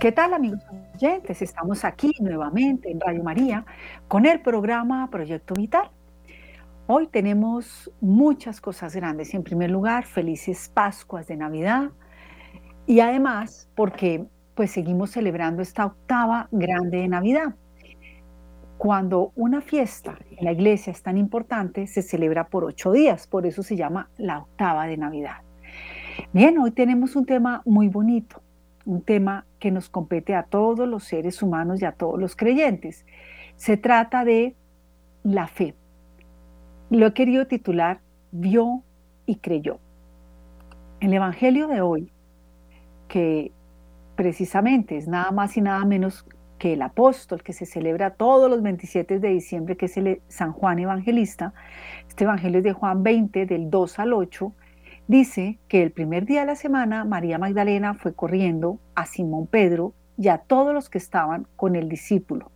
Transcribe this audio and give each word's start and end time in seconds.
¿Qué 0.00 0.12
tal 0.12 0.32
amigos 0.32 0.62
oyentes? 0.94 1.42
Estamos 1.42 1.84
aquí 1.84 2.10
nuevamente 2.20 2.90
en 2.90 2.98
Radio 3.00 3.22
María 3.22 3.66
con 4.08 4.24
el 4.24 4.40
programa 4.40 5.10
Proyecto 5.10 5.52
Vital. 5.52 5.90
Hoy 6.86 7.06
tenemos 7.06 7.92
muchas 8.00 8.62
cosas 8.62 8.96
grandes. 8.96 9.34
En 9.34 9.42
primer 9.42 9.70
lugar, 9.70 10.06
felices 10.06 10.70
Pascuas 10.72 11.26
de 11.26 11.36
Navidad 11.36 11.90
y 12.86 13.00
además 13.00 13.68
porque 13.74 14.24
pues 14.54 14.70
seguimos 14.70 15.10
celebrando 15.10 15.60
esta 15.60 15.84
octava 15.84 16.48
grande 16.50 16.96
de 16.96 17.08
Navidad. 17.08 17.54
Cuando 18.78 19.32
una 19.36 19.60
fiesta 19.60 20.18
en 20.30 20.46
la 20.46 20.52
iglesia 20.52 20.92
es 20.92 21.02
tan 21.02 21.18
importante, 21.18 21.86
se 21.86 22.00
celebra 22.00 22.48
por 22.48 22.64
ocho 22.64 22.90
días, 22.90 23.26
por 23.26 23.44
eso 23.44 23.62
se 23.62 23.76
llama 23.76 24.08
la 24.16 24.38
octava 24.38 24.86
de 24.86 24.96
Navidad. 24.96 25.42
Bien, 26.32 26.56
hoy 26.56 26.70
tenemos 26.70 27.16
un 27.16 27.26
tema 27.26 27.60
muy 27.66 27.88
bonito, 27.88 28.40
un 28.86 29.02
tema 29.02 29.44
que 29.60 29.70
nos 29.70 29.88
compete 29.88 30.34
a 30.34 30.42
todos 30.42 30.88
los 30.88 31.04
seres 31.04 31.42
humanos 31.42 31.80
y 31.80 31.84
a 31.84 31.92
todos 31.92 32.18
los 32.18 32.34
creyentes. 32.34 33.06
Se 33.54 33.76
trata 33.76 34.24
de 34.24 34.56
la 35.22 35.46
fe. 35.46 35.74
Lo 36.88 37.06
he 37.06 37.14
querido 37.14 37.46
titular 37.46 38.00
Vio 38.32 38.82
y 39.26 39.36
creyó. 39.36 39.78
El 41.00 41.14
Evangelio 41.14 41.68
de 41.68 41.80
hoy, 41.80 42.12
que 43.08 43.52
precisamente 44.16 44.96
es 44.96 45.08
nada 45.08 45.30
más 45.30 45.56
y 45.56 45.60
nada 45.60 45.84
menos 45.84 46.26
que 46.58 46.74
el 46.74 46.82
apóstol 46.82 47.42
que 47.42 47.52
se 47.52 47.66
celebra 47.66 48.10
todos 48.10 48.50
los 48.50 48.62
27 48.62 49.18
de 49.18 49.28
diciembre, 49.30 49.76
que 49.76 49.86
es 49.86 49.96
el 49.96 50.20
San 50.28 50.52
Juan 50.52 50.78
Evangelista, 50.78 51.54
este 52.06 52.24
Evangelio 52.24 52.58
es 52.58 52.64
de 52.64 52.72
Juan 52.72 53.02
20, 53.02 53.46
del 53.46 53.70
2 53.70 53.98
al 53.98 54.12
8, 54.12 54.52
Dice 55.10 55.58
que 55.66 55.82
el 55.82 55.90
primer 55.90 56.24
día 56.24 56.42
de 56.42 56.46
la 56.46 56.54
semana 56.54 57.04
María 57.04 57.36
Magdalena 57.36 57.94
fue 57.94 58.14
corriendo 58.14 58.78
a 58.94 59.06
Simón 59.06 59.48
Pedro 59.48 59.92
y 60.16 60.28
a 60.28 60.38
todos 60.38 60.72
los 60.72 60.88
que 60.88 60.98
estaban 60.98 61.48
con 61.56 61.74
el 61.74 61.88
discípulo, 61.88 62.52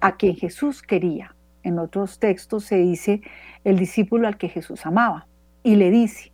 a 0.00 0.16
quien 0.16 0.36
Jesús 0.36 0.80
quería. 0.80 1.36
En 1.62 1.78
otros 1.78 2.18
textos 2.18 2.64
se 2.64 2.78
dice 2.78 3.20
el 3.62 3.78
discípulo 3.78 4.26
al 4.26 4.38
que 4.38 4.48
Jesús 4.48 4.86
amaba. 4.86 5.26
Y 5.62 5.76
le 5.76 5.90
dice, 5.90 6.32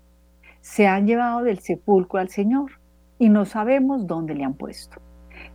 se 0.61 0.87
han 0.87 1.09
llevado 1.09 1.43
del 1.43 1.59
sepulcro 1.59 2.21
al 2.21 2.29
Señor 2.29 2.79
y 3.19 3.29
no 3.29 3.45
sabemos 3.45 4.06
dónde 4.06 4.37
le 4.37 4.45
han 4.45 4.55
puesto. 4.55 5.03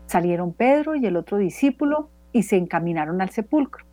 Salieron 0.05 0.51
Pedro 0.51 0.95
y 0.95 1.05
el 1.05 1.15
otro 1.15 1.37
discípulo 1.37 2.09
y 2.33 2.43
se 2.43 2.57
encaminaron 2.57 3.21
al 3.21 3.29
sepulcro. 3.29 3.85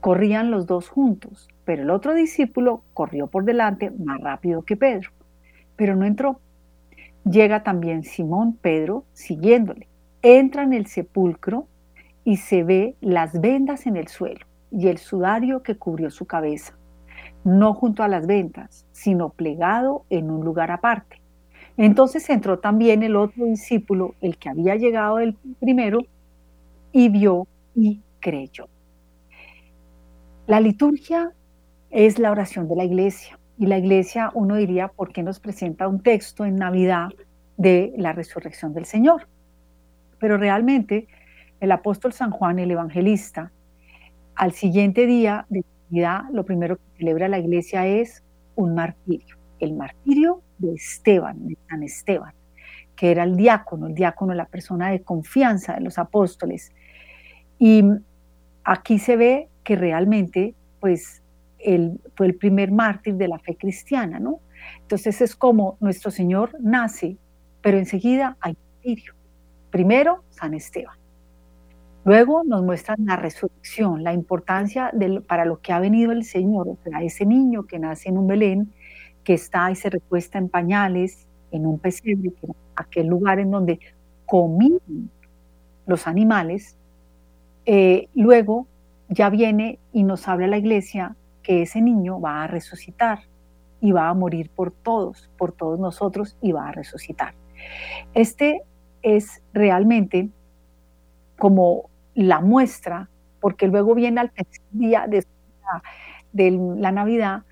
Corrían 0.00 0.52
los 0.52 0.68
dos 0.68 0.88
juntos, 0.88 1.48
pero 1.64 1.82
el 1.82 1.90
otro 1.90 2.14
discípulo 2.14 2.84
corrió 2.94 3.26
por 3.26 3.44
delante 3.44 3.90
más 3.90 4.20
rápido 4.20 4.62
que 4.62 4.76
Pedro 4.76 5.10
pero 5.82 5.96
no 5.96 6.06
entró. 6.06 6.38
Llega 7.24 7.64
también 7.64 8.04
Simón 8.04 8.52
Pedro 8.52 9.04
siguiéndole. 9.14 9.88
Entra 10.22 10.62
en 10.62 10.74
el 10.74 10.86
sepulcro 10.86 11.66
y 12.22 12.36
se 12.36 12.62
ve 12.62 12.94
las 13.00 13.40
vendas 13.40 13.88
en 13.88 13.96
el 13.96 14.06
suelo 14.06 14.46
y 14.70 14.86
el 14.86 14.98
sudario 14.98 15.64
que 15.64 15.74
cubrió 15.74 16.12
su 16.12 16.24
cabeza, 16.24 16.78
no 17.42 17.74
junto 17.74 18.04
a 18.04 18.08
las 18.08 18.28
vendas, 18.28 18.86
sino 18.92 19.30
plegado 19.30 20.04
en 20.08 20.30
un 20.30 20.44
lugar 20.44 20.70
aparte. 20.70 21.20
Entonces 21.76 22.30
entró 22.30 22.60
también 22.60 23.02
el 23.02 23.16
otro 23.16 23.46
discípulo, 23.46 24.14
el 24.20 24.36
que 24.36 24.50
había 24.50 24.76
llegado 24.76 25.18
el 25.18 25.34
primero, 25.58 25.98
y 26.92 27.08
vio 27.08 27.48
y 27.74 28.00
creyó. 28.20 28.68
La 30.46 30.60
liturgia 30.60 31.32
es 31.90 32.20
la 32.20 32.30
oración 32.30 32.68
de 32.68 32.76
la 32.76 32.84
iglesia. 32.84 33.36
Y 33.62 33.66
la 33.66 33.78
iglesia, 33.78 34.32
uno 34.34 34.56
diría, 34.56 34.88
¿por 34.88 35.12
qué 35.12 35.22
nos 35.22 35.38
presenta 35.38 35.86
un 35.86 36.02
texto 36.02 36.44
en 36.44 36.56
Navidad 36.56 37.10
de 37.56 37.92
la 37.96 38.12
resurrección 38.12 38.74
del 38.74 38.86
Señor? 38.86 39.28
Pero 40.18 40.36
realmente 40.36 41.06
el 41.60 41.70
apóstol 41.70 42.12
San 42.12 42.32
Juan, 42.32 42.58
el 42.58 42.72
evangelista, 42.72 43.52
al 44.34 44.50
siguiente 44.50 45.06
día 45.06 45.46
de 45.48 45.64
Navidad, 45.88 46.22
lo 46.32 46.44
primero 46.44 46.74
que 46.74 46.82
celebra 46.98 47.28
la 47.28 47.38
iglesia 47.38 47.86
es 47.86 48.24
un 48.56 48.74
martirio, 48.74 49.36
el 49.60 49.74
martirio 49.74 50.42
de 50.58 50.74
Esteban, 50.74 51.46
de 51.46 51.56
San 51.68 51.84
Esteban, 51.84 52.34
que 52.96 53.12
era 53.12 53.22
el 53.22 53.36
diácono, 53.36 53.86
el 53.86 53.94
diácono, 53.94 54.34
la 54.34 54.46
persona 54.46 54.90
de 54.90 55.02
confianza 55.02 55.74
de 55.74 55.82
los 55.82 55.98
apóstoles. 56.00 56.72
Y 57.60 57.84
aquí 58.64 58.98
se 58.98 59.14
ve 59.14 59.50
que 59.62 59.76
realmente, 59.76 60.56
pues, 60.80 61.21
fue 62.14 62.26
el 62.26 62.34
primer 62.34 62.70
mártir 62.72 63.14
de 63.14 63.28
la 63.28 63.38
fe 63.38 63.56
cristiana, 63.56 64.18
¿no? 64.18 64.40
Entonces 64.80 65.20
es 65.20 65.36
como 65.36 65.76
nuestro 65.80 66.10
Señor 66.10 66.56
nace, 66.60 67.16
pero 67.60 67.78
enseguida 67.78 68.36
hay 68.40 68.56
martirio. 68.74 69.14
Primero, 69.70 70.22
San 70.30 70.54
Esteban. 70.54 70.96
Luego 72.04 72.42
nos 72.44 72.62
muestran 72.62 72.98
la 73.06 73.16
resurrección, 73.16 74.02
la 74.02 74.12
importancia 74.12 74.92
para 75.28 75.44
lo 75.44 75.60
que 75.60 75.72
ha 75.72 75.78
venido 75.78 76.10
el 76.10 76.24
Señor, 76.24 76.68
o 76.68 76.78
sea, 76.82 77.00
ese 77.00 77.24
niño 77.24 77.64
que 77.64 77.78
nace 77.78 78.08
en 78.08 78.18
un 78.18 78.26
Belén, 78.26 78.72
que 79.22 79.34
está 79.34 79.70
y 79.70 79.76
se 79.76 79.88
recuesta 79.88 80.38
en 80.38 80.48
pañales, 80.48 81.28
en 81.52 81.64
un 81.64 81.78
pesebre, 81.78 82.32
que 82.32 82.48
aquel 82.74 83.06
lugar 83.06 83.38
en 83.38 83.52
donde 83.52 83.78
comían 84.26 85.10
los 85.86 86.08
animales. 86.08 86.76
Eh, 87.66 88.08
luego 88.14 88.66
ya 89.08 89.30
viene 89.30 89.78
y 89.92 90.02
nos 90.02 90.26
habla 90.26 90.48
la 90.48 90.58
iglesia 90.58 91.14
que 91.42 91.62
ese 91.62 91.80
niño 91.80 92.20
va 92.20 92.44
a 92.44 92.46
resucitar 92.46 93.20
y 93.80 93.92
va 93.92 94.08
a 94.08 94.14
morir 94.14 94.50
por 94.50 94.70
todos, 94.70 95.30
por 95.36 95.52
todos 95.52 95.78
nosotros 95.78 96.36
y 96.40 96.52
va 96.52 96.68
a 96.68 96.72
resucitar. 96.72 97.34
Este 98.14 98.62
es 99.02 99.42
realmente 99.52 100.28
como 101.38 101.90
la 102.14 102.40
muestra, 102.40 103.08
porque 103.40 103.66
luego 103.66 103.94
viene 103.94 104.20
al 104.20 104.30
tercer 104.30 104.62
día 104.70 105.06
de 106.32 106.50
la 106.78 106.92
Navidad 106.92 107.42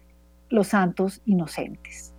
los 0.48 0.68
santos 0.68 1.20
inocentes. 1.24 2.14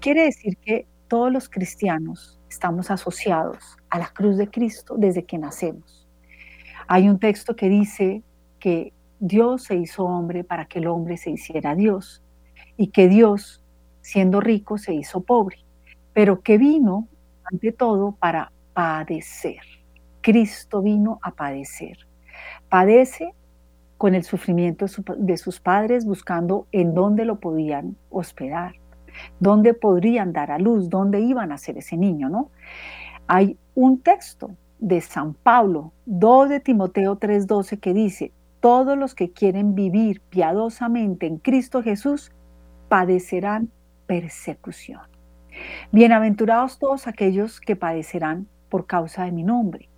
Quiere 0.00 0.24
decir 0.24 0.56
que 0.56 0.86
todos 1.08 1.30
los 1.30 1.48
cristianos 1.48 2.40
estamos 2.48 2.90
asociados 2.90 3.76
a 3.90 3.98
la 3.98 4.08
cruz 4.08 4.38
de 4.38 4.48
Cristo 4.48 4.94
desde 4.96 5.24
que 5.24 5.38
nacemos. 5.38 6.08
Hay 6.86 7.08
un 7.08 7.18
texto 7.18 7.54
que 7.54 7.68
dice 7.68 8.22
que 8.58 8.92
Dios 9.20 9.64
se 9.64 9.76
hizo 9.76 10.04
hombre 10.04 10.44
para 10.44 10.64
que 10.64 10.78
el 10.78 10.86
hombre 10.86 11.18
se 11.18 11.30
hiciera 11.30 11.74
Dios 11.74 12.22
y 12.76 12.88
que 12.88 13.06
Dios, 13.06 13.62
siendo 14.00 14.40
rico, 14.40 14.78
se 14.78 14.94
hizo 14.94 15.20
pobre, 15.20 15.58
pero 16.14 16.40
que 16.40 16.56
vino, 16.56 17.06
ante 17.44 17.70
todo, 17.70 18.12
para 18.12 18.50
padecer. 18.72 19.60
Cristo 20.22 20.80
vino 20.80 21.18
a 21.22 21.32
padecer. 21.32 21.98
Padece 22.70 23.34
con 23.98 24.14
el 24.14 24.24
sufrimiento 24.24 24.86
de 25.18 25.36
sus 25.36 25.60
padres 25.60 26.06
buscando 26.06 26.66
en 26.72 26.94
dónde 26.94 27.26
lo 27.26 27.38
podían 27.38 27.96
hospedar, 28.08 28.76
dónde 29.38 29.74
podrían 29.74 30.32
dar 30.32 30.50
a 30.50 30.58
luz, 30.58 30.88
dónde 30.88 31.20
iban 31.20 31.52
a 31.52 31.58
ser 31.58 31.76
ese 31.76 31.98
niño, 31.98 32.30
¿no? 32.30 32.50
Hay 33.26 33.58
un 33.74 34.00
texto 34.00 34.52
de 34.78 35.02
San 35.02 35.34
Pablo, 35.34 35.92
2 36.06 36.48
de 36.48 36.60
Timoteo 36.60 37.16
3:12 37.16 37.78
que 37.78 37.92
dice, 37.92 38.32
todos 38.60 38.96
los 38.96 39.14
que 39.14 39.32
quieren 39.32 39.74
vivir 39.74 40.20
piadosamente 40.20 41.26
en 41.26 41.38
Cristo 41.38 41.82
Jesús 41.82 42.30
padecerán 42.88 43.70
persecución. 44.06 45.00
Bienaventurados 45.92 46.78
todos 46.78 47.06
aquellos 47.06 47.60
que 47.60 47.76
padecerán 47.76 48.46
por 48.68 48.86
causa 48.86 49.24
de 49.24 49.32
mi 49.32 49.42
nombre. 49.42 49.88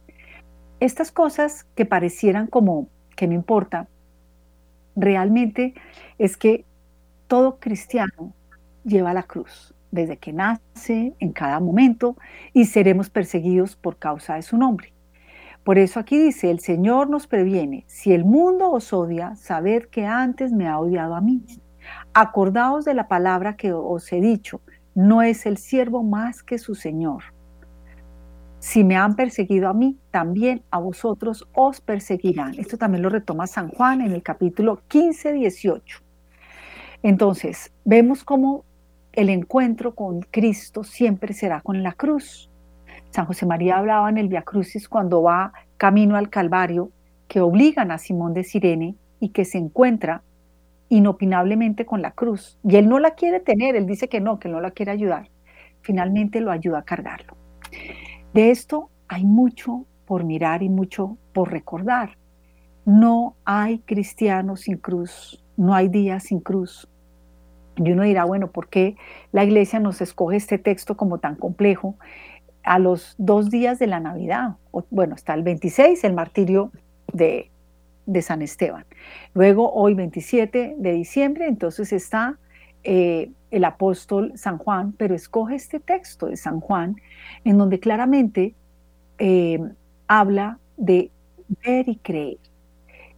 Estas 0.81 1.13
cosas 1.13 1.65
que 1.75 1.87
parecieran 1.87 2.47
como 2.47 2.89
que 3.17 3.27
no 3.27 3.35
importa, 3.35 3.89
realmente 4.97 5.75
es 6.19 6.37
que 6.37 6.65
todo 7.27 7.59
cristiano 7.59 8.33
lleva 8.85 9.13
la 9.13 9.23
cruz 9.25 9.75
desde 9.91 10.17
que 10.17 10.33
nace, 10.33 11.15
en 11.19 11.33
cada 11.33 11.61
momento, 11.61 12.17
y 12.55 12.65
seremos 12.65 13.11
perseguidos 13.11 13.77
por 13.77 13.99
causa 13.99 14.37
de 14.37 14.43
su 14.43 14.57
nombre. 14.57 14.93
Por 15.65 15.79
eso 15.79 16.01
aquí 16.01 16.19
dice, 16.19 16.51
el 16.51 16.59
Señor 16.59 17.09
nos 17.09 17.27
previene, 17.27 17.85
si 17.87 18.13
el 18.13 18.25
mundo 18.25 18.71
os 18.71 18.93
odia, 18.93 19.37
sabed 19.37 19.85
que 19.85 20.07
antes 20.07 20.53
me 20.53 20.67
ha 20.67 20.79
odiado 20.79 21.15
a 21.15 21.21
mí. 21.21 21.45
Acordaos 22.15 22.85
de 22.85 22.95
la 22.95 23.07
palabra 23.07 23.57
que 23.57 23.73
os 23.73 24.13
he 24.13 24.21
dicho, 24.21 24.61
no 24.95 25.23
es 25.23 25.47
el 25.47 25.59
siervo 25.59 26.03
más 26.03 26.43
que 26.43 26.59
su 26.59 26.75
Señor. 26.75 27.23
Si 28.59 28.85
me 28.85 28.97
han 28.97 29.17
perseguido 29.17 29.69
a 29.69 29.75
mí, 29.75 29.99
también 30.11 30.63
a 30.71 30.79
vosotros 30.79 31.49
os 31.53 31.81
perseguirán. 31.81 32.55
Esto 32.59 32.77
también 32.77 33.03
lo 33.03 33.09
retoma 33.09 33.47
San 33.47 33.69
Juan 33.71 34.01
en 34.01 34.13
el 34.13 34.23
capítulo 34.23 34.83
15, 34.89 35.33
18. 35.33 35.99
Entonces, 37.03 37.73
vemos 37.85 38.23
cómo 38.23 38.65
el 39.13 39.31
encuentro 39.31 39.95
con 39.95 40.21
Cristo 40.23 40.85
siempre 40.85 41.35
será 41.35 41.61
con 41.61 41.83
la 41.83 41.93
cruz. 41.93 42.52
San 43.13 43.27
José 43.27 43.45
María 43.45 43.77
hablaba 43.77 44.09
en 44.09 44.17
el 44.17 44.29
Via 44.29 44.41
Crucis 44.41 44.89
cuando 44.89 45.23
va 45.23 45.53
camino 45.77 46.17
al 46.17 46.31
Calvario, 46.31 46.91
que 47.29 47.43
obligan 47.43 47.91
a 47.91 47.99
Simón 47.99 48.33
de 48.33 48.43
Sirene 48.43 48.95
y 49.21 49.29
que 49.29 49.45
se 49.45 49.59
encuentra 49.59 50.23
inopinablemente 50.89 51.85
con 51.85 52.01
la 52.01 52.13
cruz. 52.13 52.59
Y 52.65 52.77
él 52.77 52.89
no 52.89 52.99
la 52.99 53.11
quiere 53.11 53.41
tener, 53.41 53.77
él 53.77 53.87
dice 53.87 54.09
que 54.09 54.21
no, 54.21 54.39
que 54.39 54.49
no 54.49 54.63
la 54.63 54.71
quiere 54.71 54.93
ayudar. 54.93 55.29
Finalmente 55.83 56.41
lo 56.41 56.51
ayuda 56.51 56.79
a 56.79 56.85
cargarlo. 56.85 57.37
De 58.33 58.51
esto 58.51 58.89
hay 59.09 59.25
mucho 59.25 59.85
por 60.07 60.25
mirar 60.25 60.63
y 60.63 60.71
mucho 60.71 61.19
por 61.35 61.51
recordar. 61.51 62.17
No 62.87 63.37
hay 63.45 63.81
cristiano 63.81 64.57
sin 64.57 64.79
cruz, 64.79 65.45
no 65.59 65.75
hay 65.75 65.89
día 65.89 66.19
sin 66.19 66.41
cruz. 66.41 66.89
Y 67.77 67.93
uno 67.93 68.05
dirá, 68.05 68.25
bueno, 68.25 68.51
¿por 68.51 68.69
qué 68.69 68.97
la 69.33 69.45
iglesia 69.45 69.81
nos 69.81 70.01
escoge 70.01 70.37
este 70.37 70.59
texto 70.59 70.97
como 70.97 71.19
tan 71.19 71.37
complejo 71.37 71.97
a 72.65 72.79
los 72.79 73.15
dos 73.19 73.51
días 73.51 73.79
de 73.79 73.87
la 73.87 74.01
Navidad? 74.01 74.57
bueno, 74.91 75.15
está 75.15 75.35
el 75.35 75.43
26, 75.43 76.03
el 76.05 76.15
martirio 76.15 76.71
de, 77.13 77.51
de 78.07 78.23
San 78.23 78.43
Esteban. 78.43 78.85
Luego, 79.35 79.73
hoy 79.73 79.95
27 79.95 80.77
de 80.79 80.93
diciembre, 80.93 81.47
entonces 81.47 81.93
está 81.93 82.39
eh, 82.85 83.31
el 83.51 83.65
apóstol 83.65 84.33
San 84.35 84.59
Juan, 84.59 84.93
pero 84.93 85.15
escoge 85.15 85.55
este 85.55 85.79
texto 85.79 86.27
de 86.27 86.37
San 86.37 86.61
Juan, 86.61 86.97
en 87.45 87.59
donde 87.59 87.79
claramente 87.81 88.55
eh, 89.19 89.61
habla 90.09 90.59
de 90.77 91.11
ver 91.65 91.89
y 91.89 91.97
creer. 91.97 92.39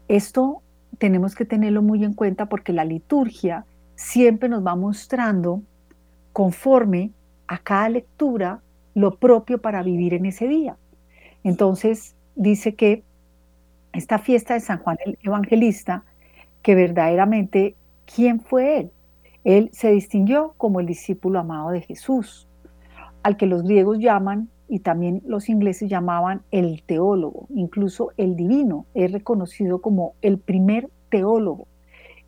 Esto 0.08 0.60
tenemos 0.98 1.34
que 1.34 1.44
tenerlo 1.44 1.82
muy 1.82 2.04
en 2.04 2.14
cuenta 2.14 2.46
porque 2.46 2.72
la 2.72 2.84
liturgia 2.84 3.64
siempre 3.94 4.48
nos 4.48 4.66
va 4.66 4.74
mostrando 4.74 5.62
conforme 6.32 7.12
a 7.46 7.58
cada 7.58 7.88
lectura 7.88 8.60
lo 8.94 9.16
propio 9.16 9.60
para 9.60 9.82
vivir 9.82 10.14
en 10.14 10.26
ese 10.26 10.48
día. 10.48 10.76
Entonces 11.42 12.16
dice 12.36 12.74
que 12.74 13.02
esta 13.92 14.18
fiesta 14.18 14.54
de 14.54 14.60
San 14.60 14.78
Juan 14.78 14.96
el 15.04 15.18
Evangelista, 15.22 16.04
que 16.62 16.74
verdaderamente, 16.74 17.76
¿quién 18.12 18.40
fue 18.40 18.80
él? 18.80 18.90
Él 19.44 19.70
se 19.72 19.90
distinguió 19.90 20.54
como 20.56 20.80
el 20.80 20.86
discípulo 20.86 21.38
amado 21.38 21.70
de 21.70 21.82
Jesús, 21.82 22.48
al 23.22 23.36
que 23.36 23.46
los 23.46 23.62
griegos 23.62 23.98
llaman 23.98 24.48
y 24.68 24.80
también 24.80 25.22
los 25.26 25.48
ingleses 25.48 25.90
llamaban 25.90 26.42
el 26.50 26.82
teólogo, 26.82 27.46
incluso 27.50 28.12
el 28.16 28.34
divino, 28.36 28.86
es 28.94 29.12
reconocido 29.12 29.80
como 29.80 30.14
el 30.22 30.38
primer 30.38 30.88
teólogo. 31.10 31.68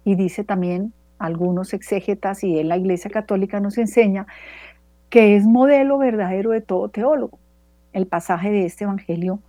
Y 0.05 0.15
dice 0.15 0.45
también 0.45 0.93
algunos 1.19 1.73
exégetas 1.73 2.45
y 2.45 2.59
en 2.59 2.69
la 2.69 2.77
Iglesia 2.77 3.11
Católica 3.11 3.59
nos 3.61 3.79
enseña 3.79 4.27
que 5.11 5.37
es 5.37 5.44
modelo 5.44 5.99
verdadero 5.99 6.50
de 6.50 6.61
todo 6.61 6.88
teólogo. 6.88 7.38
El 7.93 8.06
pasaje 8.06 8.50
de 8.50 8.67
este 8.67 8.85
Evangelio 8.85 9.41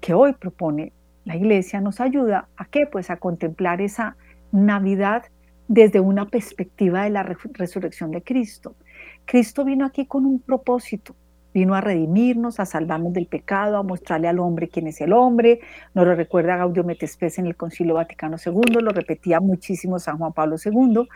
que 0.00 0.14
hoy 0.14 0.32
propone 0.34 0.92
la 1.24 1.36
Iglesia 1.36 1.80
nos 1.80 2.00
ayuda 2.00 2.48
a 2.56 2.66
qué? 2.66 2.86
Pues 2.86 3.10
a 3.10 3.16
contemplar 3.16 3.80
esa 3.80 4.16
Navidad 4.52 5.24
desde 5.68 5.98
una 5.98 6.26
perspectiva 6.26 7.02
de 7.02 7.10
la 7.10 7.24
resurrección 7.24 8.12
de 8.12 8.22
Cristo. 8.22 8.76
Cristo 9.24 9.64
vino 9.64 9.84
aquí 9.84 10.06
con 10.06 10.24
un 10.24 10.38
propósito, 10.38 11.16
vino 11.52 11.74
a 11.74 11.80
redimirnos, 11.80 12.60
a 12.60 12.66
salvarnos 12.66 13.12
del 13.12 13.26
pecado, 13.26 13.76
a 13.76 13.82
mostrarle 13.82 14.28
al 14.28 14.38
hombre 14.38 14.68
quién 14.68 14.86
es 14.86 15.00
el 15.00 15.12
hombre. 15.12 15.58
Nos 15.94 16.06
lo 16.06 16.14
recuerda 16.14 16.56
Gaudio 16.56 16.84
Metespes 16.84 17.38
en 17.38 17.46
el 17.46 17.56
Concilio 17.56 17.94
Vaticano 17.94 18.36
II, 18.44 18.80
lo 18.80 18.92
repetía 18.92 19.40
muchísimo 19.40 19.98
San 19.98 20.18
Juan 20.18 20.32
Pablo 20.32 20.56
II. 20.64 21.08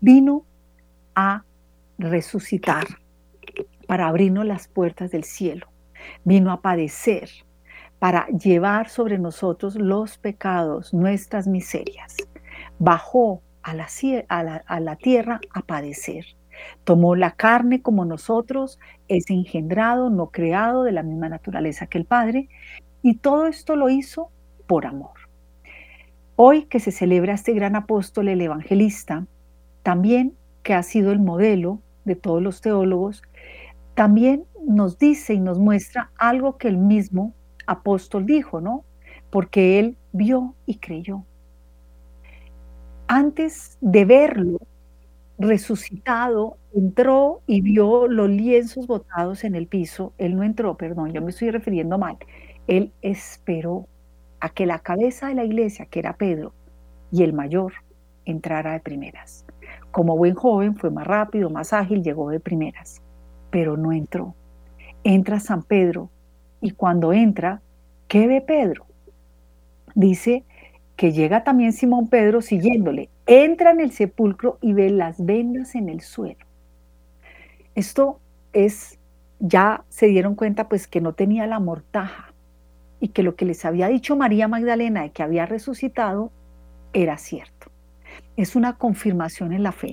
Vino 0.00 0.44
a 1.14 1.44
resucitar 1.96 2.84
para 3.86 4.08
abrirnos 4.08 4.44
las 4.46 4.68
puertas 4.68 5.10
del 5.10 5.24
cielo. 5.24 5.68
Vino 6.24 6.52
a 6.52 6.60
padecer 6.60 7.28
para 7.98 8.26
llevar 8.28 8.88
sobre 8.88 9.18
nosotros 9.18 9.76
los 9.76 10.18
pecados, 10.18 10.92
nuestras 10.92 11.46
miserias. 11.46 12.16
Bajó 12.78 13.42
a 13.62 13.74
la, 13.74 14.96
tierra 14.96 15.40
a 15.52 15.62
padecer. 15.62 16.24
Tomó 16.84 17.16
la 17.16 17.32
carne 17.32 17.82
como 17.82 18.04
nosotros, 18.04 18.78
es 19.08 19.28
engendrado, 19.30 20.10
no 20.10 20.28
creado 20.28 20.84
de 20.84 20.92
la 20.92 21.02
misma 21.02 21.28
naturaleza 21.28 21.86
que 21.86 21.98
el 21.98 22.04
Padre, 22.04 22.48
y 23.02 23.16
todo 23.16 23.46
esto 23.46 23.76
lo 23.76 23.88
hizo 23.88 24.30
por 24.66 24.86
amor. 24.86 25.14
Hoy 26.36 26.64
que 26.64 26.80
se 26.80 26.92
celebra 26.92 27.34
este 27.34 27.52
gran 27.52 27.76
apóstol, 27.76 28.28
el 28.28 28.40
evangelista, 28.40 29.26
también 29.82 30.34
que 30.62 30.74
ha 30.74 30.82
sido 30.82 31.12
el 31.12 31.18
modelo 31.18 31.80
de 32.04 32.16
todos 32.16 32.42
los 32.42 32.60
teólogos, 32.60 33.22
también 33.96 34.44
nos 34.62 34.98
dice 34.98 35.32
y 35.32 35.40
nos 35.40 35.58
muestra 35.58 36.10
algo 36.18 36.58
que 36.58 36.68
el 36.68 36.76
mismo 36.76 37.32
apóstol 37.66 38.26
dijo, 38.26 38.60
¿no? 38.60 38.84
Porque 39.30 39.78
él 39.78 39.96
vio 40.12 40.54
y 40.66 40.76
creyó. 40.76 41.24
Antes 43.08 43.78
de 43.80 44.04
verlo, 44.04 44.58
resucitado, 45.38 46.58
entró 46.74 47.40
y 47.46 47.62
vio 47.62 48.06
los 48.06 48.28
lienzos 48.28 48.86
botados 48.86 49.44
en 49.44 49.54
el 49.54 49.66
piso. 49.66 50.12
Él 50.18 50.36
no 50.36 50.42
entró, 50.42 50.76
perdón, 50.76 51.12
yo 51.12 51.22
me 51.22 51.30
estoy 51.30 51.50
refiriendo 51.50 51.96
mal. 51.96 52.18
Él 52.66 52.92
esperó 53.00 53.86
a 54.40 54.50
que 54.50 54.66
la 54.66 54.80
cabeza 54.80 55.28
de 55.28 55.36
la 55.36 55.44
iglesia, 55.44 55.86
que 55.86 56.00
era 56.00 56.18
Pedro, 56.18 56.52
y 57.10 57.22
el 57.22 57.32
mayor, 57.32 57.72
entrara 58.26 58.72
de 58.72 58.80
primeras. 58.80 59.46
Como 59.90 60.18
buen 60.18 60.34
joven 60.34 60.76
fue 60.76 60.90
más 60.90 61.06
rápido, 61.06 61.48
más 61.48 61.72
ágil, 61.72 62.02
llegó 62.02 62.28
de 62.28 62.40
primeras, 62.40 63.00
pero 63.56 63.78
no 63.78 63.90
entró. 63.90 64.34
Entra 65.02 65.40
San 65.40 65.62
Pedro 65.62 66.10
y 66.60 66.72
cuando 66.72 67.14
entra, 67.14 67.62
¿qué 68.06 68.26
ve 68.26 68.42
Pedro? 68.42 68.84
Dice 69.94 70.44
que 70.94 71.12
llega 71.12 71.42
también 71.42 71.72
Simón 71.72 72.08
Pedro 72.08 72.42
siguiéndole, 72.42 73.08
entra 73.24 73.70
en 73.70 73.80
el 73.80 73.92
sepulcro 73.92 74.58
y 74.60 74.74
ve 74.74 74.90
las 74.90 75.24
vendas 75.24 75.74
en 75.74 75.88
el 75.88 76.02
suelo. 76.02 76.44
Esto 77.74 78.20
es, 78.52 78.98
ya 79.38 79.84
se 79.88 80.08
dieron 80.08 80.34
cuenta 80.34 80.68
pues 80.68 80.86
que 80.86 81.00
no 81.00 81.14
tenía 81.14 81.46
la 81.46 81.58
mortaja 81.58 82.34
y 83.00 83.08
que 83.08 83.22
lo 83.22 83.36
que 83.36 83.46
les 83.46 83.64
había 83.64 83.88
dicho 83.88 84.16
María 84.16 84.48
Magdalena 84.48 85.00
de 85.00 85.12
que 85.12 85.22
había 85.22 85.46
resucitado 85.46 86.30
era 86.92 87.16
cierto. 87.16 87.70
Es 88.36 88.56
una 88.56 88.76
confirmación 88.76 89.52
en 89.52 89.62
la 89.62 89.72
fe. 89.72 89.90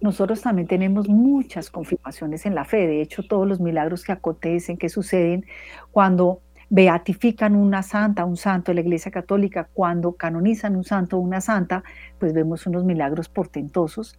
Nosotros 0.00 0.42
también 0.42 0.68
tenemos 0.68 1.08
muchas 1.08 1.70
confirmaciones 1.70 2.46
en 2.46 2.54
la 2.54 2.64
fe. 2.64 2.86
De 2.86 3.00
hecho, 3.00 3.22
todos 3.22 3.46
los 3.46 3.60
milagros 3.60 4.04
que 4.04 4.12
acontecen, 4.12 4.76
que 4.76 4.88
suceden 4.88 5.46
cuando 5.92 6.40
beatifican 6.70 7.54
una 7.54 7.82
santa, 7.82 8.24
un 8.24 8.36
santo 8.36 8.70
de 8.70 8.76
la 8.76 8.80
Iglesia 8.80 9.12
Católica, 9.12 9.68
cuando 9.72 10.14
canonizan 10.14 10.76
un 10.76 10.84
santo 10.84 11.18
o 11.18 11.20
una 11.20 11.40
santa, 11.40 11.84
pues 12.18 12.32
vemos 12.32 12.66
unos 12.66 12.84
milagros 12.84 13.28
portentosos 13.28 14.18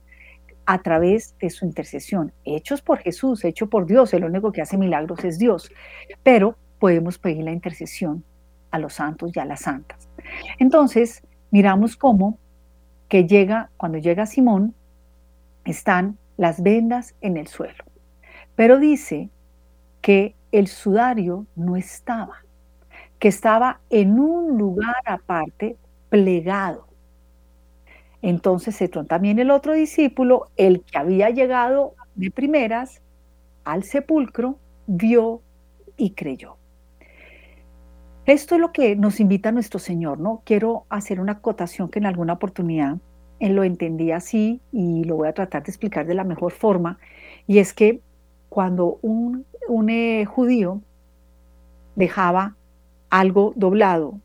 a 0.65 0.81
través 0.81 1.35
de 1.39 1.49
su 1.49 1.65
intercesión, 1.65 2.33
hechos 2.43 2.81
por 2.81 2.99
Jesús, 2.99 3.43
hecho 3.43 3.69
por 3.69 3.85
Dios, 3.85 4.13
el 4.13 4.23
único 4.23 4.51
que 4.51 4.61
hace 4.61 4.77
milagros 4.77 5.23
es 5.23 5.37
Dios, 5.37 5.71
pero 6.23 6.57
podemos 6.79 7.19
pedir 7.19 7.43
la 7.43 7.51
intercesión 7.51 8.23
a 8.71 8.79
los 8.79 8.93
santos 8.93 9.31
y 9.35 9.39
a 9.39 9.45
las 9.45 9.61
santas. 9.61 10.09
Entonces, 10.59 11.23
miramos 11.51 11.95
cómo 11.95 12.39
que 13.07 13.27
llega, 13.27 13.69
cuando 13.77 13.97
llega 13.97 14.25
Simón, 14.25 14.73
están 15.63 16.17
las 16.37 16.61
vendas 16.61 17.15
en 17.21 17.37
el 17.37 17.47
suelo. 17.47 17.83
Pero 18.55 18.79
dice 18.79 19.29
que 20.01 20.35
el 20.51 20.67
sudario 20.67 21.45
no 21.55 21.75
estaba, 21.75 22.43
que 23.19 23.27
estaba 23.27 23.79
en 23.89 24.19
un 24.19 24.57
lugar 24.57 24.95
aparte, 25.05 25.77
plegado. 26.09 26.87
Entonces 28.21 28.81
entró 28.81 29.03
también 29.05 29.39
el 29.39 29.51
otro 29.51 29.73
discípulo, 29.73 30.47
el 30.57 30.81
que 30.83 30.97
había 30.97 31.29
llegado 31.29 31.95
de 32.15 32.31
primeras 32.31 33.01
al 33.63 33.83
sepulcro, 33.83 34.57
vio 34.87 35.41
y 35.97 36.11
creyó. 36.11 36.57
Esto 38.25 38.55
es 38.55 38.61
lo 38.61 38.71
que 38.71 38.95
nos 38.95 39.19
invita 39.19 39.51
nuestro 39.51 39.79
Señor, 39.79 40.19
¿no? 40.19 40.41
Quiero 40.45 40.85
hacer 40.89 41.19
una 41.19 41.33
acotación 41.33 41.89
que 41.89 41.99
en 41.99 42.07
alguna 42.07 42.33
oportunidad 42.33 42.97
él 43.39 43.55
lo 43.55 43.63
entendí 43.63 44.11
así 44.11 44.61
y 44.71 45.03
lo 45.03 45.17
voy 45.17 45.27
a 45.27 45.33
tratar 45.33 45.63
de 45.63 45.71
explicar 45.71 46.07
de 46.07 46.15
la 46.15 46.23
mejor 46.23 46.51
forma, 46.51 46.97
y 47.47 47.59
es 47.59 47.73
que 47.73 48.01
cuando 48.49 48.97
un 49.01 49.45
un 49.67 49.89
eh, 49.89 50.25
judío 50.25 50.81
dejaba 51.95 52.55
algo 53.09 53.53
doblado, 53.55 54.19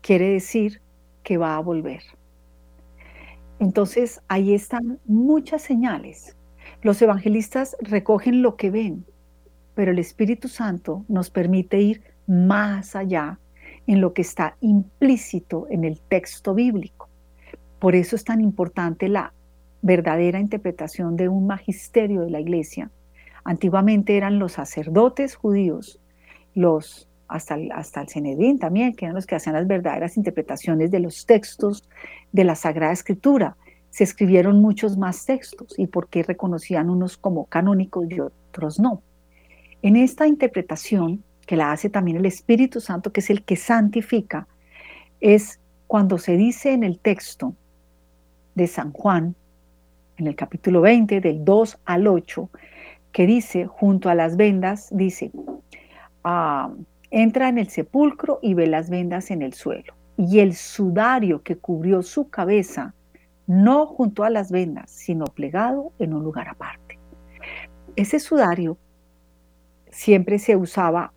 quiere 0.00 0.28
decir 0.30 0.80
que 1.22 1.38
va 1.38 1.56
a 1.56 1.60
volver. 1.60 2.02
Entonces 3.58 4.20
ahí 4.28 4.54
están 4.54 4.98
muchas 5.06 5.62
señales. 5.62 6.36
Los 6.82 7.00
evangelistas 7.02 7.76
recogen 7.80 8.42
lo 8.42 8.56
que 8.56 8.70
ven, 8.70 9.04
pero 9.74 9.90
el 9.90 9.98
Espíritu 9.98 10.48
Santo 10.48 11.04
nos 11.08 11.30
permite 11.30 11.80
ir 11.80 12.02
más 12.26 12.94
allá 12.94 13.38
en 13.86 14.00
lo 14.00 14.12
que 14.12 14.22
está 14.22 14.56
implícito 14.60 15.66
en 15.70 15.84
el 15.84 16.00
texto 16.00 16.54
bíblico. 16.54 17.08
Por 17.78 17.94
eso 17.94 18.16
es 18.16 18.24
tan 18.24 18.40
importante 18.40 19.08
la 19.08 19.32
verdadera 19.82 20.40
interpretación 20.40 21.16
de 21.16 21.28
un 21.28 21.46
magisterio 21.46 22.22
de 22.22 22.30
la 22.30 22.40
iglesia 22.40 22.90
Antiguamente 23.46 24.16
eran 24.16 24.40
los 24.40 24.54
sacerdotes 24.54 25.36
judíos, 25.36 26.00
los 26.56 27.08
hasta 27.28 27.56
hasta 27.74 28.00
el 28.00 28.08
Cenedín 28.08 28.58
también, 28.58 28.92
que 28.92 29.04
eran 29.04 29.14
los 29.14 29.24
que 29.24 29.36
hacían 29.36 29.54
las 29.54 29.68
verdaderas 29.68 30.16
interpretaciones 30.16 30.90
de 30.90 30.98
los 30.98 31.26
textos 31.26 31.88
de 32.32 32.42
la 32.42 32.56
Sagrada 32.56 32.92
Escritura. 32.92 33.56
Se 33.90 34.02
escribieron 34.02 34.60
muchos 34.60 34.98
más 34.98 35.24
textos 35.26 35.78
y 35.78 35.86
por 35.86 36.08
qué 36.08 36.24
reconocían 36.24 36.90
unos 36.90 37.16
como 37.16 37.44
canónicos 37.44 38.10
y 38.10 38.18
otros 38.18 38.80
no. 38.80 39.00
En 39.80 39.94
esta 39.94 40.26
interpretación 40.26 41.22
que 41.46 41.56
la 41.56 41.72
hace 41.72 41.88
también 41.88 42.18
el 42.18 42.26
Espíritu 42.26 42.80
Santo, 42.80 43.12
que 43.12 43.20
es 43.20 43.30
el 43.30 43.42
que 43.44 43.56
santifica, 43.56 44.48
es 45.20 45.60
cuando 45.86 46.18
se 46.18 46.36
dice 46.36 46.72
en 46.72 46.82
el 46.82 46.98
texto 46.98 47.54
de 48.54 48.66
San 48.66 48.92
Juan, 48.92 49.34
en 50.16 50.26
el 50.26 50.34
capítulo 50.34 50.80
20, 50.80 51.20
del 51.20 51.44
2 51.44 51.78
al 51.84 52.06
8, 52.06 52.50
que 53.12 53.26
dice, 53.26 53.66
junto 53.66 54.08
a 54.08 54.14
las 54.14 54.36
vendas, 54.36 54.88
dice, 54.90 55.30
ah, 56.24 56.72
entra 57.10 57.48
en 57.48 57.58
el 57.58 57.68
sepulcro 57.68 58.40
y 58.42 58.54
ve 58.54 58.66
las 58.66 58.90
vendas 58.90 59.30
en 59.30 59.42
el 59.42 59.52
suelo. 59.52 59.94
Y 60.16 60.40
el 60.40 60.54
sudario 60.54 61.42
que 61.42 61.56
cubrió 61.56 62.02
su 62.02 62.28
cabeza, 62.28 62.94
no 63.46 63.86
junto 63.86 64.24
a 64.24 64.30
las 64.30 64.50
vendas, 64.50 64.90
sino 64.90 65.26
plegado 65.26 65.92
en 65.98 66.14
un 66.14 66.24
lugar 66.24 66.48
aparte. 66.48 66.98
Ese 67.94 68.18
sudario 68.18 68.76
siempre 69.90 70.38
se 70.38 70.56
usaba 70.56 71.12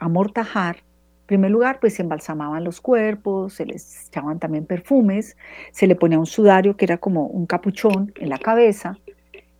amortajar. 0.00 0.76
En 0.76 1.26
primer 1.26 1.50
lugar, 1.52 1.78
pues 1.78 1.94
se 1.94 2.02
embalsamaban 2.02 2.64
los 2.64 2.80
cuerpos, 2.80 3.54
se 3.54 3.66
les 3.66 4.08
echaban 4.08 4.40
también 4.40 4.66
perfumes, 4.66 5.36
se 5.70 5.86
le 5.86 5.94
ponía 5.94 6.18
un 6.18 6.26
sudario 6.26 6.76
que 6.76 6.86
era 6.86 6.98
como 6.98 7.26
un 7.26 7.46
capuchón 7.46 8.12
en 8.16 8.28
la 8.28 8.38
cabeza. 8.38 8.98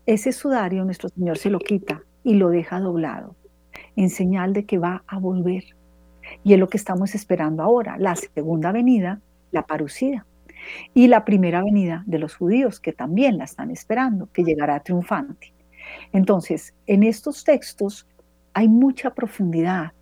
Ese 0.07 0.33
sudario 0.33 0.85
nuestro 0.85 1.09
Señor 1.11 1.39
se 1.39 1.51
lo 1.51 1.61
quita 1.61 2.03
y 2.25 2.35
lo 2.35 2.49
deja 2.49 2.81
doblado, 2.81 3.37
en 3.95 4.11
señal 4.11 4.53
de 4.53 4.65
que 4.65 4.79
va 4.79 5.05
a 5.07 5.19
volver. 5.19 5.63
Y 6.43 6.55
es 6.55 6.59
lo 6.59 6.69
que 6.69 6.77
estamos 6.77 7.15
esperando 7.15 7.63
ahora, 7.63 7.97
la 7.99 8.17
segunda 8.17 8.73
venida, 8.73 9.21
la 9.53 9.67
parucida, 9.67 10.27
y 10.95 11.09
la 11.09 11.25
primera 11.25 11.63
venida 11.63 12.03
de 12.07 12.19
los 12.19 12.35
judíos, 12.35 12.81
que 12.81 12.93
también 12.93 13.39
la 13.39 13.45
están 13.45 13.71
esperando, 13.71 14.29
que 14.33 14.45
llegará 14.45 14.81
triunfante. 14.81 15.53
Entonces, 16.13 16.75
en 16.87 17.03
estos 17.03 17.45
textos 17.45 18.07
hay 18.53 18.69
mucha 18.69 19.15
profundidad, 19.15 19.93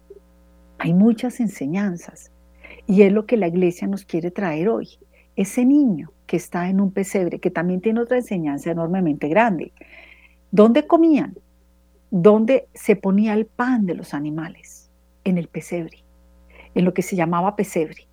hay 0.79 0.95
muchas 0.95 1.41
enseñanzas 1.41 2.31
y 2.87 3.03
es 3.03 3.13
lo 3.13 3.27
que 3.27 3.37
la 3.37 3.49
iglesia 3.49 3.87
nos 3.89 4.05
quiere 4.05 4.31
traer 4.31 4.69
hoy. 4.69 4.89
Ese 5.37 5.65
niño 5.65 6.13
que 6.27 6.37
está 6.37 6.69
en 6.69 6.81
un 6.81 6.93
pesebre, 6.93 7.41
que 7.41 7.51
también 7.51 7.81
tiene 7.81 8.01
otra 8.01 8.19
enseñanza 8.19 8.71
enormemente 8.71 9.29
grande. 9.29 9.73
¿Dónde 10.51 10.87
comían? 10.87 11.37
¿Dónde 12.11 12.69
se 12.75 12.97
ponía 12.97 13.35
el 13.35 13.47
pan 13.47 13.87
de 13.87 13.95
los 13.95 14.15
animales? 14.15 14.91
En 15.25 15.39
el 15.39 15.49
pesebre, 15.49 16.05
en 16.75 16.85
lo 16.85 16.95
que 16.95 17.03
se 17.03 17.17
llamaba 17.17 17.57
pesebre. 17.57 18.09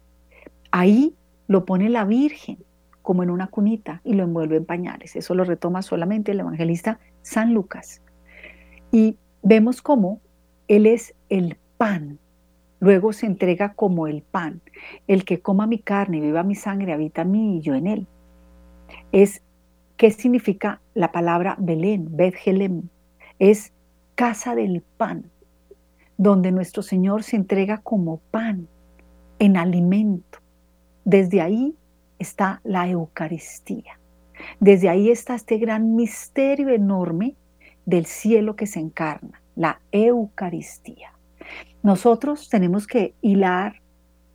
Ahí 0.71 1.15
lo 1.47 1.65
pone 1.65 1.89
la 1.89 2.03
Virgen 2.05 2.57
como 3.01 3.23
en 3.23 3.29
una 3.29 3.47
cunita 3.47 4.01
y 4.03 4.13
lo 4.13 4.23
envuelve 4.23 4.57
en 4.57 4.65
pañales. 4.65 5.15
Eso 5.15 5.35
lo 5.35 5.43
retoma 5.43 5.81
solamente 5.81 6.31
el 6.31 6.39
evangelista 6.39 6.99
San 7.21 7.53
Lucas. 7.53 8.01
Y 8.91 9.17
vemos 9.43 9.81
cómo 9.81 10.19
Él 10.67 10.87
es 10.87 11.13
el 11.29 11.57
pan 11.77 12.19
Luego 12.85 13.13
se 13.13 13.25
entrega 13.25 13.73
como 13.73 14.05
el 14.05 14.21
pan. 14.21 14.61
El 15.07 15.25
que 15.25 15.41
coma 15.41 15.65
mi 15.65 15.79
carne 15.79 16.17
y 16.17 16.19
beba 16.19 16.43
mi 16.43 16.53
sangre 16.53 16.93
habita 16.93 17.23
en 17.23 17.31
mí 17.31 17.57
y 17.57 17.61
yo 17.61 17.73
en 17.73 17.87
él. 17.87 18.07
Es, 19.11 19.41
¿qué 19.97 20.11
significa 20.11 20.81
la 20.93 21.11
palabra 21.11 21.55
Belén, 21.57 22.15
Bethelem? 22.15 22.89
Es 23.39 23.73
casa 24.13 24.53
del 24.53 24.83
pan, 24.97 25.31
donde 26.19 26.51
nuestro 26.51 26.83
Señor 26.83 27.23
se 27.23 27.37
entrega 27.37 27.79
como 27.79 28.17
pan, 28.29 28.67
en 29.39 29.57
alimento. 29.57 30.37
Desde 31.05 31.41
ahí 31.41 31.75
está 32.19 32.61
la 32.63 32.87
Eucaristía. 32.87 33.99
Desde 34.59 34.89
ahí 34.89 35.09
está 35.09 35.33
este 35.33 35.57
gran 35.57 35.95
misterio 35.95 36.69
enorme 36.69 37.35
del 37.87 38.05
cielo 38.05 38.55
que 38.55 38.67
se 38.67 38.79
encarna, 38.79 39.41
la 39.55 39.81
Eucaristía. 39.91 41.14
Nosotros 41.85 42.49
tenemos 42.49 42.87
que 42.87 43.13
hilar 43.21 43.75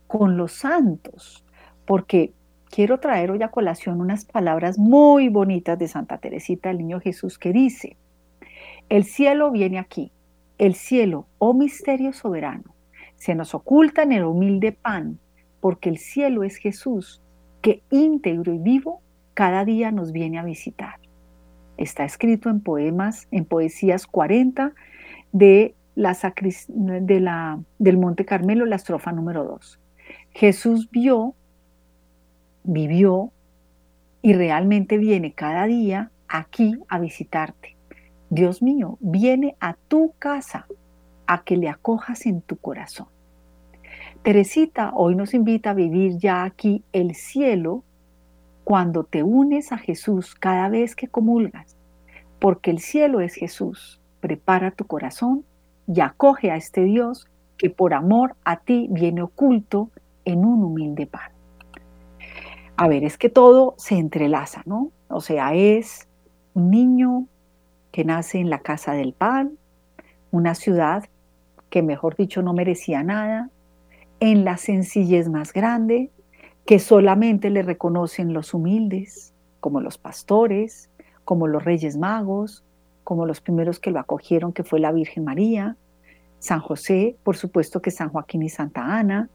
con 0.07 0.37
los 0.37 0.53
santos, 0.53 1.43
porque 1.85 2.31
quiero 2.69 3.01
traer 3.01 3.29
hoy 3.29 3.43
a 3.43 3.51
colación 3.51 3.99
unas 3.99 4.23
palabras 4.23 4.79
muy 4.79 5.27
bonitas 5.27 5.77
de 5.77 5.89
Santa 5.89 6.17
Teresita 6.17 6.69
del 6.69 6.77
Niño 6.77 7.01
Jesús 7.01 7.37
que 7.37 7.51
dice, 7.51 7.97
el 8.87 9.03
cielo 9.03 9.51
viene 9.51 9.79
aquí, 9.79 10.13
el 10.59 10.75
cielo, 10.75 11.27
oh 11.39 11.53
misterio 11.53 12.13
soberano, 12.13 12.73
se 13.17 13.35
nos 13.35 13.53
oculta 13.53 14.03
en 14.03 14.13
el 14.13 14.23
humilde 14.23 14.71
pan, 14.71 15.19
porque 15.59 15.89
el 15.89 15.97
cielo 15.97 16.45
es 16.45 16.55
Jesús, 16.55 17.21
que 17.61 17.83
íntegro 17.89 18.53
y 18.53 18.59
vivo 18.59 19.01
cada 19.33 19.65
día 19.65 19.91
nos 19.91 20.13
viene 20.13 20.39
a 20.39 20.45
visitar. 20.45 21.01
Está 21.75 22.05
escrito 22.05 22.49
en 22.49 22.61
poemas, 22.61 23.27
en 23.29 23.43
poesías 23.43 24.07
40 24.07 24.71
de 25.33 25.75
la 25.95 26.17
de 26.67 27.19
la, 27.19 27.59
del 27.79 27.97
Monte 27.97 28.25
Carmelo, 28.25 28.65
la 28.65 28.75
estrofa 28.75 29.11
número 29.11 29.43
2. 29.43 29.79
Jesús 30.31 30.89
vio, 30.91 31.35
vivió 32.63 33.31
y 34.21 34.33
realmente 34.33 34.97
viene 34.97 35.33
cada 35.33 35.65
día 35.65 36.11
aquí 36.27 36.77
a 36.87 36.99
visitarte. 36.99 37.75
Dios 38.29 38.61
mío, 38.61 38.97
viene 39.01 39.55
a 39.59 39.73
tu 39.87 40.13
casa 40.17 40.67
a 41.27 41.43
que 41.43 41.57
le 41.57 41.67
acojas 41.67 42.25
en 42.25 42.41
tu 42.41 42.55
corazón. 42.55 43.07
Teresita 44.23 44.91
hoy 44.93 45.15
nos 45.15 45.33
invita 45.33 45.71
a 45.71 45.73
vivir 45.73 46.17
ya 46.17 46.43
aquí 46.43 46.83
el 46.93 47.15
cielo 47.15 47.83
cuando 48.63 49.03
te 49.03 49.23
unes 49.23 49.71
a 49.71 49.77
Jesús 49.77 50.35
cada 50.35 50.69
vez 50.69 50.95
que 50.95 51.07
comulgas, 51.07 51.75
porque 52.39 52.71
el 52.71 52.79
cielo 52.79 53.19
es 53.19 53.33
Jesús. 53.33 53.99
Prepara 54.21 54.71
tu 54.71 54.85
corazón 54.85 55.43
y 55.87 56.01
acoge 56.01 56.51
a 56.51 56.55
este 56.55 56.83
Dios 56.83 57.27
que 57.57 57.69
por 57.69 57.93
amor 57.93 58.35
a 58.43 58.61
ti 58.61 58.87
viene 58.89 59.21
oculto 59.21 59.89
en 60.25 60.45
un 60.45 60.63
humilde 60.63 61.07
pan. 61.07 61.31
A 62.77 62.87
ver, 62.87 63.03
es 63.03 63.17
que 63.17 63.29
todo 63.29 63.75
se 63.77 63.97
entrelaza, 63.97 64.63
¿no? 64.65 64.91
O 65.07 65.21
sea, 65.21 65.53
es 65.53 66.07
un 66.53 66.71
niño 66.71 67.27
que 67.91 68.05
nace 68.05 68.39
en 68.39 68.49
la 68.49 68.59
casa 68.59 68.93
del 68.93 69.13
pan, 69.13 69.57
una 70.31 70.55
ciudad 70.55 71.05
que 71.69 71.83
mejor 71.83 72.15
dicho 72.15 72.41
no 72.41 72.53
merecía 72.53 73.03
nada, 73.03 73.49
en 74.19 74.43
la 74.45 74.57
sencillez 74.57 75.29
más 75.29 75.53
grande, 75.53 76.11
que 76.65 76.79
solamente 76.79 77.49
le 77.49 77.63
reconocen 77.63 78.33
los 78.33 78.53
humildes, 78.53 79.33
como 79.59 79.81
los 79.81 79.97
pastores, 79.97 80.89
como 81.23 81.47
los 81.47 81.63
reyes 81.63 81.97
magos, 81.97 82.63
como 83.03 83.25
los 83.25 83.41
primeros 83.41 83.79
que 83.79 83.91
lo 83.91 83.99
acogieron, 83.99 84.53
que 84.53 84.63
fue 84.63 84.79
la 84.79 84.91
Virgen 84.91 85.23
María, 85.23 85.77
San 86.39 86.59
José, 86.59 87.15
por 87.23 87.37
supuesto 87.37 87.81
que 87.81 87.91
San 87.91 88.09
Joaquín 88.09 88.41
y 88.41 88.49
Santa 88.49 88.97
Ana, 88.97 89.29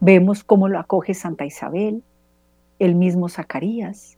vemos 0.00 0.44
cómo 0.44 0.68
lo 0.68 0.78
acoge 0.78 1.14
Santa 1.14 1.44
Isabel, 1.44 2.02
el 2.78 2.94
mismo 2.94 3.28
Zacarías, 3.28 4.16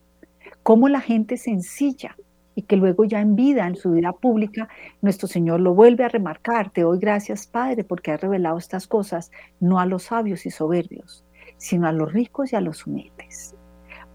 cómo 0.63 0.89
la 0.89 1.01
gente 1.01 1.37
sencilla 1.37 2.15
y 2.55 2.63
que 2.63 2.77
luego 2.77 3.03
ya 3.03 3.19
en 3.19 3.35
vida, 3.35 3.67
en 3.67 3.75
su 3.75 3.91
vida 3.91 4.13
pública, 4.13 4.69
nuestro 5.01 5.27
Señor 5.27 5.59
lo 5.59 5.73
vuelve 5.73 6.05
a 6.05 6.09
remarcar. 6.09 6.71
Te 6.71 6.81
doy 6.81 6.99
gracias, 6.99 7.47
Padre, 7.47 7.83
porque 7.83 8.11
has 8.11 8.21
revelado 8.21 8.57
estas 8.57 8.87
cosas 8.87 9.31
no 9.59 9.79
a 9.79 9.85
los 9.85 10.03
sabios 10.03 10.45
y 10.45 10.51
soberbios, 10.51 11.25
sino 11.57 11.87
a 11.87 11.91
los 11.91 12.13
ricos 12.13 12.53
y 12.53 12.55
a 12.55 12.61
los 12.61 12.87
humildes. 12.87 13.55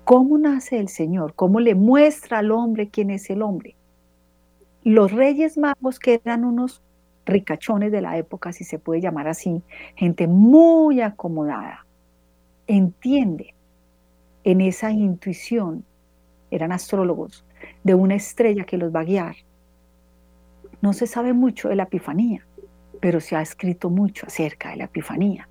¿Cómo 0.05 0.39
nace 0.39 0.79
el 0.79 0.89
Señor? 0.89 1.35
¿Cómo 1.35 1.61
le 1.61 1.75
muestra 1.75 2.39
al 2.39 2.51
hombre 2.51 2.89
quién 2.89 3.11
es 3.11 3.29
el 3.29 3.43
hombre? 3.43 3.77
Los 4.83 5.13
reyes 5.13 5.59
magos 5.59 5.99
que 5.99 6.21
eran 6.25 6.45
unos 6.45 6.83
ricachones 7.27 7.93
de 7.93 8.01
la 8.01 8.17
época, 8.17 8.53
si 8.53 8.65
se 8.65 8.79
puede 8.79 9.01
llamar 9.01 9.29
así, 9.29 9.63
gente 9.95 10.27
muy 10.27 11.01
acomodada, 11.01 11.87
entiende 12.67 13.55
en 14.45 14.61
esa 14.61 14.91
intuición, 14.91 15.85
eran 16.51 16.73
astrólogos, 16.73 17.45
de 17.85 17.95
una 17.95 18.15
estrella 18.15 18.65
que 18.65 18.79
los 18.79 18.95
va 18.95 19.01
a 19.01 19.05
guiar. 19.05 19.37
No 20.81 20.93
se 20.93 21.07
sabe 21.07 21.33
mucho 21.33 21.69
de 21.69 21.77
la 21.77 21.85
Epifanía, 21.85 22.47
pero 23.01 23.21
se 23.21 23.37
ha 23.37 23.43
escrito 23.43 23.91
mucho 23.91 24.27
acerca 24.27 24.71
de 24.71 24.77
la 24.77 24.85
Epifanía. 24.85 25.49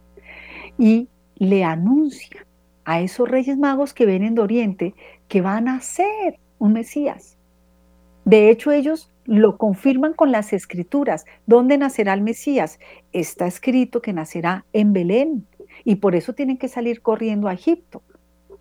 Y 0.77 1.07
le 1.35 1.63
anuncia 1.63 2.45
a 2.83 3.01
esos 3.01 3.29
reyes 3.29 3.57
magos 3.57 3.93
que 3.93 4.05
vienen 4.05 4.35
de 4.35 4.41
Oriente 4.41 4.95
que 5.27 5.41
van 5.41 5.67
a 5.67 5.81
ser 5.81 6.39
un 6.57 6.73
Mesías. 6.73 7.37
De 8.25 8.49
hecho, 8.49 8.71
ellos 8.71 9.11
lo 9.29 9.57
confirman 9.57 10.13
con 10.13 10.31
las 10.31 10.53
escrituras. 10.53 11.25
¿Dónde 11.45 11.77
nacerá 11.77 12.15
el 12.15 12.21
Mesías? 12.23 12.79
Está 13.13 13.45
escrito 13.45 14.01
que 14.01 14.11
nacerá 14.11 14.65
en 14.73 14.91
Belén 14.91 15.45
y 15.85 15.97
por 15.97 16.15
eso 16.15 16.33
tienen 16.33 16.57
que 16.57 16.67
salir 16.67 17.03
corriendo 17.03 17.47
a 17.47 17.53
Egipto. 17.53 18.01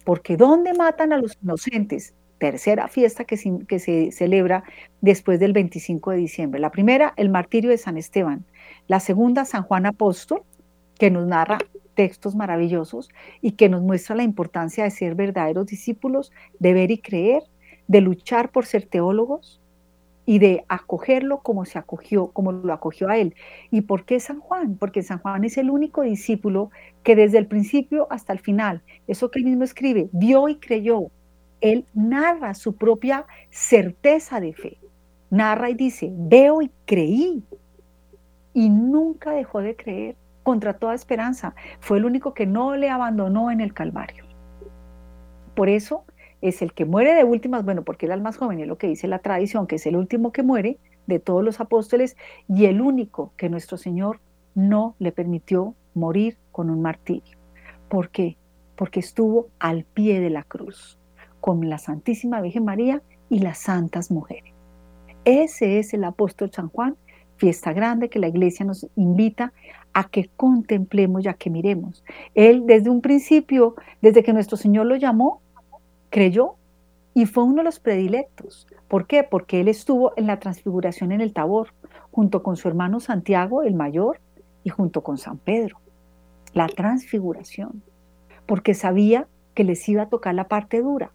Porque 0.05 0.37
¿dónde 0.37 0.75
matan 0.75 1.15
a 1.15 1.17
los 1.17 1.39
inocentes? 1.43 2.15
Tercera 2.37 2.87
fiesta 2.89 3.25
que 3.25 3.39
se, 3.39 3.51
que 3.67 3.79
se 3.79 4.13
celebra 4.13 4.63
después 5.01 5.41
del 5.41 5.55
25 5.55 6.11
de 6.11 6.19
diciembre. 6.19 6.61
La 6.61 6.71
primera, 6.71 7.15
el 7.17 7.31
martirio 7.31 7.71
de 7.71 7.79
San 7.79 7.97
Esteban. 7.97 8.45
La 8.89 9.01
segunda, 9.01 9.47
San 9.47 9.63
Juan 9.63 9.87
Apóstol, 9.87 10.43
que 10.99 11.11
nos 11.11 11.27
narra 11.27 11.59
textos 11.95 12.37
maravillosos 12.37 13.09
y 13.41 13.53
que 13.53 13.71
nos 13.71 13.81
muestra 13.81 14.17
la 14.17 14.23
importancia 14.23 14.85
de 14.85 14.91
ser 14.91 15.15
verdaderos 15.15 15.67
discípulos, 15.67 16.31
de 16.59 16.75
ver 16.75 16.91
y 16.91 16.99
creer, 16.99 17.43
de 17.87 18.03
luchar 18.03 18.51
por 18.51 18.67
ser 18.67 18.85
teólogos, 18.85 19.58
y 20.29 20.41
de 20.41 20.67
acogerlo 20.69 21.39
como 21.39 21.65
se 21.65 21.79
acogió, 21.79 22.33
como 22.33 22.53
lo 22.53 22.75
acogió 22.75 23.09
a 23.09 23.17
él. 23.17 23.35
¿Y 23.71 23.81
por 23.81 24.05
qué 24.05 24.21
San 24.21 24.41
Juan? 24.41 24.77
Porque 24.77 25.03
San 25.03 25.21
Juan 25.21 25.43
es 25.45 25.57
el 25.57 25.71
único 25.71 26.03
discípulo 26.03 26.71
que 27.03 27.17
desde 27.17 27.39
el 27.39 27.47
principio 27.47 28.07
hasta 28.11 28.35
el 28.35 28.39
final, 28.39 28.83
eso 29.07 29.31
que 29.31 29.39
él 29.39 29.47
mismo 29.47 29.65
escribe, 29.65 30.11
vio 30.13 30.51
y 30.51 30.57
creyó. 30.57 31.07
Él 31.63 31.87
narra 31.95 32.53
su 32.53 32.77
propia 32.77 33.25
certeza 33.49 34.39
de 34.39 34.53
fe. 34.53 34.77
Narra 35.31 35.71
y 35.71 35.75
dice, 35.75 36.11
veo 36.13 36.61
y 36.61 36.71
creí. 36.85 37.43
Y 38.53 38.69
nunca 38.69 39.31
dejó 39.31 39.63
de 39.63 39.77
creer 39.77 40.15
contra 40.43 40.75
toda 40.75 40.95
esperanza. 40.95 41.55
Fue 41.81 41.97
el 41.97 42.05
único 42.05 42.35
que 42.35 42.45
no 42.45 42.77
le 42.77 42.91
abandonó 42.91 43.51
en 43.51 43.63
el 43.63 43.73
Calvario. 43.73 44.27
Por 45.55 45.71
eso 45.71 46.05
es 46.41 46.63
el 46.63 46.73
que 46.73 46.85
muere 46.85 47.15
de 47.15 47.25
últimas, 47.25 47.65
bueno, 47.65 47.83
porque 47.83 48.07
era 48.07 48.15
el 48.15 48.23
más 48.23 48.37
joven, 48.37 48.61
es 48.61 48.69
lo 48.69 48.79
que 48.79 48.89
dice 48.89 49.09
la 49.09 49.19
tradición, 49.19 49.67
que 49.67 49.77
es 49.77 49.87
el 49.87 49.97
último 49.97 50.33
que 50.33 50.43
muere 50.43 50.79
de 51.07 51.19
todos 51.19 51.45
los 51.45 51.61
apóstoles 51.61 52.17
y 52.49 52.67
el 52.67 52.81
único 52.81 53.33
que 53.37 53.49
nuestro 53.49 53.77
Señor 53.77 54.21
no 54.55 54.95
le 54.99 55.13
permitió 55.13 55.75
morir 55.95 56.37
con 56.53 56.71
un 56.71 56.83
martirio. 56.83 57.39
¿Por 57.89 58.11
qué? 58.11 58.37
Porque 58.77 59.01
estuvo 59.01 59.49
al 59.59 59.85
pie 59.85 60.21
de 60.21 60.31
la 60.31 60.45
cruz 60.45 60.99
con 61.41 61.69
la 61.69 61.79
Santísima 61.79 62.41
Virgen 62.41 62.65
María 62.65 63.03
y 63.31 63.39
las 63.41 63.59
santas 63.59 64.11
mujeres. 64.11 64.53
Ese 65.25 65.79
es 65.79 65.95
el 65.95 66.05
apóstol 66.05 66.51
San 66.53 66.69
Juan, 66.69 66.97
fiesta 67.37 67.73
grande 67.73 68.09
que 68.09 68.19
la 68.19 68.29
iglesia 68.29 68.67
nos 68.67 68.87
invita 68.97 69.53
a 69.93 70.09
que 70.09 70.31
contemplemos 70.37 71.25
y 71.25 71.29
a 71.29 71.35
que 71.35 71.51
miremos. 71.51 72.05
Él 72.35 72.65
desde 72.67 72.91
un 72.91 73.01
principio, 73.01 73.75
desde 74.03 74.23
que 74.23 74.33
nuestro 74.33 74.57
Señor 74.57 74.87
lo 74.87 74.97
llamó, 74.97 75.41
creyó 76.11 76.57
y 77.15 77.27
fue 77.27 77.45
uno 77.45 77.57
de 77.57 77.65
los 77.65 77.81
predilectos. 77.81 78.67
¿Por 78.87 79.07
qué? 79.07 79.25
Porque 79.25 79.61
él 79.61 79.69
estuvo 79.69 80.13
en 80.17 80.27
la 80.27 80.39
transfiguración 80.39 81.13
en 81.13 81.21
el 81.21 81.33
Tabor, 81.33 81.69
junto 82.11 82.43
con 82.43 82.57
su 82.57 82.69
hermano 82.69 83.01
Santiago, 83.01 83.63
el 83.63 83.75
mayor, 83.75 84.21
y 84.65 84.71
junto 84.71 85.03
con 85.03 85.19
San 85.19 85.39
Pedro. 85.39 85.79
La 86.53 86.69
transfiguración. 86.69 87.83
Porque 88.47 88.75
sabía 88.75 89.27
que 89.55 89.65
les 89.65 89.89
iba 89.89 90.03
a 90.03 90.09
tocar 90.09 90.35
la 90.35 90.49
parte 90.49 90.81
dura. 90.81 91.11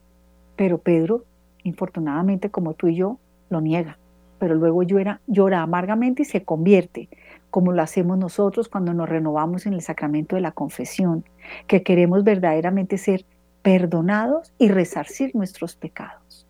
Pero 0.56 0.78
Pedro, 0.80 1.24
infortunadamente 1.64 2.52
como 2.52 2.74
tú 2.74 2.88
y 2.88 2.96
yo, 2.96 3.18
lo 3.50 3.62
niega. 3.62 3.98
Pero 4.40 4.56
luego 4.56 4.84
llora, 4.84 5.22
llora 5.28 5.62
amargamente 5.62 6.24
y 6.24 6.26
se 6.26 6.44
convierte, 6.44 7.08
como 7.50 7.72
lo 7.72 7.82
hacemos 7.82 8.18
nosotros 8.18 8.68
cuando 8.68 8.94
nos 8.94 9.08
renovamos 9.08 9.66
en 9.66 9.74
el 9.74 9.82
sacramento 9.82 10.36
de 10.36 10.42
la 10.42 10.52
confesión, 10.52 11.24
que 11.68 11.84
queremos 11.84 12.24
verdaderamente 12.24 12.98
ser 12.98 13.26
perdonados 13.64 14.54
y 14.60 14.68
resarcir 14.68 15.36
nuestros 15.36 15.76
pecados. 15.76 16.46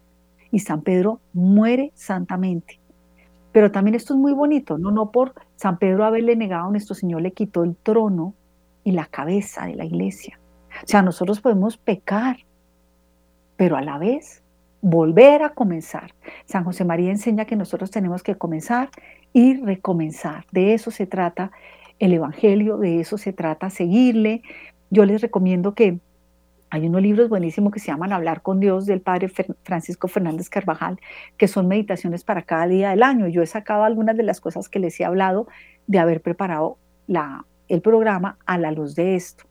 Y 0.52 0.60
San 0.60 0.82
Pedro 0.82 1.22
muere 1.32 1.92
santamente. 1.96 2.80
Pero 3.54 3.72
también 3.72 3.96
esto 3.96 4.16
es 4.16 4.20
muy 4.20 4.34
bonito, 4.34 4.78
no, 4.78 4.92
no 4.92 5.12
por 5.12 5.34
San 5.56 5.78
Pedro 5.78 6.04
haberle 6.04 6.36
negado 6.36 6.68
a 6.68 6.72
nuestro 6.72 6.96
Señor 6.96 7.22
le 7.22 7.32
quitó 7.32 7.64
el 7.64 7.76
trono 7.76 8.34
y 8.84 8.92
la 8.92 9.06
cabeza 9.06 9.68
de 9.68 9.76
la 9.76 9.86
iglesia. 9.86 10.40
O 10.84 10.88
sea, 10.88 11.04
nosotros 11.04 11.40
podemos 11.40 11.78
pecar, 11.78 12.38
pero 13.56 13.78
a 13.78 13.82
la 13.82 14.00
vez 14.00 14.42
volver 14.82 15.44
a 15.44 15.54
comenzar. 15.54 16.14
San 16.46 16.64
José 16.64 16.84
María 16.84 17.12
enseña 17.12 17.46
que 17.46 17.56
nosotros 17.56 17.92
tenemos 17.92 18.24
que 18.24 18.36
comenzar 18.36 18.90
y 19.32 19.56
recomenzar. 19.62 20.46
De 20.52 20.74
eso 20.74 20.92
se 20.92 21.06
trata 21.06 21.52
el 22.00 22.12
Evangelio, 22.14 22.78
de 22.78 23.00
eso 23.00 23.18
se 23.18 23.34
trata 23.34 23.70
seguirle. 23.70 24.42
Yo 24.90 25.06
les 25.06 25.22
recomiendo 25.22 25.74
que 25.74 26.00
hay 26.74 26.88
unos 26.88 27.04
libros 27.04 27.30
buenísimos 27.30 27.72
que 27.72 27.80
se 27.80 27.92
llaman 27.92 28.14
Hablar 28.14 28.42
con 28.42 28.60
Dios 28.60 28.88
del 28.88 29.00
padre 29.00 29.30
Francisco 29.62 30.08
Fernández 30.08 30.50
Carvajal, 30.50 31.00
que 31.38 31.48
son 31.48 31.68
meditaciones 31.68 32.24
para 32.24 32.42
cada 32.42 32.66
día 32.66 32.90
del 32.90 33.04
año. 33.04 33.28
Yo 33.28 33.44
he 33.44 33.46
sacado 33.46 33.84
algunas 33.84 34.18
de 34.18 34.24
las 34.24 34.42
cosas 34.42 34.70
que 34.70 34.80
les 34.80 35.00
he 35.00 35.06
hablado 35.06 35.48
de 35.86 36.00
haber 36.00 36.24
preparado 36.24 36.80
el 37.68 37.82
programa 37.84 38.40
a 38.48 38.58
la 38.58 38.72
luz 38.72 38.96
de 38.96 39.16
esto. 39.16 39.44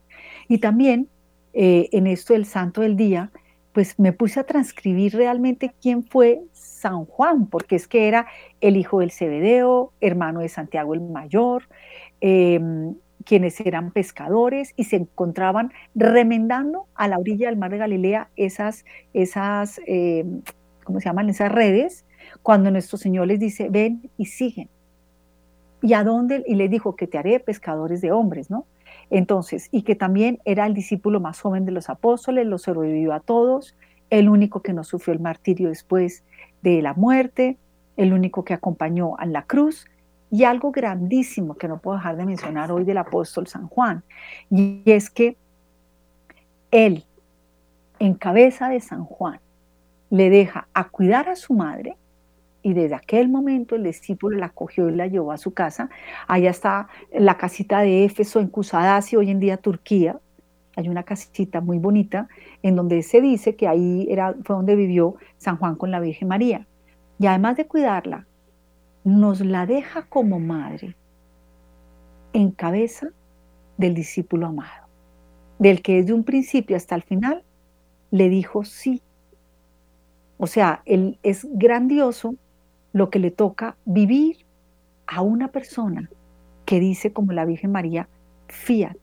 Y 0.48 0.58
también 0.58 1.06
eh, 1.52 1.88
en 1.92 2.08
esto 2.08 2.32
del 2.32 2.44
Santo 2.44 2.80
del 2.80 2.96
Día, 2.96 3.30
pues 3.72 4.00
me 4.00 4.12
puse 4.12 4.40
a 4.40 4.44
transcribir 4.44 5.14
realmente 5.14 5.72
quién 5.80 6.02
fue 6.02 6.42
San 6.50 7.04
Juan, 7.04 7.46
porque 7.46 7.76
es 7.76 7.86
que 7.86 8.08
era 8.08 8.26
el 8.60 8.76
hijo 8.76 8.98
del 8.98 9.12
Cebedeo, 9.12 9.92
hermano 10.00 10.40
de 10.40 10.48
Santiago 10.48 10.92
el 10.92 11.00
Mayor, 11.02 11.68
em, 12.20 12.96
quienes 13.24 13.60
eran 13.60 13.90
pescadores 13.90 14.72
y 14.76 14.84
se 14.84 14.96
encontraban 14.96 15.72
remendando 15.94 16.86
a 16.94 17.08
la 17.08 17.18
orilla 17.18 17.48
del 17.48 17.56
mar 17.56 17.70
de 17.70 17.78
Galilea 17.78 18.28
esas, 18.36 18.84
esas 19.12 19.80
eh, 19.86 20.24
¿cómo 20.84 21.00
se 21.00 21.06
llaman? 21.06 21.28
Esas 21.28 21.50
redes, 21.50 22.04
cuando 22.42 22.70
nuestro 22.70 22.98
Señor 22.98 23.26
les 23.26 23.40
dice, 23.40 23.68
ven 23.70 24.10
y 24.16 24.26
siguen. 24.26 24.68
¿Y 25.82 25.94
a 25.94 26.04
dónde? 26.04 26.44
Y 26.46 26.54
les 26.54 26.70
dijo 26.70 26.94
que 26.94 27.06
te 27.06 27.18
haré 27.18 27.40
pescadores 27.40 28.00
de 28.00 28.12
hombres, 28.12 28.50
¿no? 28.50 28.66
Entonces, 29.10 29.68
y 29.72 29.82
que 29.82 29.94
también 29.94 30.38
era 30.44 30.66
el 30.66 30.74
discípulo 30.74 31.20
más 31.20 31.40
joven 31.40 31.64
de 31.64 31.72
los 31.72 31.90
apóstoles, 31.90 32.46
los 32.46 32.62
sobrevivió 32.62 33.12
a 33.12 33.20
todos, 33.20 33.74
el 34.10 34.28
único 34.28 34.60
que 34.60 34.72
no 34.72 34.84
sufrió 34.84 35.14
el 35.14 35.20
martirio 35.20 35.68
después 35.68 36.22
de 36.62 36.82
la 36.82 36.94
muerte, 36.94 37.56
el 37.96 38.12
único 38.12 38.44
que 38.44 38.54
acompañó 38.54 39.16
a 39.18 39.26
la 39.26 39.42
cruz 39.42 39.86
y 40.32 40.44
algo 40.44 40.72
grandísimo 40.72 41.54
que 41.56 41.68
no 41.68 41.78
puedo 41.78 41.98
dejar 41.98 42.16
de 42.16 42.24
mencionar 42.24 42.72
hoy 42.72 42.84
del 42.84 42.96
apóstol 42.96 43.46
San 43.46 43.68
Juan, 43.68 44.02
y 44.50 44.82
es 44.86 45.10
que 45.10 45.36
él, 46.70 47.04
en 47.98 48.14
cabeza 48.14 48.70
de 48.70 48.80
San 48.80 49.04
Juan, 49.04 49.38
le 50.08 50.30
deja 50.30 50.68
a 50.72 50.88
cuidar 50.88 51.28
a 51.28 51.36
su 51.36 51.52
madre, 51.52 51.96
y 52.62 52.72
desde 52.72 52.94
aquel 52.94 53.28
momento 53.28 53.74
el 53.74 53.82
discípulo 53.82 54.38
la 54.38 54.48
cogió 54.48 54.88
y 54.88 54.94
la 54.94 55.06
llevó 55.06 55.32
a 55.32 55.38
su 55.38 55.52
casa. 55.52 55.90
Allá 56.28 56.50
está 56.50 56.88
la 57.12 57.36
casita 57.36 57.80
de 57.80 58.04
Éfeso 58.04 58.40
en 58.40 58.48
Kusadasi, 58.48 59.16
hoy 59.16 59.30
en 59.30 59.40
día 59.40 59.58
Turquía. 59.58 60.18
Hay 60.76 60.88
una 60.88 61.02
casita 61.02 61.60
muy 61.60 61.78
bonita 61.78 62.28
en 62.62 62.76
donde 62.76 63.02
se 63.02 63.20
dice 63.20 63.56
que 63.56 63.68
ahí 63.68 64.06
era, 64.08 64.34
fue 64.44 64.56
donde 64.56 64.76
vivió 64.76 65.16
San 65.36 65.56
Juan 65.58 65.74
con 65.74 65.90
la 65.90 66.00
Virgen 66.00 66.28
María. 66.28 66.66
Y 67.18 67.26
además 67.26 67.56
de 67.56 67.66
cuidarla, 67.66 68.26
nos 69.04 69.40
la 69.40 69.66
deja 69.66 70.02
como 70.02 70.38
madre 70.38 70.96
en 72.32 72.50
cabeza 72.50 73.08
del 73.76 73.94
discípulo 73.94 74.46
amado, 74.46 74.86
del 75.58 75.82
que 75.82 75.96
desde 75.96 76.12
un 76.12 76.24
principio 76.24 76.76
hasta 76.76 76.94
el 76.94 77.02
final 77.02 77.42
le 78.10 78.28
dijo 78.28 78.64
sí. 78.64 79.02
O 80.38 80.46
sea, 80.46 80.82
él, 80.84 81.18
es 81.22 81.46
grandioso 81.52 82.34
lo 82.92 83.10
que 83.10 83.18
le 83.18 83.30
toca 83.30 83.76
vivir 83.84 84.44
a 85.06 85.20
una 85.22 85.48
persona 85.48 86.10
que 86.64 86.80
dice 86.80 87.12
como 87.12 87.32
la 87.32 87.44
Virgen 87.44 87.72
María, 87.72 88.08
fiat. 88.48 88.96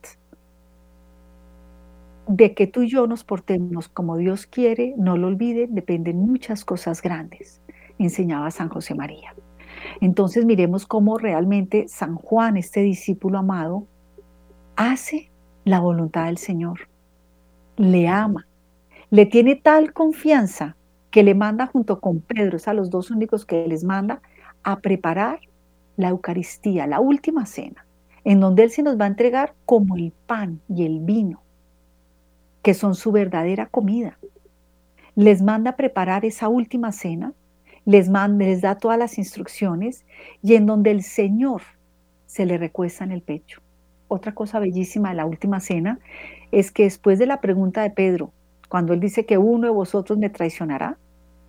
De 2.27 2.53
que 2.53 2.67
tú 2.67 2.83
y 2.83 2.89
yo 2.89 3.07
nos 3.07 3.23
portemos 3.23 3.89
como 3.89 4.17
Dios 4.17 4.45
quiere, 4.45 4.93
no 4.97 5.17
lo 5.17 5.27
olviden, 5.27 5.73
dependen 5.73 6.19
muchas 6.19 6.63
cosas 6.63 7.01
grandes, 7.01 7.61
enseñaba 7.97 8.51
San 8.51 8.69
José 8.69 8.93
María. 8.93 9.33
Entonces 10.01 10.45
miremos 10.45 10.85
cómo 10.85 11.17
realmente 11.17 11.87
San 11.87 12.15
Juan, 12.15 12.57
este 12.57 12.81
discípulo 12.81 13.39
amado, 13.39 13.85
hace 14.75 15.29
la 15.65 15.79
voluntad 15.79 16.25
del 16.25 16.37
Señor, 16.37 16.87
le 17.77 18.07
ama, 18.07 18.47
le 19.09 19.25
tiene 19.25 19.55
tal 19.55 19.93
confianza 19.93 20.75
que 21.11 21.23
le 21.23 21.35
manda 21.35 21.67
junto 21.67 21.99
con 21.99 22.19
Pedro, 22.19 22.57
es 22.57 22.67
a 22.67 22.73
los 22.73 22.89
dos 22.89 23.11
únicos 23.11 23.45
que 23.45 23.67
les 23.67 23.83
manda, 23.83 24.21
a 24.63 24.79
preparar 24.79 25.39
la 25.97 26.09
Eucaristía, 26.09 26.87
la 26.87 26.99
última 26.99 27.45
cena, 27.45 27.85
en 28.23 28.39
donde 28.39 28.63
Él 28.63 28.71
se 28.71 28.83
nos 28.83 28.99
va 28.99 29.05
a 29.05 29.09
entregar 29.09 29.53
como 29.65 29.95
el 29.95 30.13
pan 30.27 30.61
y 30.69 30.85
el 30.85 30.99
vino, 30.99 31.41
que 32.61 32.73
son 32.73 32.95
su 32.95 33.11
verdadera 33.11 33.65
comida. 33.65 34.17
Les 35.15 35.41
manda 35.41 35.71
a 35.71 35.75
preparar 35.75 36.25
esa 36.25 36.47
última 36.47 36.91
cena 36.91 37.33
les, 37.89 38.07
manda, 38.07 38.45
les 38.45 38.61
da 38.61 38.75
todas 38.75 38.99
las 38.99 39.17
instrucciones 39.17 40.05
y 40.43 40.53
en 40.53 40.67
donde 40.67 40.91
el 40.91 41.01
Señor 41.01 41.63
se 42.27 42.45
le 42.45 42.59
recuesta 42.59 43.03
en 43.03 43.11
el 43.11 43.23
pecho. 43.23 43.61
Otra 44.07 44.35
cosa 44.35 44.59
bellísima 44.59 45.09
de 45.09 45.15
la 45.15 45.25
última 45.25 45.59
cena 45.59 45.97
es 46.51 46.71
que 46.71 46.83
después 46.83 47.17
de 47.17 47.25
la 47.25 47.41
pregunta 47.41 47.81
de 47.81 47.89
Pedro, 47.89 48.31
cuando 48.69 48.93
él 48.93 48.99
dice 48.99 49.25
que 49.25 49.39
uno 49.39 49.65
de 49.65 49.73
vosotros 49.73 50.19
me 50.19 50.29
traicionará, 50.29 50.99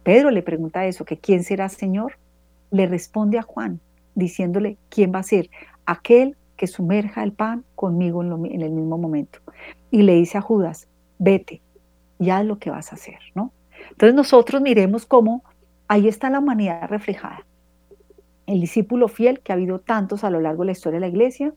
Pedro 0.03 0.31
le 0.31 0.41
pregunta 0.41 0.87
eso, 0.87 1.05
que 1.05 1.19
quién 1.19 1.45
será 1.45 1.69
Señor, 1.69 2.15
le 2.71 2.87
responde 2.87 3.39
a 3.39 3.43
Juan 3.43 3.79
diciéndole 4.15 4.79
quién 4.89 5.13
va 5.15 5.19
a 5.19 5.25
ser 5.25 5.51
aquel 5.85 6.39
que 6.57 6.67
sumerja 6.67 7.23
el 7.23 7.33
pan 7.33 7.65
conmigo 7.75 8.23
en, 8.23 8.63
el 8.63 8.71
mismo 8.71 8.97
momento. 8.97 9.41
Y 9.91 10.05
le 10.05 10.15
dice 10.15 10.39
a 10.39 10.41
Judas, 10.41 10.89
vete 11.19 11.61
y 12.19 12.31
haz 12.31 12.47
lo 12.47 12.59
que 12.59 12.71
vas 12.71 12.93
a 12.93 12.95
hacer, 12.95 13.19
¿no? 13.35 13.53
Entonces 13.91 14.15
nosotros 14.15 14.63
miremos 14.63 15.05
cómo 15.05 15.43
Ahí 15.93 16.07
está 16.07 16.31
la 16.31 16.39
humanidad 16.39 16.89
reflejada. 16.89 17.45
El 18.47 18.61
discípulo 18.61 19.09
fiel, 19.09 19.41
que 19.41 19.51
ha 19.51 19.57
habido 19.57 19.81
tantos 19.81 20.23
a 20.23 20.31
lo 20.31 20.41
largo 20.41 20.63
de 20.63 20.67
la 20.67 20.73
historia 20.73 20.99
de 20.99 21.01
la 21.01 21.09
iglesia, 21.09 21.53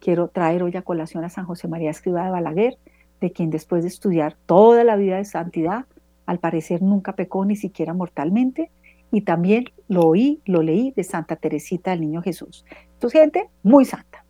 quiero 0.00 0.28
traer 0.28 0.62
hoy 0.62 0.74
a 0.74 0.80
colación 0.80 1.22
a 1.22 1.28
San 1.28 1.44
José 1.44 1.68
María 1.68 1.90
Escriba 1.90 2.24
de 2.24 2.30
Balaguer, 2.30 2.78
de 3.20 3.30
quien 3.32 3.50
después 3.50 3.82
de 3.82 3.88
estudiar 3.88 4.38
toda 4.46 4.84
la 4.84 4.96
vida 4.96 5.18
de 5.18 5.26
santidad, 5.26 5.84
al 6.24 6.38
parecer 6.38 6.80
nunca 6.80 7.14
pecó 7.14 7.44
ni 7.44 7.56
siquiera 7.56 7.92
mortalmente, 7.92 8.70
y 9.12 9.20
también 9.20 9.66
lo 9.88 10.06
oí, 10.06 10.40
lo 10.46 10.62
leí 10.62 10.92
de 10.92 11.04
Santa 11.04 11.36
Teresita 11.36 11.90
del 11.90 12.00
Niño 12.00 12.22
Jesús. 12.22 12.64
Entonces, 12.94 13.20
gente 13.20 13.50
muy 13.62 13.84
santa. 13.84 14.24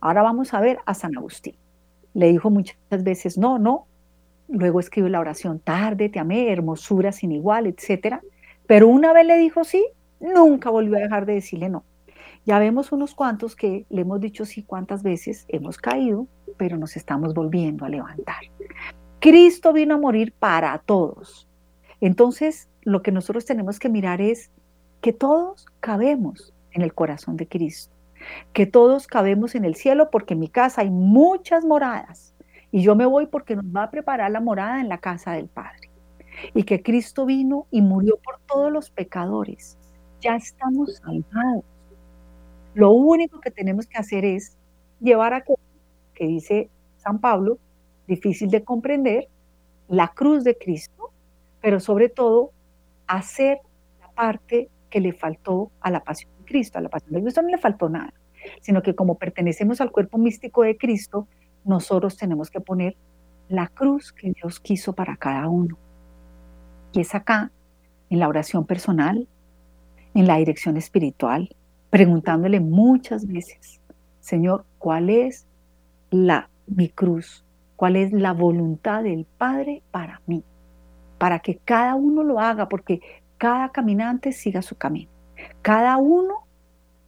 Ahora 0.00 0.22
vamos 0.22 0.54
a 0.54 0.60
ver 0.60 0.78
a 0.86 0.94
San 0.94 1.18
Agustín. 1.18 1.56
Le 2.14 2.28
dijo 2.28 2.48
muchas 2.48 2.76
veces 3.02 3.38
no, 3.38 3.58
no. 3.58 3.88
Luego 4.46 4.78
escribió 4.78 5.08
la 5.08 5.18
oración 5.18 5.58
tarde, 5.58 6.08
te 6.08 6.20
amé, 6.20 6.52
hermosura 6.52 7.10
sin 7.10 7.32
igual, 7.32 7.66
etc. 7.66 8.20
Pero 8.68 8.86
una 8.86 9.14
vez 9.14 9.26
le 9.26 9.38
dijo 9.38 9.64
sí, 9.64 9.84
nunca 10.20 10.68
volvió 10.68 10.98
a 10.98 11.00
dejar 11.00 11.24
de 11.24 11.34
decirle 11.34 11.70
no. 11.70 11.84
Ya 12.44 12.58
vemos 12.58 12.92
unos 12.92 13.14
cuantos 13.14 13.56
que 13.56 13.86
le 13.88 14.02
hemos 14.02 14.20
dicho 14.20 14.44
sí 14.44 14.62
cuántas 14.62 15.02
veces, 15.02 15.46
hemos 15.48 15.78
caído, 15.78 16.28
pero 16.58 16.76
nos 16.76 16.94
estamos 16.94 17.32
volviendo 17.32 17.86
a 17.86 17.88
levantar. 17.88 18.42
Cristo 19.20 19.72
vino 19.72 19.94
a 19.94 19.98
morir 19.98 20.34
para 20.38 20.76
todos. 20.78 21.48
Entonces, 22.02 22.68
lo 22.82 23.02
que 23.02 23.10
nosotros 23.10 23.46
tenemos 23.46 23.78
que 23.78 23.88
mirar 23.88 24.20
es 24.20 24.50
que 25.00 25.14
todos 25.14 25.64
cabemos 25.80 26.52
en 26.72 26.82
el 26.82 26.92
corazón 26.92 27.38
de 27.38 27.48
Cristo, 27.48 27.96
que 28.52 28.66
todos 28.66 29.06
cabemos 29.06 29.54
en 29.54 29.64
el 29.64 29.76
cielo 29.76 30.10
porque 30.10 30.34
en 30.34 30.40
mi 30.40 30.48
casa 30.48 30.82
hay 30.82 30.90
muchas 30.90 31.64
moradas 31.64 32.34
y 32.70 32.82
yo 32.82 32.94
me 32.94 33.06
voy 33.06 33.28
porque 33.28 33.56
nos 33.56 33.64
va 33.64 33.84
a 33.84 33.90
preparar 33.90 34.30
la 34.30 34.40
morada 34.40 34.78
en 34.80 34.90
la 34.90 34.98
casa 34.98 35.32
del 35.32 35.48
Padre. 35.48 35.87
Y 36.54 36.64
que 36.64 36.82
Cristo 36.82 37.26
vino 37.26 37.66
y 37.70 37.82
murió 37.82 38.18
por 38.18 38.38
todos 38.46 38.72
los 38.72 38.90
pecadores. 38.90 39.78
Ya 40.20 40.36
estamos 40.36 40.96
salvados. 40.96 41.64
Lo 42.74 42.92
único 42.92 43.40
que 43.40 43.50
tenemos 43.50 43.86
que 43.86 43.98
hacer 43.98 44.24
es 44.24 44.56
llevar 45.00 45.34
a 45.34 45.44
que 46.14 46.26
dice 46.26 46.70
San 46.96 47.20
Pablo, 47.20 47.58
difícil 48.06 48.50
de 48.50 48.64
comprender, 48.64 49.28
la 49.88 50.08
cruz 50.08 50.44
de 50.44 50.56
Cristo, 50.56 51.10
pero 51.60 51.80
sobre 51.80 52.08
todo 52.08 52.52
hacer 53.06 53.58
la 54.00 54.10
parte 54.10 54.68
que 54.90 55.00
le 55.00 55.12
faltó 55.12 55.70
a 55.80 55.90
la 55.90 56.04
pasión 56.04 56.30
de 56.38 56.44
Cristo. 56.44 56.78
A 56.78 56.82
la 56.82 56.88
pasión 56.88 57.12
de 57.14 57.22
Cristo 57.22 57.42
no 57.42 57.48
le 57.48 57.58
faltó 57.58 57.88
nada, 57.88 58.12
sino 58.60 58.82
que 58.82 58.94
como 58.94 59.16
pertenecemos 59.16 59.80
al 59.80 59.90
cuerpo 59.90 60.18
místico 60.18 60.62
de 60.62 60.76
Cristo, 60.76 61.26
nosotros 61.64 62.16
tenemos 62.16 62.50
que 62.50 62.60
poner 62.60 62.96
la 63.48 63.68
cruz 63.68 64.12
que 64.12 64.32
Dios 64.32 64.60
quiso 64.60 64.92
para 64.92 65.16
cada 65.16 65.48
uno. 65.48 65.78
Y 66.92 67.00
es 67.00 67.14
acá, 67.14 67.50
en 68.10 68.18
la 68.18 68.28
oración 68.28 68.64
personal, 68.64 69.28
en 70.14 70.26
la 70.26 70.36
dirección 70.36 70.76
espiritual, 70.76 71.54
preguntándole 71.90 72.60
muchas 72.60 73.26
veces, 73.26 73.80
Señor, 74.20 74.64
¿cuál 74.78 75.10
es 75.10 75.46
la 76.10 76.48
mi 76.66 76.88
cruz? 76.88 77.44
¿Cuál 77.76 77.96
es 77.96 78.12
la 78.12 78.32
voluntad 78.32 79.02
del 79.04 79.24
Padre 79.24 79.82
para 79.90 80.20
mí? 80.26 80.42
para 81.18 81.40
que 81.40 81.58
cada 81.64 81.96
uno 81.96 82.22
lo 82.22 82.40
haga, 82.40 82.68
porque 82.68 83.00
cada 83.36 83.70
caminante 83.70 84.32
siga 84.32 84.62
su 84.62 84.76
camino. 84.76 85.10
Cada 85.62 85.96
uno 85.98 86.46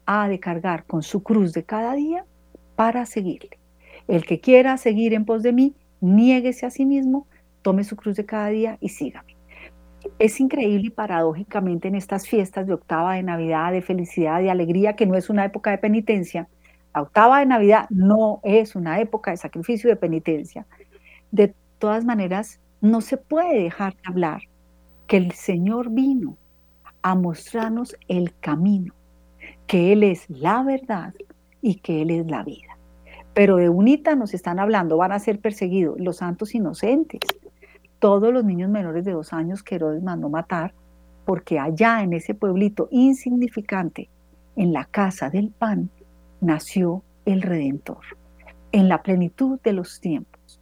ha 0.05 0.29
de 0.29 0.41
cargar 0.41 0.85
con 0.85 1.03
su 1.03 1.23
cruz 1.23 1.53
de 1.53 1.65
cada 1.65 1.95
día 1.95 2.27
para 2.77 3.07
seguirle. 3.07 3.59
El 4.09 4.27
que 4.27 4.41
quiera 4.41 4.77
seguir 4.77 5.15
en 5.15 5.25
pos 5.25 5.43
de 5.43 5.53
mí, 5.53 5.75
niéguese 6.01 6.67
a 6.67 6.71
sí 6.71 6.85
mismo, 6.85 7.27
tome 7.63 7.85
su 7.85 7.97
cruz 7.97 8.17
de 8.17 8.27
cada 8.27 8.49
día 8.49 8.77
y 8.81 8.89
sígame. 8.89 9.37
Es 10.21 10.39
increíble 10.39 10.87
y 10.87 10.91
paradójicamente 10.91 11.89
en 11.89 11.97
estas 11.97 12.29
fiestas 12.29 12.67
de 12.67 12.75
octava 12.75 13.15
de 13.15 13.23
Navidad, 13.25 13.73
de 13.73 13.83
felicidad, 13.83 14.41
de 14.41 14.51
alegría, 14.51 14.95
que 14.95 15.07
no 15.07 15.17
es 15.17 15.31
una 15.31 15.45
época 15.45 15.71
de 15.71 15.79
penitencia, 15.79 16.47
la 16.95 17.03
octava 17.03 17.39
de 17.39 17.47
Navidad 17.47 17.87
no 17.89 18.41
es 18.43 18.75
una 18.75 19.01
época 19.01 19.31
de 19.31 19.37
sacrificio 19.37 19.89
y 19.89 19.93
de 19.93 19.97
penitencia. 19.97 20.67
De 21.31 21.55
todas 21.79 22.05
maneras, 22.05 22.59
no 22.81 23.01
se 23.01 23.17
puede 23.17 23.63
dejar 23.63 23.95
de 23.95 24.01
hablar 24.07 24.43
que 25.07 25.17
el 25.17 25.33
Señor 25.33 25.91
vino 25.91 26.37
a 27.03 27.15
mostrarnos 27.15 27.97
el 28.09 28.35
camino, 28.41 28.93
que 29.67 29.93
Él 29.93 30.03
es 30.03 30.29
la 30.29 30.63
verdad 30.63 31.15
y 31.63 31.77
que 31.77 32.03
Él 32.03 32.11
es 32.11 32.27
la 32.27 32.43
vida. 32.43 32.77
Pero 33.35 33.57
de 33.57 33.69
UNITA 33.69 34.17
nos 34.17 34.35
están 34.35 34.59
hablando, 34.59 34.97
van 34.97 35.13
a 35.13 35.19
ser 35.21 35.39
perseguidos 35.39 35.99
los 36.01 36.17
santos 36.17 36.55
inocentes, 36.55 37.21
todos 38.01 38.33
los 38.33 38.45
niños 38.45 38.71
menores 38.71 39.05
de 39.05 39.13
dos 39.13 39.33
años 39.33 39.63
que 39.63 39.77
Herodes 39.77 40.03
mandó 40.03 40.29
matar, 40.29 40.75
porque 41.25 41.61
allá 41.61 42.03
en 42.03 42.15
ese 42.15 42.35
pueblito 42.35 42.89
insignificante, 42.91 44.09
en 44.57 44.73
la 44.73 44.87
casa 44.87 45.31
del 45.31 45.51
pan, 45.51 45.91
nació 46.41 47.05
el 47.25 47.43
Redentor, 47.43 48.03
en 48.73 48.89
la 48.89 49.03
plenitud 49.03 49.61
de 49.63 49.73
los 49.73 50.01
tiempos. 50.01 50.61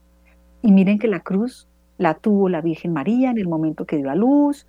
Y 0.60 0.72
miren 0.72 0.98
que 0.98 1.08
la 1.08 1.20
cruz 1.20 1.68
la 1.96 2.14
tuvo 2.14 2.48
la 2.48 2.60
Virgen 2.60 2.92
María 2.92 3.30
en 3.30 3.38
el 3.38 3.48
momento 3.48 3.86
que 3.86 3.96
dio 3.96 4.10
a 4.10 4.14
luz, 4.14 4.66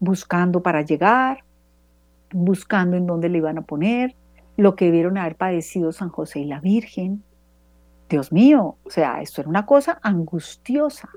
buscando 0.00 0.62
para 0.62 0.82
llegar, 0.82 1.44
buscando 2.32 2.96
en 2.96 3.06
dónde 3.06 3.28
le 3.28 3.38
iban 3.38 3.58
a 3.58 3.62
poner, 3.62 4.14
lo 4.56 4.74
que 4.74 4.90
vieron 4.90 5.18
haber 5.18 5.36
padecido 5.36 5.92
San 5.92 6.08
José 6.08 6.40
y 6.40 6.44
la 6.44 6.60
Virgen. 6.60 7.22
Dios 8.08 8.32
mío, 8.32 8.76
o 8.84 8.90
sea, 8.90 9.20
esto 9.20 9.40
era 9.40 9.50
una 9.50 9.66
cosa 9.66 9.98
angustiosa, 10.02 11.08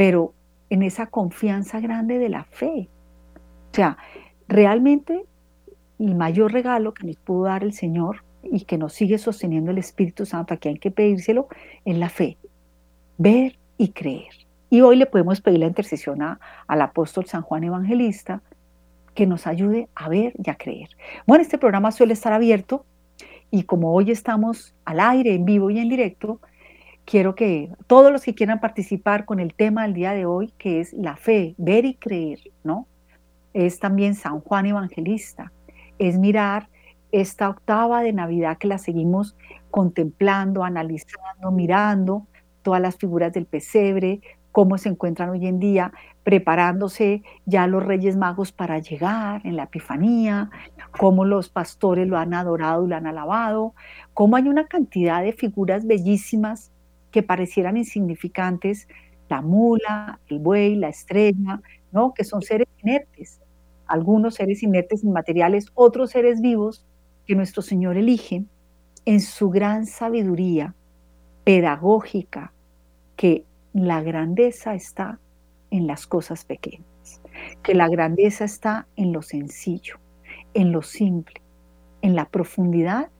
pero 0.00 0.32
en 0.70 0.82
esa 0.82 1.08
confianza 1.08 1.78
grande 1.78 2.18
de 2.18 2.30
la 2.30 2.44
fe. 2.44 2.88
O 3.70 3.74
sea, 3.74 3.98
realmente 4.48 5.26
el 5.98 6.14
mayor 6.14 6.54
regalo 6.54 6.94
que 6.94 7.06
nos 7.06 7.16
pudo 7.16 7.42
dar 7.42 7.62
el 7.62 7.74
Señor 7.74 8.24
y 8.42 8.62
que 8.62 8.78
nos 8.78 8.94
sigue 8.94 9.18
sosteniendo 9.18 9.72
el 9.72 9.76
Espíritu 9.76 10.24
Santo, 10.24 10.54
aquí 10.54 10.70
hay 10.70 10.78
que 10.78 10.90
pedírselo, 10.90 11.48
es 11.84 11.98
la 11.98 12.08
fe. 12.08 12.38
Ver 13.18 13.58
y 13.76 13.88
creer. 13.88 14.32
Y 14.70 14.80
hoy 14.80 14.96
le 14.96 15.04
podemos 15.04 15.42
pedir 15.42 15.58
la 15.58 15.66
intercesión 15.66 16.22
al 16.22 16.80
apóstol 16.80 17.26
San 17.26 17.42
Juan 17.42 17.64
Evangelista 17.64 18.40
que 19.12 19.26
nos 19.26 19.46
ayude 19.46 19.90
a 19.94 20.08
ver 20.08 20.32
y 20.42 20.48
a 20.48 20.54
creer. 20.54 20.88
Bueno, 21.26 21.42
este 21.42 21.58
programa 21.58 21.92
suele 21.92 22.14
estar 22.14 22.32
abierto 22.32 22.86
y 23.50 23.64
como 23.64 23.92
hoy 23.92 24.10
estamos 24.10 24.74
al 24.86 24.98
aire, 24.98 25.34
en 25.34 25.44
vivo 25.44 25.68
y 25.68 25.78
en 25.78 25.90
directo, 25.90 26.40
quiero 27.10 27.34
que 27.34 27.72
todos 27.88 28.12
los 28.12 28.22
que 28.22 28.36
quieran 28.36 28.60
participar 28.60 29.24
con 29.24 29.40
el 29.40 29.52
tema 29.52 29.82
del 29.82 29.94
día 29.94 30.12
de 30.12 30.26
hoy, 30.26 30.54
que 30.58 30.78
es 30.78 30.92
la 30.92 31.16
fe, 31.16 31.56
ver 31.58 31.84
y 31.84 31.94
creer, 31.94 32.38
¿no? 32.62 32.86
Es 33.52 33.80
también 33.80 34.14
San 34.14 34.40
Juan 34.40 34.66
Evangelista, 34.66 35.52
es 35.98 36.16
mirar 36.16 36.68
esta 37.10 37.48
octava 37.48 38.02
de 38.02 38.12
Navidad 38.12 38.58
que 38.58 38.68
la 38.68 38.78
seguimos 38.78 39.36
contemplando, 39.72 40.62
analizando, 40.62 41.50
mirando, 41.50 42.28
todas 42.62 42.80
las 42.80 42.96
figuras 42.96 43.32
del 43.32 43.46
pesebre, 43.46 44.20
cómo 44.52 44.78
se 44.78 44.90
encuentran 44.90 45.30
hoy 45.30 45.48
en 45.48 45.58
día 45.58 45.92
preparándose 46.22 47.24
ya 47.44 47.66
los 47.66 47.82
Reyes 47.82 48.16
Magos 48.16 48.52
para 48.52 48.78
llegar 48.78 49.40
en 49.44 49.56
la 49.56 49.64
Epifanía, 49.64 50.48
cómo 50.96 51.24
los 51.24 51.48
pastores 51.48 52.06
lo 52.06 52.18
han 52.18 52.34
adorado 52.34 52.84
y 52.84 52.88
lo 52.88 52.94
han 52.94 53.08
alabado, 53.08 53.74
cómo 54.14 54.36
hay 54.36 54.48
una 54.48 54.68
cantidad 54.68 55.22
de 55.22 55.32
figuras 55.32 55.88
bellísimas 55.88 56.70
que 57.10 57.22
parecieran 57.22 57.76
insignificantes, 57.76 58.88
la 59.28 59.42
mula, 59.42 60.20
el 60.28 60.38
buey, 60.38 60.74
la 60.76 60.88
estrella, 60.88 61.60
¿no? 61.92 62.14
que 62.14 62.24
son 62.24 62.42
seres 62.42 62.68
inertes, 62.82 63.40
algunos 63.86 64.34
seres 64.34 64.62
inertes 64.62 65.04
inmateriales, 65.04 65.66
otros 65.74 66.10
seres 66.10 66.40
vivos 66.40 66.84
que 67.26 67.34
nuestro 67.34 67.62
Señor 67.62 67.96
elige 67.96 68.44
en 69.04 69.20
su 69.20 69.50
gran 69.50 69.86
sabiduría 69.86 70.74
pedagógica, 71.44 72.52
que 73.16 73.44
la 73.72 74.02
grandeza 74.02 74.74
está 74.74 75.20
en 75.70 75.86
las 75.86 76.06
cosas 76.06 76.44
pequeñas, 76.44 77.20
que 77.62 77.74
la 77.74 77.88
grandeza 77.88 78.44
está 78.44 78.86
en 78.96 79.12
lo 79.12 79.22
sencillo, 79.22 79.98
en 80.54 80.72
lo 80.72 80.82
simple, 80.82 81.40
en 82.02 82.16
la 82.16 82.28
profundidad 82.28 83.10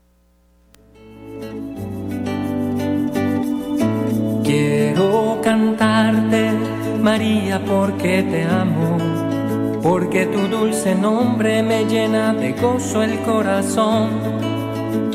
Quiero 4.43 5.39
cantarte, 5.43 6.51
María, 7.01 7.63
porque 7.65 8.23
te 8.23 8.43
amo 8.43 8.97
porque 9.81 10.25
tu 10.25 10.39
dulce 10.49 10.93
nombre 10.93 11.63
me 11.63 11.85
llena 11.85 12.33
de 12.33 12.51
gozo 12.51 13.01
el 13.01 13.17
corazón 13.21 14.09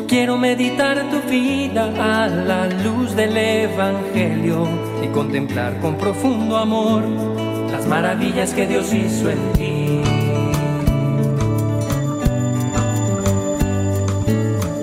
Quiero 0.07 0.37
meditar 0.37 1.11
tu 1.11 1.20
vida 1.28 1.87
a 1.98 2.28
la 2.28 2.66
luz 2.68 3.16
del 3.16 3.37
Evangelio 3.37 4.68
y 5.02 5.09
contemplar 5.09 5.80
con 5.80 5.96
profundo 5.96 6.57
amor 6.57 7.02
las 7.85 7.88
maravillas 7.88 8.55
que 8.55 8.66
Dios 8.66 8.92
hizo 8.92 9.31
en 9.31 9.53
ti. 9.53 10.01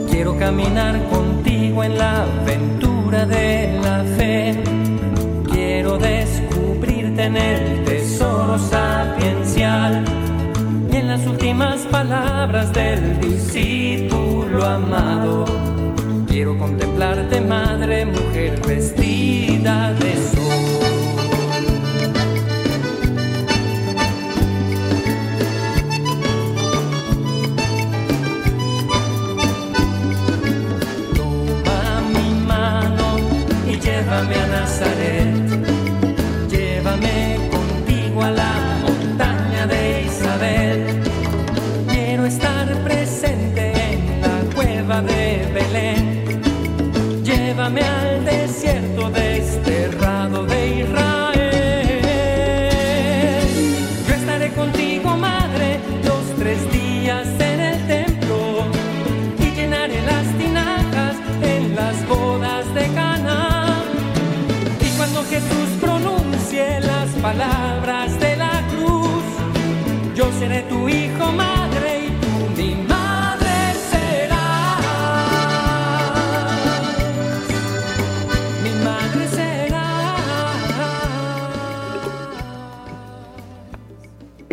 Quiero 0.10 0.38
caminar 0.38 1.02
contigo 1.10 1.84
en 1.84 1.98
la 1.98 2.24
aventura 2.24 3.26
de 3.26 3.80
la 3.84 4.04
fe. 4.18 4.64
Quiero 5.52 5.98
descubrirte 5.98 7.24
en 7.24 7.38
el 7.38 7.84
tesoro 7.86 8.58
sapiencial 8.60 10.04
y 10.92 10.96
en 10.96 11.08
las 11.08 11.26
últimas 11.26 11.82
palabras 11.88 12.72
del 12.74 13.20
discípulo 13.20 14.66
amado. 14.66 15.46
Quiero 16.28 16.58
contemplarte, 16.58 17.42
madre, 17.42 18.06
mujer 18.06 18.62
vestida 18.66 19.94
de 19.94 20.14
sol. 20.16 21.01
Y 34.12 34.14
llévame 34.14 34.36
a 34.36 35.01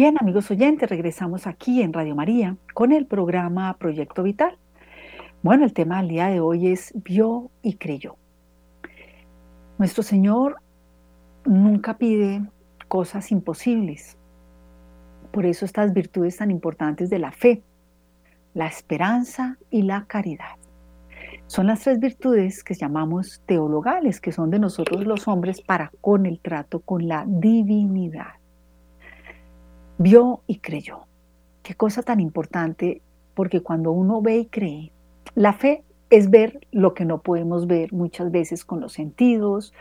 Bien, 0.08 0.16
amigos 0.22 0.50
oyentes, 0.50 0.88
regresamos 0.88 1.46
aquí 1.46 1.82
en 1.82 1.92
Radio 1.92 2.14
María 2.14 2.56
con 2.72 2.92
el 2.92 3.04
programa 3.04 3.76
Proyecto 3.76 4.22
Vital. 4.22 4.56
Bueno, 5.42 5.66
el 5.66 5.74
tema 5.74 5.98
del 5.98 6.08
día 6.08 6.28
de 6.28 6.40
hoy 6.40 6.68
es 6.68 6.94
vio 6.94 7.50
y 7.60 7.74
creyó. 7.74 8.16
Nuestro 9.76 10.02
Señor 10.02 10.62
nunca 11.44 11.98
pide 11.98 12.40
cosas 12.88 13.30
imposibles. 13.32 14.16
Por 15.30 15.44
eso 15.44 15.66
estas 15.66 15.92
virtudes 15.92 16.38
tan 16.38 16.50
importantes 16.50 17.10
de 17.10 17.18
la 17.18 17.30
fe, 17.30 17.62
la 18.54 18.66
esperanza 18.66 19.58
y 19.68 19.82
la 19.82 20.06
caridad. 20.06 20.56
Son 21.48 21.66
las 21.66 21.80
tres 21.80 22.00
virtudes 22.00 22.64
que 22.64 22.72
llamamos 22.72 23.42
teologales, 23.44 24.22
que 24.22 24.32
son 24.32 24.48
de 24.48 24.58
nosotros 24.58 25.06
los 25.06 25.28
hombres 25.28 25.60
para 25.60 25.92
con 26.00 26.24
el 26.24 26.40
trato 26.40 26.80
con 26.80 27.08
la 27.08 27.26
divinidad. 27.26 28.37
Vio 29.98 30.42
y 30.46 30.58
creyó. 30.58 31.06
Qué 31.62 31.74
cosa 31.74 32.02
tan 32.02 32.20
importante, 32.20 33.02
porque 33.34 33.62
cuando 33.62 33.90
uno 33.90 34.22
ve 34.22 34.38
y 34.38 34.46
cree, 34.46 34.92
la 35.34 35.52
fe 35.52 35.82
es 36.08 36.30
ver 36.30 36.60
lo 36.70 36.94
que 36.94 37.04
no 37.04 37.20
podemos 37.20 37.66
ver 37.66 37.92
muchas 37.92 38.30
veces 38.30 38.64
con 38.64 38.80
los 38.80 38.92
sentidos, 38.92 39.74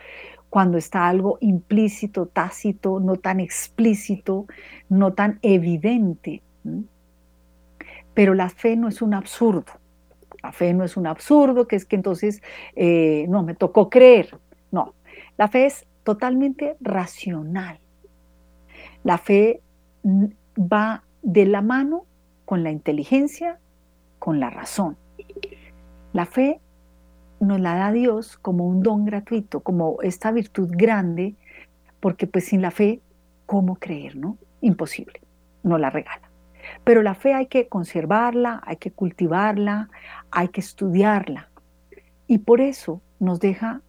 cuando 0.50 0.76
está 0.76 1.08
algo 1.08 1.38
implícito, 1.40 2.26
tácito, 2.26 3.00
no 3.00 3.16
tan 3.16 3.38
explícito, 3.38 4.46
no 4.88 5.12
tan 5.12 5.38
evidente. 5.42 6.42
Pero 8.14 8.34
la 8.34 8.48
fe 8.48 8.76
no 8.76 8.88
es 8.88 9.02
un 9.02 9.14
absurdo. 9.14 9.72
La 10.42 10.52
fe 10.52 10.72
no 10.74 10.84
es 10.84 10.96
un 10.96 11.06
absurdo, 11.06 11.68
que 11.68 11.76
es 11.76 11.84
que 11.84 11.96
entonces, 11.96 12.42
eh, 12.74 13.26
no, 13.28 13.42
me 13.42 13.54
tocó 13.54 13.90
creer. 13.90 14.38
No, 14.70 14.94
la 15.36 15.48
fe 15.48 15.66
es 15.66 15.86
totalmente 16.02 16.76
racional. 16.80 17.78
La 19.04 19.18
fe 19.18 19.60
va 20.58 21.04
de 21.22 21.46
la 21.46 21.62
mano 21.62 22.04
con 22.44 22.62
la 22.62 22.70
inteligencia, 22.70 23.58
con 24.18 24.40
la 24.40 24.50
razón. 24.50 24.96
La 26.12 26.26
fe 26.26 26.60
nos 27.40 27.60
la 27.60 27.74
da 27.74 27.92
Dios 27.92 28.36
como 28.38 28.66
un 28.66 28.82
don 28.82 29.04
gratuito, 29.04 29.60
como 29.60 29.98
esta 30.02 30.32
virtud 30.32 30.70
grande, 30.72 31.34
porque 32.00 32.26
pues 32.26 32.46
sin 32.46 32.62
la 32.62 32.70
fe, 32.70 33.00
¿cómo 33.46 33.76
creer, 33.76 34.16
no? 34.16 34.38
Imposible, 34.60 35.20
no 35.62 35.78
la 35.78 35.90
regala. 35.90 36.30
Pero 36.84 37.02
la 37.02 37.14
fe 37.14 37.34
hay 37.34 37.46
que 37.46 37.68
conservarla, 37.68 38.60
hay 38.64 38.76
que 38.76 38.90
cultivarla, 38.90 39.88
hay 40.30 40.48
que 40.48 40.60
estudiarla. 40.60 41.48
Y 42.26 42.38
por 42.38 42.60
eso 42.60 43.00
nos 43.20 43.40
deja 43.40 43.80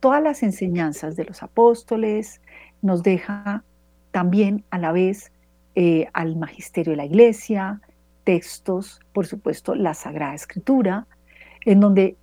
todas 0.00 0.22
las 0.22 0.42
enseñanzas 0.42 1.16
de 1.16 1.24
los 1.24 1.42
apóstoles, 1.42 2.40
nos 2.82 3.02
deja 3.02 3.64
también 4.10 4.64
a 4.70 4.78
la 4.78 4.92
vez 4.92 5.32
eh, 5.74 6.06
al 6.12 6.36
magisterio 6.36 6.92
de 6.92 6.96
la 6.96 7.04
iglesia, 7.04 7.80
textos, 8.24 9.00
por 9.12 9.26
supuesto, 9.26 9.74
la 9.74 9.94
Sagrada 9.94 10.34
Escritura, 10.34 11.06
en 11.64 11.80
donde 11.80 12.16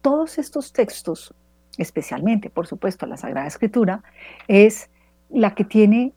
todos 0.00 0.38
estos 0.38 0.72
textos, 0.72 1.34
especialmente, 1.76 2.50
por 2.50 2.66
supuesto, 2.66 3.06
la 3.06 3.16
Sagrada 3.16 3.46
Escritura, 3.46 4.02
es 4.46 4.90
la 5.30 5.54
que 5.54 5.64
tiene 5.64 6.12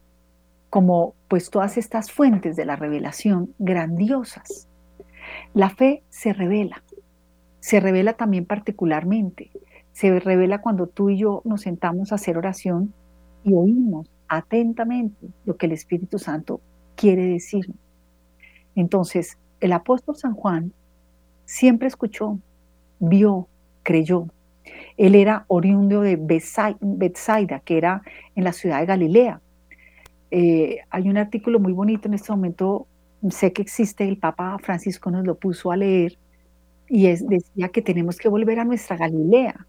como 0.69 1.15
pues 1.27 1.49
todas 1.49 1.77
estas 1.77 2.11
fuentes 2.11 2.55
de 2.55 2.65
la 2.65 2.75
revelación 2.75 3.53
grandiosas. 3.59 4.69
La 5.53 5.69
fe 5.69 6.03
se 6.09 6.33
revela, 6.33 6.83
se 7.59 7.79
revela 7.79 8.13
también 8.13 8.45
particularmente, 8.45 9.51
se 9.91 10.19
revela 10.19 10.61
cuando 10.61 10.87
tú 10.87 11.09
y 11.09 11.17
yo 11.17 11.41
nos 11.45 11.61
sentamos 11.61 12.11
a 12.11 12.15
hacer 12.15 12.37
oración 12.37 12.93
y 13.43 13.53
oímos 13.53 14.09
atentamente 14.27 15.27
lo 15.45 15.57
que 15.57 15.65
el 15.65 15.73
Espíritu 15.73 16.19
Santo 16.19 16.61
quiere 17.01 17.25
decirnos. 17.25 17.77
Entonces, 18.75 19.39
el 19.59 19.73
apóstol 19.73 20.15
San 20.15 20.35
Juan 20.35 20.71
siempre 21.45 21.87
escuchó, 21.87 22.37
vio, 22.99 23.47
creyó. 23.81 24.27
Él 24.97 25.15
era 25.15 25.45
oriundo 25.47 26.01
de 26.01 26.15
Bethsaida, 26.15 27.59
que 27.61 27.77
era 27.77 28.03
en 28.35 28.43
la 28.43 28.53
ciudad 28.53 28.81
de 28.81 28.85
Galilea. 28.85 29.41
Eh, 30.29 30.77
hay 30.91 31.09
un 31.09 31.17
artículo 31.17 31.59
muy 31.59 31.73
bonito 31.73 32.07
en 32.07 32.13
este 32.13 32.31
momento, 32.31 32.85
sé 33.31 33.51
que 33.51 33.63
existe, 33.63 34.07
el 34.07 34.17
Papa 34.17 34.59
Francisco 34.61 35.09
nos 35.09 35.25
lo 35.25 35.35
puso 35.35 35.71
a 35.71 35.77
leer, 35.77 36.19
y 36.87 37.07
es, 37.07 37.27
decía 37.27 37.69
que 37.69 37.81
tenemos 37.81 38.17
que 38.17 38.29
volver 38.29 38.59
a 38.59 38.63
nuestra 38.65 38.95
Galilea, 38.95 39.65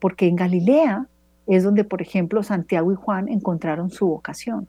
porque 0.00 0.26
en 0.26 0.34
Galilea 0.34 1.06
es 1.46 1.62
donde, 1.62 1.84
por 1.84 2.02
ejemplo, 2.02 2.42
Santiago 2.42 2.90
y 2.90 2.96
Juan 2.96 3.28
encontraron 3.28 3.90
su 3.90 4.08
vocación. 4.08 4.66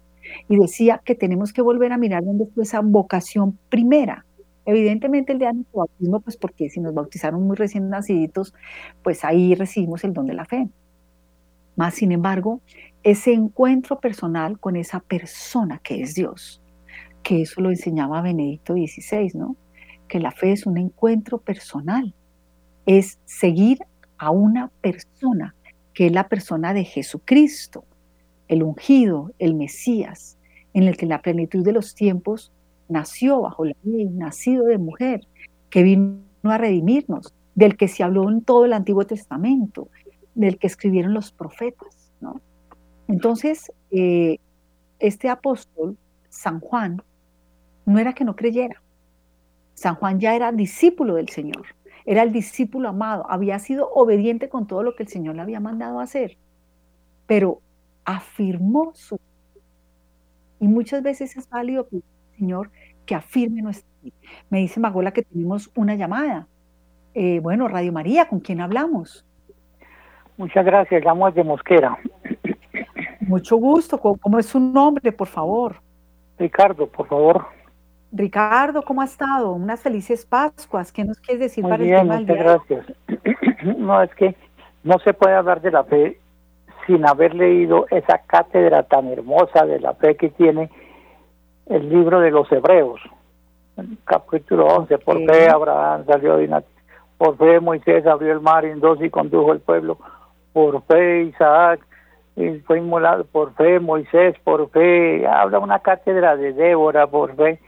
Y 0.47 0.57
decía 0.57 1.01
que 1.03 1.15
tenemos 1.15 1.53
que 1.53 1.61
volver 1.61 1.93
a 1.93 1.97
mirar 1.97 2.23
dónde 2.23 2.47
fue 2.53 2.63
esa 2.63 2.81
vocación 2.81 3.57
primera, 3.69 4.25
Evidentemente 4.65 5.31
el 5.31 5.39
de 5.39 5.51
bautismo, 5.71 6.21
pues 6.21 6.37
porque 6.37 6.69
si 6.69 6.79
nos 6.79 6.93
bautizaron 6.93 7.43
muy 7.43 7.55
recién 7.55 7.89
naciditos, 7.89 8.53
pues 9.03 9.23
ahí 9.23 9.53
recibimos 9.53 10.03
el 10.03 10.13
don 10.13 10.25
de 10.25 10.33
la 10.33 10.45
fe. 10.45 10.67
Más 11.75 11.93
sin 11.93 12.11
embargo, 12.11 12.61
ese 13.03 13.33
encuentro 13.33 13.99
personal 13.99 14.59
con 14.59 14.75
esa 14.75 15.01
persona 15.01 15.79
que 15.83 16.01
es 16.01 16.15
Dios, 16.15 16.61
que 17.21 17.43
eso 17.43 17.61
lo 17.61 17.69
enseñaba 17.69 18.23
Benedicto 18.23 18.73
XVI, 18.73 19.31
¿no? 19.35 19.55
Que 20.07 20.19
la 20.19 20.31
fe 20.31 20.51
es 20.53 20.65
un 20.65 20.77
encuentro 20.77 21.37
personal, 21.37 22.15
es 22.87 23.19
seguir 23.25 23.79
a 24.17 24.31
una 24.31 24.71
persona, 24.81 25.53
que 25.93 26.07
es 26.07 26.11
la 26.11 26.27
persona 26.27 26.73
de 26.73 26.85
Jesucristo, 26.85 27.83
el 28.47 28.63
ungido, 28.63 29.31
el 29.39 29.55
Mesías, 29.55 30.37
en 30.73 30.83
el 30.83 30.97
que 30.97 31.05
la 31.05 31.21
plenitud 31.21 31.63
de 31.63 31.71
los 31.71 31.95
tiempos 31.95 32.51
nació 32.87 33.41
bajo 33.41 33.65
la 33.65 33.75
ley, 33.83 34.05
nacido 34.05 34.65
de 34.65 34.77
mujer, 34.77 35.21
que 35.69 35.83
vino 35.83 36.19
a 36.43 36.57
redimirnos, 36.57 37.33
del 37.55 37.77
que 37.77 37.87
se 37.87 38.03
habló 38.03 38.29
en 38.29 38.41
todo 38.41 38.65
el 38.65 38.73
Antiguo 38.73 39.05
Testamento, 39.05 39.89
del 40.35 40.57
que 40.57 40.67
escribieron 40.67 41.13
los 41.13 41.31
profetas. 41.31 42.11
¿no? 42.19 42.41
Entonces, 43.07 43.71
eh, 43.91 44.39
este 44.99 45.29
apóstol, 45.29 45.97
San 46.29 46.59
Juan, 46.59 47.01
no 47.85 47.99
era 47.99 48.13
que 48.13 48.25
no 48.25 48.35
creyera. 48.35 48.81
San 49.73 49.95
Juan 49.95 50.19
ya 50.19 50.35
era 50.35 50.51
discípulo 50.51 51.15
del 51.15 51.29
Señor. 51.29 51.65
era 52.07 52.21
el 52.21 52.31
discípulo 52.31 52.89
amado, 52.89 53.25
había 53.29 53.57
sido 53.57 53.89
obediente 53.89 54.47
con 54.47 54.67
todo 54.67 54.83
lo 54.83 54.95
que 54.95 55.03
el 55.03 55.09
Señor 55.09 55.35
le 55.35 55.41
había 55.41 55.59
mandado 55.59 55.99
hacer, 55.99 56.37
pero 57.25 57.61
afirmó 58.05 58.91
su... 58.93 59.19
Y 60.59 60.67
muchas 60.67 61.03
veces 61.03 61.35
es 61.35 61.49
válido 61.49 61.85
pedir 61.87 62.03
Señor 62.37 62.69
que 63.05 63.15
afirme 63.15 63.61
nuestra 63.61 63.89
vida. 64.01 64.15
Me 64.49 64.59
dice 64.59 64.79
Magola 64.79 65.11
que 65.11 65.23
tenemos 65.23 65.69
una 65.75 65.95
llamada. 65.95 66.47
Eh, 67.13 67.39
bueno, 67.39 67.67
Radio 67.67 67.91
María, 67.91 68.27
¿con 68.27 68.39
quién 68.39 68.61
hablamos? 68.61 69.25
Muchas 70.37 70.65
gracias, 70.65 71.03
llamo 71.03 71.31
de 71.31 71.43
Mosquera. 71.43 71.97
Mucho 73.21 73.57
gusto. 73.57 73.99
¿Cómo 73.99 74.37
es 74.37 74.47
su 74.47 74.59
nombre, 74.59 75.11
por 75.11 75.27
favor? 75.27 75.81
Ricardo, 76.37 76.87
por 76.87 77.07
favor. 77.07 77.45
Ricardo, 78.11 78.81
¿cómo 78.81 79.01
ha 79.01 79.05
estado? 79.05 79.53
Unas 79.53 79.81
felices 79.81 80.25
Pascuas. 80.25 80.91
¿Qué 80.91 81.03
nos 81.03 81.19
quieres 81.19 81.39
decir 81.39 81.63
para 81.63 81.83
el 81.83 81.89
tema 81.89 82.19
muchas 82.19 82.37
gracias. 82.37 82.85
no, 83.77 84.01
es 84.01 84.13
que 84.15 84.35
no 84.83 84.99
se 84.99 85.13
puede 85.13 85.35
hablar 85.35 85.61
de 85.61 85.71
la 85.71 85.83
fe 85.83 86.19
sin 86.85 87.07
haber 87.07 87.35
leído 87.35 87.85
esa 87.89 88.19
cátedra 88.19 88.83
tan 88.83 89.07
hermosa 89.07 89.65
de 89.65 89.79
la 89.79 89.93
fe 89.93 90.15
que 90.15 90.29
tiene 90.29 90.69
el 91.67 91.89
libro 91.89 92.19
de 92.19 92.31
los 92.31 92.51
Hebreos. 92.51 93.01
Capítulo 94.05 94.67
11, 94.67 94.97
por 94.99 95.17
fe 95.25 95.49
Abraham 95.49 96.05
salió 96.05 96.37
de 96.37 96.45
una... 96.45 96.63
Por 97.17 97.37
fe 97.37 97.59
Moisés 97.59 98.05
abrió 98.05 98.33
el 98.33 98.41
mar 98.41 98.65
en 98.65 98.79
dos 98.79 99.01
y 99.01 99.09
condujo 99.09 99.53
el 99.53 99.59
pueblo. 99.59 99.97
Por 100.53 100.81
fe 100.83 101.23
Isaac 101.23 101.81
fue 102.65 102.79
inmolado 102.79 103.23
por 103.25 103.53
fe, 103.53 103.79
Moisés 103.79 104.35
por 104.43 104.69
fe, 104.69 105.25
habla 105.25 105.59
una 105.59 105.79
cátedra 105.79 106.35
de 106.35 106.51
Débora 106.53 107.07
por 107.07 107.35
fe, 107.35 107.59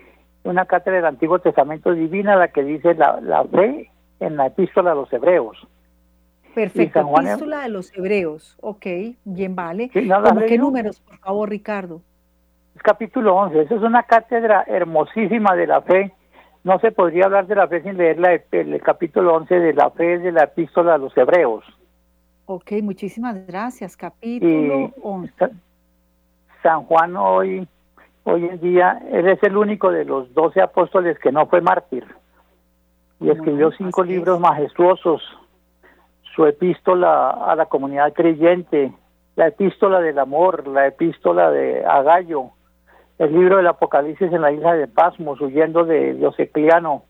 una 0.44 0.66
cátedra 0.66 0.98
del 0.98 1.06
Antiguo 1.06 1.40
Testamento 1.40 1.94
divina 1.94 2.36
la 2.36 2.50
que 2.50 2.64
dice 2.64 2.94
la, 2.94 3.20
la 3.22 3.44
fe 3.46 3.90
en 4.20 4.36
la 4.36 4.48
epístola 4.48 4.92
de 4.92 4.96
los 4.98 5.14
hebreos. 5.14 5.58
Perfecto, 6.58 7.02
epístola 7.02 7.62
de 7.62 7.70
los 7.70 7.96
hebreos, 7.96 8.58
ok, 8.62 8.88
bien 9.26 9.56
vale. 9.56 9.90
qué 9.90 10.58
números, 10.58 11.00
por 11.02 11.20
favor, 11.20 11.50
Ricardo? 11.52 12.02
Es 12.76 12.82
capítulo 12.82 13.36
11, 13.36 13.62
eso 13.62 13.76
es 13.76 13.84
una 13.84 14.02
cátedra 14.02 14.64
hermosísima 14.66 15.56
de 15.56 15.68
la 15.68 15.84
fe. 15.84 16.16
No 16.64 16.80
se 16.80 16.92
podría 16.92 17.26
hablar 17.26 17.46
de 17.46 17.54
la 17.54 17.68
fe 17.68 17.84
sin 17.84 17.96
leer 17.96 18.18
la, 18.18 18.42
el 18.52 18.82
capítulo 18.82 19.36
11 19.36 19.54
de 19.54 19.74
la 19.76 19.92
fe 19.92 20.18
de 20.18 20.32
la 20.32 20.46
epístola 20.46 20.94
de 20.94 20.98
los 20.98 21.16
hebreos. 21.16 21.64
Ok, 22.48 22.72
muchísimas 22.82 23.46
gracias. 23.46 23.96
Capítulo 23.96 24.92
11. 25.04 25.50
San 26.64 26.86
Juan 26.86 27.18
hoy, 27.18 27.68
hoy 28.24 28.46
en 28.46 28.60
día, 28.62 29.00
él 29.12 29.28
es 29.30 29.44
el 29.44 29.58
único 29.58 29.92
de 29.92 30.06
los 30.06 30.34
doce 30.34 30.60
apóstoles 30.60 31.20
que 31.20 31.32
no 31.32 31.46
fue 31.46 31.62
mártir. 31.62 32.04
Y 33.20 33.30
escribió 33.30 33.70
cinco 33.74 34.04
libros 34.04 34.40
majestuosos. 34.40 35.22
Su 36.38 36.46
epístola 36.46 37.32
a 37.32 37.56
la 37.56 37.66
comunidad 37.66 38.14
creyente, 38.14 38.94
la 39.36 39.48
epístola 39.48 40.00
del 40.02 40.20
amor, 40.20 40.68
la 40.68 40.86
epístola 40.86 41.50
de 41.50 41.84
Agallo, 41.84 42.52
el 43.18 43.34
libro 43.34 43.58
del 43.58 43.66
Apocalipsis 43.66 44.32
en 44.32 44.44
la 44.44 44.52
isla 44.52 44.76
de 44.76 44.88
Pasmos, 44.88 45.42
huyendo 45.42 45.84
de 45.84 46.14
Diocleciano. 46.14 47.06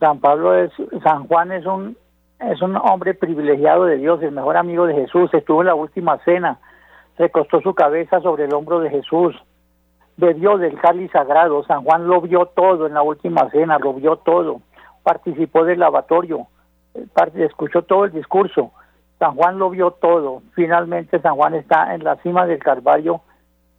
San 0.00 0.18
Pablo 0.18 0.56
es, 0.56 0.72
San 1.04 1.28
Juan 1.28 1.52
es 1.52 1.64
un 1.64 1.96
es 2.40 2.60
un 2.60 2.74
hombre 2.74 3.14
privilegiado 3.14 3.84
de 3.84 3.98
Dios, 3.98 4.20
el 4.20 4.32
mejor 4.32 4.56
amigo 4.56 4.84
de 4.84 4.94
Jesús, 4.94 5.32
estuvo 5.32 5.60
en 5.60 5.68
la 5.68 5.76
última 5.76 6.18
cena, 6.24 6.58
recostó 7.18 7.60
su 7.60 7.72
cabeza 7.74 8.20
sobre 8.20 8.46
el 8.46 8.52
hombro 8.52 8.80
de 8.80 8.90
Jesús, 8.90 9.36
bebió 10.16 10.58
del 10.58 10.76
cáliz 10.80 11.12
sagrado, 11.12 11.62
San 11.62 11.84
Juan 11.84 12.08
lo 12.08 12.20
vio 12.20 12.46
todo 12.46 12.88
en 12.88 12.94
la 12.94 13.02
última 13.02 13.48
cena, 13.50 13.78
lo 13.78 13.94
vio 13.94 14.16
todo, 14.16 14.60
participó 15.04 15.64
del 15.64 15.78
lavatorio, 15.78 16.48
eh, 16.94 17.06
escuchó 17.36 17.82
todo 17.82 18.04
el 18.04 18.12
discurso, 18.12 18.72
San 19.18 19.34
Juan 19.34 19.58
lo 19.58 19.70
vio 19.70 19.90
todo, 19.92 20.42
finalmente 20.54 21.20
San 21.20 21.36
Juan 21.36 21.54
está 21.54 21.94
en 21.94 22.04
la 22.04 22.16
cima 22.16 22.46
del 22.46 22.58
Calvario 22.58 23.20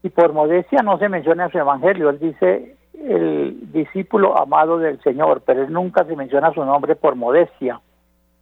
y 0.03 0.09
por 0.09 0.33
modestia 0.33 0.81
no 0.83 0.97
se 0.97 1.09
menciona 1.09 1.45
en 1.45 1.51
su 1.51 1.57
evangelio, 1.57 2.09
él 2.09 2.19
dice 2.19 2.75
el 2.93 3.71
discípulo 3.71 4.37
amado 4.37 4.77
del 4.77 5.01
Señor, 5.01 5.41
pero 5.45 5.63
él 5.63 5.73
nunca 5.73 6.05
se 6.05 6.15
menciona 6.15 6.53
su 6.53 6.63
nombre 6.63 6.95
por 6.95 7.15
modestia. 7.15 7.79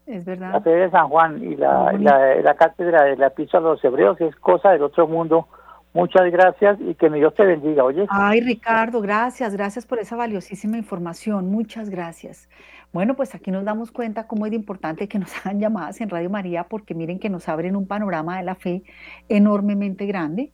Es 0.06 0.26
verdad. 0.26 0.54
La 0.54 0.62
sede 0.62 0.82
de 0.82 0.92
San 0.92 1.08
Juan 1.08 1.44
y 1.44 1.56
la, 1.56 1.94
la, 1.94 2.54
cátedra 2.56 3.04
de 3.04 3.16
la 3.16 3.30
pizza 3.30 3.60
de 3.60 3.66
los 3.66 3.84
hebreos 3.84 4.20
es 4.20 4.36
cosa 4.38 4.72
del 4.72 4.82
otro 4.82 5.08
mundo. 5.08 5.48
Muchas 5.94 6.32
gracias 6.32 6.80
y 6.82 6.96
que 6.96 7.10
mi 7.10 7.20
Dios 7.20 7.34
te 7.36 7.46
bendiga, 7.46 7.84
oye. 7.84 8.06
Ay, 8.10 8.42
Ricardo, 8.42 9.02
gracias, 9.02 9.56
gracias 9.56 9.86
por 9.86 10.00
esa 10.00 10.16
valiosísima 10.16 10.78
información, 10.78 11.52
muchas 11.52 11.90
gracias. 11.90 12.50
Bueno, 12.92 13.16
pues 13.16 13.36
aquí 13.36 13.52
nos 13.52 13.66
damos 13.66 13.92
cuenta 13.92 14.26
cómo 14.26 14.48
es 14.48 14.54
importante 14.54 15.08
que 15.08 15.20
nos 15.20 15.32
hagan 15.46 15.60
llamadas 15.60 16.02
en 16.02 16.10
Radio 16.10 16.30
María, 16.30 16.68
porque 16.68 16.96
miren 16.96 17.20
que 17.20 17.30
nos 17.30 17.48
abren 17.48 17.76
un 17.76 17.88
panorama 17.88 18.38
de 18.38 18.44
la 18.44 18.56
fe 18.56 18.84
enormemente 19.28 20.06
grande 20.06 20.52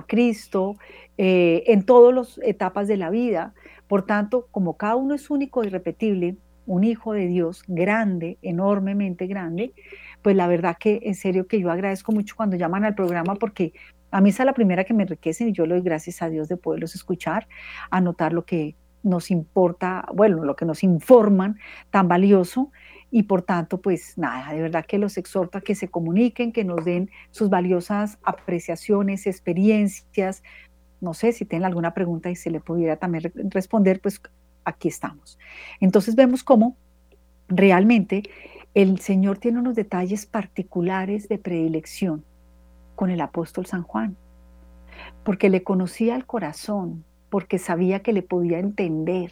Cristo, 0.07 0.75
eh, 1.17 1.63
en 1.67 1.83
todas 1.83 2.13
las 2.13 2.39
etapas 2.43 2.87
de 2.87 2.97
la 2.97 3.09
vida. 3.09 3.53
Por 3.87 4.05
tanto, 4.05 4.47
como 4.51 4.77
cada 4.77 4.95
uno 4.95 5.15
es 5.15 5.29
único 5.31 5.63
y 5.63 5.67
irrepetible, 5.67 6.37
un 6.69 6.83
hijo 6.83 7.13
de 7.13 7.25
Dios 7.25 7.63
grande, 7.67 8.37
enormemente 8.43 9.25
grande, 9.25 9.73
pues 10.21 10.35
la 10.35 10.47
verdad 10.47 10.77
que 10.79 10.99
en 11.01 11.15
serio 11.15 11.47
que 11.47 11.59
yo 11.59 11.71
agradezco 11.71 12.11
mucho 12.11 12.35
cuando 12.35 12.57
llaman 12.57 12.85
al 12.85 12.93
programa 12.93 13.33
porque 13.33 13.73
a 14.11 14.21
mí 14.21 14.29
es 14.29 14.37
la 14.37 14.53
primera 14.53 14.83
que 14.83 14.93
me 14.93 15.03
enriquece 15.03 15.47
y 15.47 15.51
yo 15.51 15.65
le 15.65 15.73
doy 15.73 15.83
gracias 15.83 16.21
a 16.21 16.29
Dios 16.29 16.47
de 16.47 16.57
poderlos 16.57 16.93
escuchar, 16.93 17.47
anotar 17.89 18.33
lo 18.33 18.45
que 18.45 18.75
nos 19.01 19.31
importa, 19.31 20.05
bueno, 20.13 20.43
lo 20.43 20.55
que 20.55 20.65
nos 20.65 20.83
informan 20.83 21.57
tan 21.89 22.07
valioso 22.07 22.71
y 23.09 23.23
por 23.23 23.41
tanto, 23.41 23.81
pues 23.81 24.15
nada, 24.19 24.53
de 24.53 24.61
verdad 24.61 24.85
que 24.85 24.99
los 24.99 25.17
exhorto 25.17 25.57
a 25.57 25.61
que 25.61 25.73
se 25.73 25.87
comuniquen, 25.87 26.51
que 26.51 26.63
nos 26.63 26.85
den 26.85 27.09
sus 27.31 27.49
valiosas 27.49 28.19
apreciaciones, 28.21 29.25
experiencias. 29.25 30.43
No 31.01 31.15
sé 31.15 31.31
si 31.31 31.45
tienen 31.45 31.65
alguna 31.65 31.95
pregunta 31.95 32.29
y 32.29 32.35
se 32.35 32.51
le 32.51 32.59
pudiera 32.59 32.97
también 32.97 33.31
responder, 33.49 34.01
pues 34.01 34.21
aquí 34.65 34.87
estamos. 34.87 35.37
Entonces 35.79 36.15
vemos 36.15 36.43
cómo 36.43 36.75
realmente 37.47 38.23
el 38.73 38.99
Señor 38.99 39.39
tiene 39.39 39.59
unos 39.59 39.75
detalles 39.75 40.25
particulares 40.25 41.27
de 41.27 41.37
predilección 41.37 42.23
con 42.95 43.09
el 43.09 43.21
apóstol 43.21 43.65
San 43.65 43.83
Juan, 43.83 44.15
porque 45.23 45.49
le 45.49 45.63
conocía 45.63 46.15
el 46.15 46.25
corazón, 46.25 47.03
porque 47.29 47.57
sabía 47.57 48.01
que 48.01 48.13
le 48.13 48.21
podía 48.21 48.59
entender, 48.59 49.31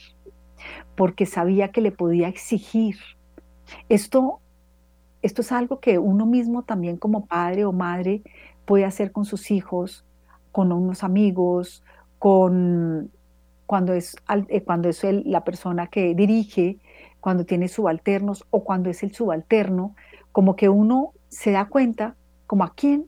porque 0.96 1.26
sabía 1.26 1.72
que 1.72 1.82
le 1.82 1.92
podía 1.92 2.28
exigir. 2.28 2.98
Esto, 3.90 4.40
esto 5.22 5.42
es 5.42 5.52
algo 5.52 5.80
que 5.80 6.00
uno 6.00 6.26
mismo 6.26 6.64
también 6.64 6.98
como 6.98 7.26
padre 7.26 7.66
o 7.66 7.72
madre 7.72 8.24
puede 8.66 8.86
hacer 8.86 9.12
con 9.12 9.26
sus 9.26 9.52
hijos, 9.52 10.06
con 10.52 10.72
unos 10.72 11.04
amigos, 11.04 11.84
con 12.20 13.12
cuando 13.68 13.94
es, 13.94 14.16
eh, 14.50 14.64
cuando 14.64 14.90
es 14.90 15.04
la 15.04 15.44
persona 15.44 15.88
que 15.88 16.16
dirige, 16.16 16.80
cuando 17.20 17.46
tiene 17.46 17.68
subalternos 17.68 18.46
o 18.50 18.64
cuando 18.64 18.90
es 18.90 19.04
el 19.04 19.14
subalterno, 19.14 19.96
como 20.32 20.56
que 20.56 20.70
uno 20.70 21.14
se 21.30 21.52
da 21.52 21.66
cuenta 21.66 22.16
como 22.48 22.64
a 22.64 22.74
quién 22.74 23.06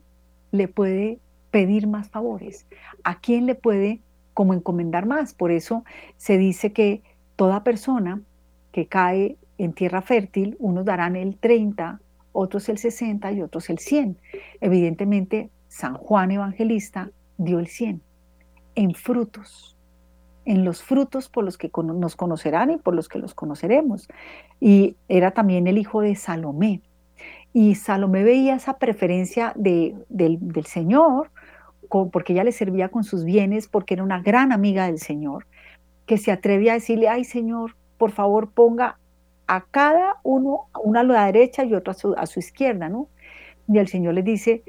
le 0.52 0.68
puede 0.68 1.18
pedir 1.50 1.86
más 1.86 2.10
favores? 2.10 2.66
¿A 3.02 3.20
quién 3.20 3.46
le 3.46 3.54
puede 3.54 4.00
como 4.34 4.54
encomendar 4.54 5.06
más? 5.06 5.34
Por 5.34 5.50
eso 5.50 5.84
se 6.16 6.38
dice 6.38 6.72
que 6.72 7.02
toda 7.36 7.64
persona 7.64 8.20
que 8.72 8.86
cae 8.86 9.36
en 9.58 9.72
tierra 9.72 10.02
fértil, 10.02 10.56
unos 10.58 10.84
darán 10.84 11.16
el 11.16 11.36
30, 11.36 12.00
otros 12.32 12.68
el 12.68 12.78
60 12.78 13.32
y 13.32 13.42
otros 13.42 13.68
el 13.70 13.78
100. 13.78 14.18
Evidentemente, 14.60 15.50
San 15.68 15.94
Juan 15.94 16.30
Evangelista 16.30 17.10
dio 17.36 17.58
el 17.58 17.66
100 17.66 18.02
en 18.74 18.94
frutos, 18.94 19.76
en 20.44 20.64
los 20.64 20.82
frutos 20.82 21.28
por 21.28 21.44
los 21.44 21.58
que 21.58 21.70
nos 21.74 22.16
conocerán 22.16 22.70
y 22.70 22.76
por 22.76 22.94
los 22.94 23.08
que 23.08 23.18
los 23.18 23.34
conoceremos. 23.34 24.08
Y 24.58 24.96
era 25.08 25.32
también 25.32 25.66
el 25.66 25.78
hijo 25.78 26.00
de 26.00 26.14
Salomé. 26.14 26.80
Y 27.52 27.74
Salomé 27.74 28.22
veía 28.22 28.54
esa 28.54 28.78
preferencia 28.78 29.52
de, 29.56 29.94
del, 30.08 30.66
Señor, 30.66 31.30
porque 32.12 32.32
ella 32.32 32.44
le 32.44 32.52
servía 32.52 32.88
con 32.88 33.04
sus 33.04 33.24
bienes, 33.24 33.68
porque 33.68 33.94
era 33.94 34.04
una 34.04 34.22
gran 34.22 34.52
amiga 34.52 34.86
del 34.86 34.98
Señor, 34.98 35.46
que 36.06 36.16
se 36.16 36.30
atrevía 36.30 36.72
a 36.72 36.74
decirle, 36.76 37.08
ay 37.08 37.24
Señor, 37.24 37.76
por 37.98 38.12
favor 38.12 38.50
ponga 38.50 38.98
a 39.46 39.62
cada 39.62 40.16
uno, 40.22 40.68
uno 40.82 41.00
a 41.00 41.02
la 41.02 41.26
derecha 41.26 41.64
y 41.64 41.74
otro 41.74 41.92
a 42.16 42.26
su, 42.26 42.38
izquierda, 42.38 42.88
¿no? 42.88 43.08
Y 43.66 43.78
el 43.78 43.88
Señor 43.88 44.14
les 44.14 44.24
dice, 44.24 44.62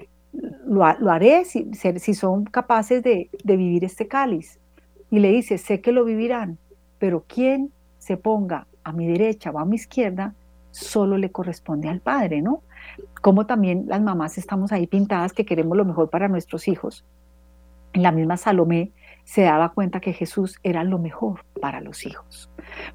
lo, 0.65 0.83
haré 0.83 1.45
si, 1.45 1.69
si, 1.73 2.13
son 2.15 2.45
capaces 2.45 3.03
de 3.03 3.29
vivir 3.43 3.83
este 3.83 4.07
cáliz. 4.07 4.60
Y 5.11 5.19
le 5.19 5.29
dice, 5.29 5.59
sé 5.59 5.81
que 5.81 5.91
lo 5.91 6.03
vivirán, 6.05 6.57
pero 6.97 7.25
quien 7.27 7.71
se 7.99 8.17
ponga 8.17 8.65
a 8.83 8.91
mi 8.91 9.05
derecha 9.05 9.51
o 9.51 9.59
a 9.59 9.65
mi 9.65 9.75
izquierda, 9.75 10.33
solo 10.71 11.17
le 11.17 11.31
corresponde 11.31 11.89
al 11.89 11.99
Padre, 11.99 12.41
¿no? 12.41 12.63
Como 13.21 13.45
también 13.45 13.85
las 13.87 14.01
mamás 14.01 14.37
estamos 14.37 14.71
ahí 14.71 14.87
pintadas 14.87 15.33
que 15.33 15.45
queremos 15.45 15.77
lo 15.77 15.85
mejor 15.85 16.09
para 16.09 16.27
nuestros 16.27 16.67
hijos. 16.67 17.05
La 17.93 18.11
misma 18.11 18.37
Salomé 18.37 18.91
se 19.23 19.43
daba 19.43 19.73
cuenta 19.73 19.99
que 19.99 20.13
Jesús 20.13 20.59
era 20.63 20.83
lo 20.83 20.97
mejor 20.97 21.45
para 21.59 21.81
los 21.81 22.05
hijos. 22.05 22.49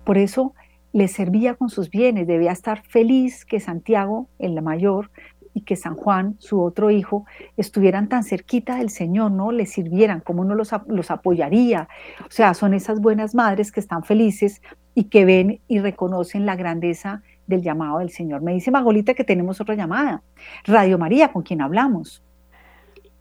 Por 0.04 0.18
eso 0.18 0.54
le 0.92 1.08
servía 1.08 1.54
con 1.54 1.68
sus 1.68 1.90
bienes, 1.90 2.26
debía 2.26 2.52
estar 2.52 2.82
feliz 2.82 3.44
que 3.44 3.60
Santiago, 3.60 4.28
el 4.38 4.60
mayor, 4.62 5.10
y 5.56 5.62
que 5.62 5.74
San 5.74 5.96
Juan, 5.96 6.36
su 6.38 6.62
otro 6.62 6.90
hijo, 6.90 7.24
estuvieran 7.56 8.10
tan 8.10 8.24
cerquita 8.24 8.76
del 8.76 8.90
Señor, 8.90 9.30
¿no? 9.30 9.52
Le 9.52 9.64
sirvieran, 9.64 10.20
cómo 10.20 10.42
uno 10.42 10.54
los, 10.54 10.70
los 10.86 11.10
apoyaría. 11.10 11.88
O 12.20 12.30
sea, 12.30 12.52
son 12.52 12.74
esas 12.74 13.00
buenas 13.00 13.34
madres 13.34 13.72
que 13.72 13.80
están 13.80 14.04
felices 14.04 14.60
y 14.94 15.04
que 15.04 15.24
ven 15.24 15.60
y 15.66 15.78
reconocen 15.78 16.44
la 16.44 16.56
grandeza 16.56 17.22
del 17.46 17.62
llamado 17.62 18.00
del 18.00 18.10
Señor. 18.10 18.42
Me 18.42 18.52
dice 18.52 18.70
Magolita 18.70 19.14
que 19.14 19.24
tenemos 19.24 19.58
otra 19.58 19.74
llamada. 19.74 20.20
Radio 20.64 20.98
María, 20.98 21.32
¿con 21.32 21.42
quién 21.42 21.62
hablamos? 21.62 22.22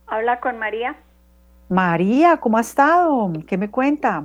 Habla 0.06 0.42
con 0.42 0.60
María. 0.60 0.98
María, 1.70 2.36
¿cómo 2.36 2.58
ha 2.58 2.62
estado? 2.62 3.32
¿Qué 3.48 3.58
me 3.58 3.72
cuenta? 3.72 4.22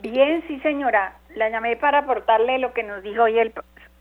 Bien, 0.00 0.44
sí, 0.46 0.60
señora. 0.60 1.16
La 1.34 1.50
llamé 1.50 1.76
para 1.76 1.98
aportarle 1.98 2.60
lo 2.60 2.72
que 2.72 2.84
nos 2.84 3.02
dijo 3.02 3.24
hoy 3.24 3.36
el, 3.40 3.52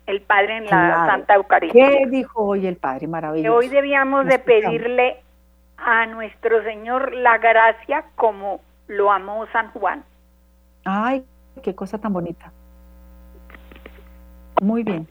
el 0.08 0.22
Padre 0.22 0.58
en 0.58 0.66
la 0.66 1.05
Santa 1.05 1.36
Eucaristía. 1.36 1.89
¿Qué 1.89 2.05
dijo 2.08 2.43
hoy 2.43 2.66
el 2.66 2.78
Padre? 2.78 3.08
Maravilloso. 3.08 3.58
hoy 3.58 3.68
debíamos 3.68 4.26
de 4.26 4.39
pedirle 4.39 5.18
a 5.78 6.05
nuestro 6.08 6.64
Señor 6.64 7.14
la 7.14 7.38
gracia 7.38 8.05
como 8.16 8.62
lo 8.88 9.12
amó 9.12 9.45
San 9.51 9.70
Juan. 9.72 10.03
Ay, 10.86 11.24
qué 11.62 11.76
cosa 11.76 11.97
tan 11.97 12.14
bonita. 12.14 12.51
Muy 14.62 14.84
bien. 14.84 15.08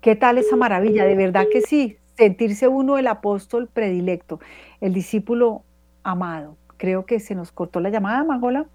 ¿Qué 0.00 0.16
tal 0.16 0.38
esa 0.38 0.56
maravilla? 0.56 1.04
De 1.04 1.16
verdad 1.16 1.46
que 1.50 1.60
sí, 1.60 1.98
sentirse 2.16 2.68
uno 2.68 2.98
el 2.98 3.06
apóstol 3.08 3.68
predilecto, 3.72 4.40
el 4.80 4.94
discípulo 4.94 5.62
amado. 6.02 6.56
Creo 6.76 7.04
que 7.04 7.20
se 7.20 7.34
nos 7.34 7.52
cortó 7.52 7.80
la 7.80 7.90
llamada, 7.90 8.22
Magola. 8.24 8.66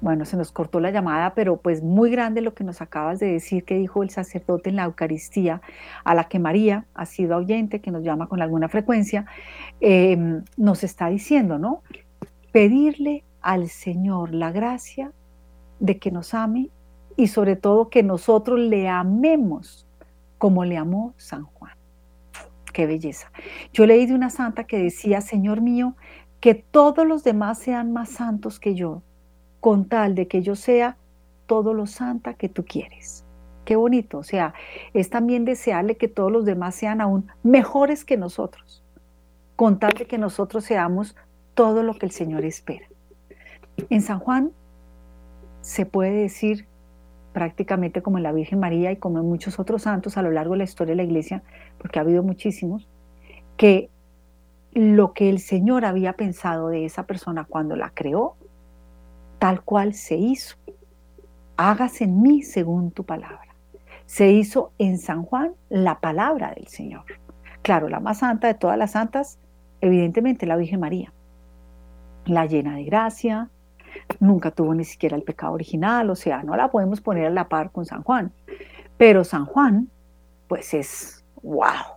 Bueno, 0.00 0.24
se 0.24 0.36
nos 0.38 0.50
cortó 0.50 0.80
la 0.80 0.90
llamada, 0.90 1.34
pero 1.34 1.58
pues 1.58 1.82
muy 1.82 2.10
grande 2.10 2.40
lo 2.40 2.54
que 2.54 2.64
nos 2.64 2.80
acabas 2.80 3.18
de 3.18 3.32
decir 3.32 3.64
que 3.64 3.76
dijo 3.76 4.02
el 4.02 4.08
sacerdote 4.08 4.70
en 4.70 4.76
la 4.76 4.84
Eucaristía, 4.84 5.60
a 6.04 6.14
la 6.14 6.24
que 6.24 6.38
María 6.38 6.86
ha 6.94 7.04
sido 7.04 7.36
oyente, 7.36 7.80
que 7.80 7.90
nos 7.90 8.02
llama 8.02 8.26
con 8.26 8.40
alguna 8.40 8.68
frecuencia, 8.68 9.26
em, 9.80 10.42
nos 10.56 10.84
está 10.84 11.08
diciendo, 11.08 11.58
¿no? 11.58 11.82
Pedirle 12.50 13.24
al 13.42 13.68
Señor 13.68 14.32
la 14.32 14.52
gracia 14.52 15.12
de 15.80 15.98
que 15.98 16.10
nos 16.10 16.32
ame 16.32 16.70
y 17.16 17.26
sobre 17.26 17.56
todo 17.56 17.90
que 17.90 18.02
nosotros 18.02 18.58
le 18.58 18.88
amemos 18.88 19.86
como 20.38 20.64
le 20.64 20.78
amó 20.78 21.12
San 21.18 21.44
Juan. 21.44 21.72
Qué 22.72 22.86
belleza. 22.86 23.30
Yo 23.74 23.84
leí 23.84 24.06
de 24.06 24.14
una 24.14 24.30
santa 24.30 24.64
que 24.64 24.78
decía, 24.78 25.20
Señor 25.20 25.60
mío, 25.60 25.94
que 26.40 26.54
todos 26.54 27.06
los 27.06 27.22
demás 27.22 27.58
sean 27.58 27.92
más 27.92 28.08
santos 28.08 28.58
que 28.58 28.74
yo, 28.74 29.02
con 29.60 29.86
tal 29.86 30.14
de 30.14 30.26
que 30.26 30.42
yo 30.42 30.56
sea 30.56 30.96
todo 31.46 31.74
lo 31.74 31.86
santa 31.86 32.34
que 32.34 32.48
tú 32.48 32.64
quieres. 32.64 33.24
Qué 33.64 33.76
bonito, 33.76 34.18
o 34.18 34.22
sea, 34.22 34.54
es 34.94 35.10
también 35.10 35.44
desearle 35.44 35.96
que 35.96 36.08
todos 36.08 36.32
los 36.32 36.44
demás 36.44 36.74
sean 36.74 37.00
aún 37.00 37.30
mejores 37.42 38.04
que 38.04 38.16
nosotros, 38.16 38.82
con 39.54 39.78
tal 39.78 39.92
de 39.92 40.06
que 40.06 40.18
nosotros 40.18 40.64
seamos 40.64 41.14
todo 41.54 41.82
lo 41.82 41.94
que 41.94 42.06
el 42.06 42.12
Señor 42.12 42.44
espera. 42.44 42.86
En 43.90 44.02
San 44.02 44.18
Juan 44.18 44.52
se 45.60 45.86
puede 45.86 46.12
decir 46.12 46.66
prácticamente 47.32 48.02
como 48.02 48.16
en 48.16 48.24
la 48.24 48.32
Virgen 48.32 48.58
María 48.58 48.90
y 48.90 48.96
como 48.96 49.20
en 49.20 49.26
muchos 49.26 49.58
otros 49.58 49.82
santos 49.82 50.16
a 50.16 50.22
lo 50.22 50.30
largo 50.30 50.52
de 50.54 50.58
la 50.58 50.64
historia 50.64 50.92
de 50.92 50.96
la 50.96 51.04
iglesia, 51.04 51.42
porque 51.78 51.98
ha 51.98 52.02
habido 52.02 52.22
muchísimos, 52.22 52.88
que 53.56 53.90
lo 54.72 55.12
que 55.12 55.30
el 55.30 55.38
Señor 55.38 55.84
había 55.84 56.14
pensado 56.14 56.68
de 56.68 56.84
esa 56.84 57.04
persona 57.04 57.44
cuando 57.44 57.76
la 57.76 57.90
creó, 57.90 58.36
tal 59.40 59.62
cual 59.62 59.94
se 59.94 60.16
hizo. 60.16 60.54
Hágase 61.56 62.04
en 62.04 62.22
mí 62.22 62.42
según 62.42 62.92
tu 62.92 63.04
palabra. 63.04 63.56
Se 64.06 64.30
hizo 64.30 64.72
en 64.78 64.98
San 64.98 65.24
Juan 65.24 65.54
la 65.68 65.98
palabra 65.98 66.52
del 66.54 66.68
Señor. 66.68 67.04
Claro, 67.62 67.88
la 67.88 68.00
más 68.00 68.18
santa 68.18 68.48
de 68.48 68.54
todas 68.54 68.78
las 68.78 68.92
santas, 68.92 69.38
evidentemente 69.80 70.46
la 70.46 70.56
Virgen 70.56 70.80
María, 70.80 71.12
la 72.26 72.46
llena 72.46 72.76
de 72.76 72.84
gracia, 72.84 73.48
nunca 74.20 74.50
tuvo 74.50 74.74
ni 74.74 74.84
siquiera 74.84 75.16
el 75.16 75.22
pecado 75.22 75.54
original, 75.54 76.10
o 76.10 76.16
sea, 76.16 76.42
no 76.42 76.54
la 76.54 76.70
podemos 76.70 77.00
poner 77.00 77.26
a 77.26 77.30
la 77.30 77.48
par 77.48 77.70
con 77.72 77.86
San 77.86 78.02
Juan. 78.02 78.32
Pero 78.98 79.24
San 79.24 79.46
Juan, 79.46 79.88
pues 80.48 80.74
es 80.74 81.24
wow, 81.42 81.96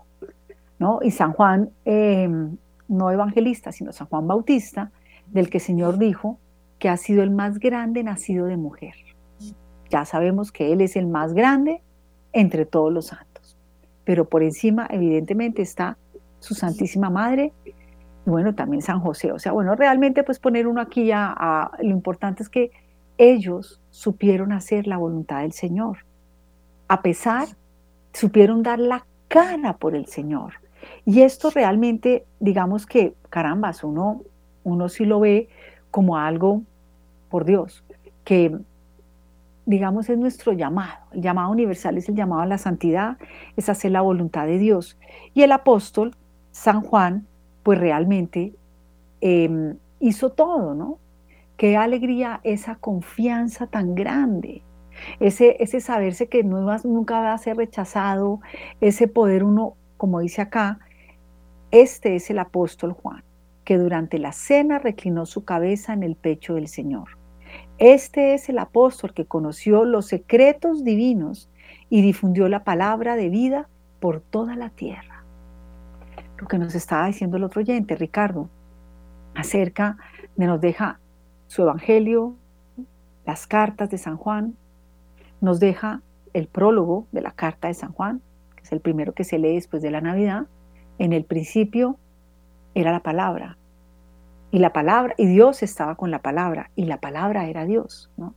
¿no? 0.79 0.99
Y 1.01 1.11
San 1.11 1.33
Juan, 1.33 1.71
em, 1.83 2.55
no 2.87 3.11
evangelista, 3.11 3.73
sino 3.73 3.91
San 3.91 4.07
Juan 4.07 4.27
Bautista, 4.27 4.91
del 5.27 5.49
que 5.49 5.57
el 5.57 5.63
Señor 5.63 5.97
dijo 5.97 6.37
que 6.83 6.89
ha 6.89 6.97
sido 6.97 7.23
el 7.23 7.31
más 7.31 7.59
grande 7.59 8.03
nacido 8.03 8.45
de 8.45 8.57
mujer. 8.57 8.93
Ya 9.89 10.03
sabemos 10.03 10.51
que 10.51 10.73
Él 10.73 10.81
es 10.81 10.97
el 10.97 11.07
más 11.07 11.33
grande 11.33 11.81
entre 12.33 12.65
todos 12.65 12.91
los 12.91 13.05
santos. 13.05 13.57
Pero 14.03 14.25
por 14.25 14.43
encima, 14.43 14.85
evidentemente, 14.89 15.61
está 15.61 15.97
su 16.41 16.55
Santísima 16.55 17.09
Madre 17.09 17.53
y 18.25 18.29
bueno, 18.29 18.53
también 18.53 18.81
San 18.81 18.99
José. 18.99 19.31
O 19.31 19.39
sea, 19.39 19.53
bueno, 19.53 19.75
realmente 19.75 20.23
pues 20.23 20.39
poner 20.39 20.67
uno 20.67 20.81
aquí 20.81 21.05
ya, 21.05 21.33
a, 21.33 21.71
lo 21.79 21.91
importante 21.91 22.43
es 22.43 22.49
que 22.49 22.71
ellos 23.17 23.79
supieron 23.89 24.51
hacer 24.51 24.85
la 24.85 24.97
voluntad 24.97 25.43
del 25.43 25.53
Señor. 25.53 25.99
A 26.89 27.01
pesar, 27.01 27.47
supieron 28.11 28.61
dar 28.61 28.79
la 28.79 29.05
cara 29.29 29.77
por 29.77 29.95
el 29.95 30.07
Señor. 30.07 30.55
Y 31.05 31.21
esto 31.21 31.49
realmente, 31.49 32.25
digamos 32.41 32.85
que, 32.85 33.13
carambas, 33.29 33.85
uno, 33.85 34.23
uno 34.65 34.89
sí 34.89 35.05
lo 35.05 35.21
ve 35.21 35.47
como 35.91 36.17
algo, 36.17 36.63
por 37.33 37.45
Dios, 37.45 37.83
que 38.23 38.55
digamos 39.65 40.07
es 40.07 40.19
nuestro 40.19 40.53
llamado. 40.53 40.99
El 41.13 41.23
llamado 41.23 41.49
universal 41.49 41.97
es 41.97 42.07
el 42.07 42.13
llamado 42.13 42.43
a 42.43 42.45
la 42.45 42.59
santidad, 42.59 43.17
es 43.57 43.69
hacer 43.69 43.89
la 43.89 44.01
voluntad 44.01 44.45
de 44.45 44.59
Dios. 44.59 44.99
Y 45.33 45.41
el 45.41 45.51
apóstol, 45.51 46.15
San 46.51 46.81
Juan, 46.81 47.25
pues 47.63 47.79
realmente 47.79 48.53
em, 49.19 49.77
hizo 49.99 50.29
todo, 50.29 50.75
¿no? 50.75 50.99
Qué 51.57 51.75
alegría 51.75 52.39
esa 52.43 52.75
confianza 52.75 53.65
tan 53.65 53.95
grande, 53.95 54.61
ese, 55.19 55.57
ese 55.59 55.81
saberse 55.81 56.27
que 56.27 56.43
no, 56.43 56.77
nunca 56.83 57.19
va 57.19 57.33
a 57.33 57.37
ser 57.39 57.57
rechazado, 57.57 58.41
ese 58.79 59.07
poder 59.07 59.43
uno, 59.43 59.73
como 59.97 60.19
dice 60.19 60.43
acá, 60.43 60.77
este 61.71 62.15
es 62.15 62.29
el 62.29 62.37
apóstol 62.37 62.91
Juan, 62.91 63.23
que 63.63 63.79
durante 63.79 64.19
la 64.19 64.33
cena 64.33 64.77
reclinó 64.77 65.25
su 65.25 65.43
cabeza 65.43 65.93
en 65.93 66.03
el 66.03 66.15
pecho 66.15 66.53
del 66.53 66.67
Señor. 66.67 67.22
Este 67.85 68.33
es 68.33 68.47
el 68.47 68.59
apóstol 68.59 69.13
que 69.13 69.25
conoció 69.25 69.83
los 69.83 70.07
secretos 70.07 70.83
divinos 70.83 71.49
y 71.89 72.01
difundió 72.01 72.47
la 72.47 72.63
palabra 72.63 73.15
de 73.15 73.29
vida 73.29 73.67
por 73.99 74.21
toda 74.21 74.55
la 74.55 74.69
tierra 74.69 75.13
lo 76.43 76.49
que 76.49 76.57
nos 76.57 76.75
estaba 76.75 77.07
diciendo 77.07 77.37
el 77.37 77.45
otro 77.45 77.61
oyente, 77.61 77.95
Ricardo, 77.95 78.49
acerca 79.33 79.97
de 80.35 80.45
nos 80.45 80.59
deja 80.59 80.99
su 81.47 81.61
evangelio, 81.61 82.35
las 83.25 83.47
cartas 83.47 83.89
de 83.89 83.97
San 83.97 84.17
Juan, 84.17 84.57
nos 85.39 85.61
deja 85.61 86.01
el 86.33 86.47
prólogo 86.47 87.07
de 87.13 87.21
la 87.21 87.31
carta 87.31 87.69
de 87.69 87.73
San 87.73 87.93
Juan, 87.93 88.21
que 88.57 88.63
es 88.63 88.71
el 88.73 88.81
primero 88.81 89.13
que 89.13 89.23
se 89.23 89.39
lee 89.39 89.55
después 89.55 89.81
de 89.81 89.91
la 89.91 90.01
Navidad. 90.01 90.47
En 90.97 91.13
el 91.13 91.23
principio 91.23 91.97
era 92.75 92.91
la 92.91 92.99
palabra, 92.99 93.57
y 94.53 94.59
la 94.59 94.71
palabra, 94.71 95.15
y 95.17 95.25
Dios 95.25 95.63
estaba 95.63 95.95
con 95.95 96.11
la 96.11 96.19
palabra, 96.19 96.69
y 96.75 96.85
la 96.85 96.97
palabra 96.97 97.47
era 97.47 97.65
Dios, 97.65 98.11
¿no? 98.17 98.35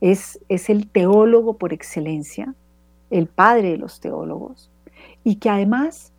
Es, 0.00 0.40
es 0.48 0.70
el 0.70 0.88
teólogo 0.88 1.58
por 1.58 1.74
excelencia, 1.74 2.54
el 3.10 3.26
padre 3.26 3.72
de 3.72 3.76
los 3.76 4.00
teólogos, 4.00 4.70
y 5.24 5.36
que 5.36 5.50
además 5.50 6.14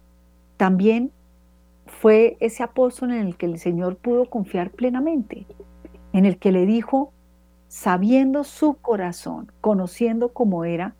también 0.56 1.12
fue 1.88 2.38
ese 2.42 2.62
apóstol 2.62 3.10
en 3.12 3.26
el 3.26 3.36
que 3.36 3.48
el 3.48 3.58
Señor 3.58 3.96
pudo 3.96 4.30
confiar 4.30 4.70
plenamente, 4.70 5.48
en 6.14 6.28
el 6.28 6.38
que 6.38 6.52
le 6.52 6.68
dijo, 6.68 7.12
sabiendo 7.70 8.44
su 8.44 8.76
corazón, 8.76 9.52
conociendo 9.62 10.30
cómo 10.30 10.64
era, 10.64 10.94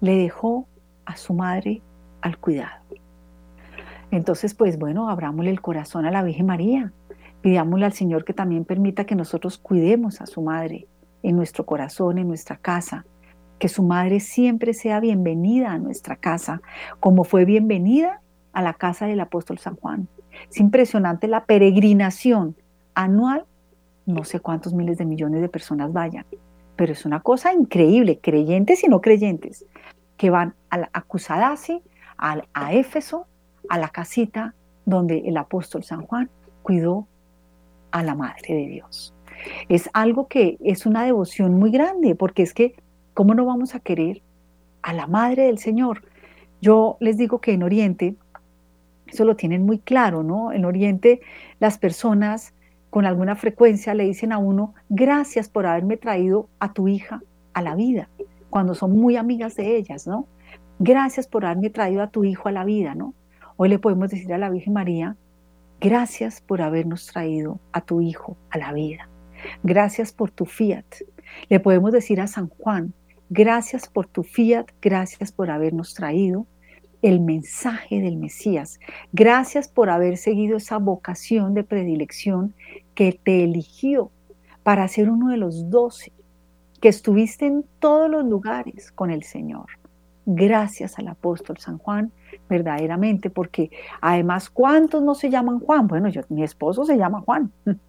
le 0.00 0.16
dejó 0.16 0.66
a 1.04 1.16
su 1.16 1.34
madre 1.34 1.82
al 2.20 2.36
cuidado. 2.36 2.82
Entonces, 4.10 4.54
pues 4.54 4.76
bueno, 4.76 5.08
abrámosle 5.08 5.52
el 5.52 5.60
corazón 5.60 6.04
a 6.04 6.10
la 6.10 6.24
Virgen 6.24 6.46
María. 6.46 6.92
Pidámosle 7.42 7.86
al 7.86 7.92
Señor 7.92 8.24
que 8.24 8.34
también 8.34 8.64
permita 8.64 9.04
que 9.04 9.14
nosotros 9.14 9.58
cuidemos 9.58 10.20
a 10.20 10.26
su 10.26 10.42
madre 10.42 10.86
en 11.22 11.36
nuestro 11.36 11.64
corazón, 11.64 12.18
en 12.18 12.28
nuestra 12.28 12.56
casa. 12.56 13.06
Que 13.58 13.68
su 13.68 13.82
madre 13.82 14.20
siempre 14.20 14.74
sea 14.74 15.00
bienvenida 15.00 15.72
a 15.72 15.78
nuestra 15.78 16.16
casa, 16.16 16.60
como 16.98 17.24
fue 17.24 17.44
bienvenida 17.44 18.20
a 18.52 18.62
la 18.62 18.74
casa 18.74 19.06
del 19.06 19.20
apóstol 19.20 19.58
San 19.58 19.76
Juan. 19.76 20.08
Es 20.50 20.58
impresionante 20.60 21.28
la 21.28 21.44
peregrinación 21.44 22.56
anual, 22.94 23.44
no 24.06 24.24
sé 24.24 24.40
cuántos 24.40 24.74
miles 24.74 24.98
de 24.98 25.04
millones 25.04 25.40
de 25.40 25.48
personas 25.48 25.92
vayan, 25.92 26.24
pero 26.76 26.92
es 26.92 27.04
una 27.04 27.20
cosa 27.20 27.52
increíble, 27.52 28.18
creyentes 28.20 28.82
y 28.84 28.88
no 28.88 29.00
creyentes, 29.00 29.66
que 30.16 30.30
van 30.30 30.54
a, 30.70 30.78
la, 30.78 30.90
a 30.92 31.04
a, 32.18 32.42
a 32.54 32.72
Éfeso, 32.72 33.26
a 33.68 33.78
la 33.78 33.88
casita 33.88 34.54
donde 34.84 35.18
el 35.26 35.36
apóstol 35.36 35.84
San 35.84 36.02
Juan 36.02 36.30
cuidó 36.62 37.06
a 37.90 38.02
la 38.02 38.14
Madre 38.14 38.54
de 38.54 38.66
Dios. 38.66 39.14
Es 39.68 39.88
algo 39.92 40.28
que 40.28 40.58
es 40.60 40.86
una 40.86 41.04
devoción 41.04 41.58
muy 41.58 41.70
grande, 41.70 42.14
porque 42.14 42.42
es 42.42 42.54
que, 42.54 42.74
¿cómo 43.14 43.34
no 43.34 43.44
vamos 43.44 43.74
a 43.74 43.80
querer 43.80 44.22
a 44.82 44.92
la 44.92 45.06
Madre 45.06 45.44
del 45.44 45.58
Señor? 45.58 46.02
Yo 46.60 46.96
les 47.00 47.16
digo 47.16 47.40
que 47.40 47.52
en 47.52 47.62
Oriente, 47.62 48.16
eso 49.06 49.24
lo 49.24 49.36
tienen 49.36 49.64
muy 49.64 49.78
claro, 49.78 50.22
¿no? 50.22 50.52
En 50.52 50.64
Oriente 50.64 51.20
las 51.58 51.78
personas 51.78 52.54
con 52.90 53.06
alguna 53.06 53.36
frecuencia 53.36 53.94
le 53.94 54.04
dicen 54.04 54.32
a 54.32 54.38
uno, 54.38 54.74
gracias 54.88 55.48
por 55.48 55.64
haberme 55.66 55.96
traído 55.96 56.48
a 56.58 56.72
tu 56.72 56.88
hija 56.88 57.22
a 57.54 57.62
la 57.62 57.74
vida, 57.74 58.08
cuando 58.50 58.74
son 58.74 58.98
muy 58.98 59.16
amigas 59.16 59.56
de 59.56 59.76
ellas, 59.76 60.06
¿no? 60.06 60.26
Gracias 60.78 61.26
por 61.26 61.44
haberme 61.44 61.70
traído 61.70 62.02
a 62.02 62.08
tu 62.08 62.24
hijo 62.24 62.48
a 62.48 62.52
la 62.52 62.64
vida, 62.64 62.94
¿no? 62.94 63.14
Hoy 63.56 63.68
le 63.68 63.78
podemos 63.78 64.10
decir 64.10 64.32
a 64.32 64.38
la 64.38 64.50
Virgen 64.50 64.72
María, 64.72 65.16
gracias 65.80 66.40
por 66.40 66.62
habernos 66.62 67.06
traído 67.06 67.58
a 67.72 67.80
tu 67.80 68.00
hijo 68.00 68.36
a 68.50 68.58
la 68.58 68.72
vida. 68.72 69.08
Gracias 69.62 70.12
por 70.12 70.30
tu 70.30 70.44
fiat. 70.44 70.84
Le 71.48 71.60
podemos 71.60 71.92
decir 71.92 72.20
a 72.20 72.26
San 72.26 72.48
Juan, 72.48 72.92
gracias 73.30 73.88
por 73.88 74.06
tu 74.06 74.22
fiat, 74.22 74.66
gracias 74.82 75.32
por 75.32 75.50
habernos 75.50 75.94
traído 75.94 76.46
el 77.02 77.20
mensaje 77.20 78.00
del 78.00 78.16
Mesías. 78.16 78.78
Gracias 79.12 79.68
por 79.68 79.88
haber 79.88 80.18
seguido 80.18 80.58
esa 80.58 80.76
vocación 80.76 81.54
de 81.54 81.64
predilección 81.64 82.54
que 82.94 83.18
te 83.22 83.42
eligió 83.44 84.10
para 84.62 84.86
ser 84.88 85.08
uno 85.08 85.30
de 85.30 85.38
los 85.38 85.70
doce, 85.70 86.12
que 86.82 86.88
estuviste 86.88 87.46
en 87.46 87.64
todos 87.78 88.10
los 88.10 88.24
lugares 88.24 88.92
con 88.92 89.10
el 89.10 89.22
Señor. 89.22 89.79
Gracias 90.32 90.96
al 90.96 91.08
apóstol 91.08 91.58
San 91.58 91.78
Juan, 91.78 92.12
verdaderamente, 92.48 93.30
porque 93.30 93.72
además, 94.00 94.48
¿cuántos 94.48 95.02
no 95.02 95.16
se 95.16 95.28
llaman 95.28 95.58
Juan? 95.58 95.88
Bueno, 95.88 96.08
yo, 96.08 96.22
mi 96.28 96.44
esposo 96.44 96.84
se 96.84 96.96
llama 96.96 97.20
Juan. 97.22 97.50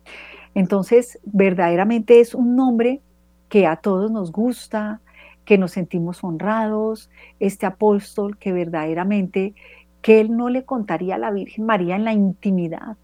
Entonces, 0.55 1.19
verdaderamente 1.23 2.19
es 2.19 2.33
un 2.33 2.55
nombre 2.55 2.99
que 3.47 3.67
a 3.67 3.75
todos 3.75 4.09
nos 4.09 4.31
gusta, 4.31 5.01
que 5.45 5.59
nos 5.59 5.73
sentimos 5.73 6.23
honrados, 6.23 7.11
este 7.39 7.67
apóstol 7.67 8.39
que 8.39 8.53
verdaderamente, 8.53 9.53
que 10.01 10.19
él 10.19 10.35
no 10.35 10.49
le 10.49 10.65
contaría 10.65 11.15
a 11.15 11.19
la 11.19 11.29
Virgen 11.29 11.67
María 11.67 11.95
en 11.95 12.05
la 12.05 12.13
intimidad, 12.13 12.97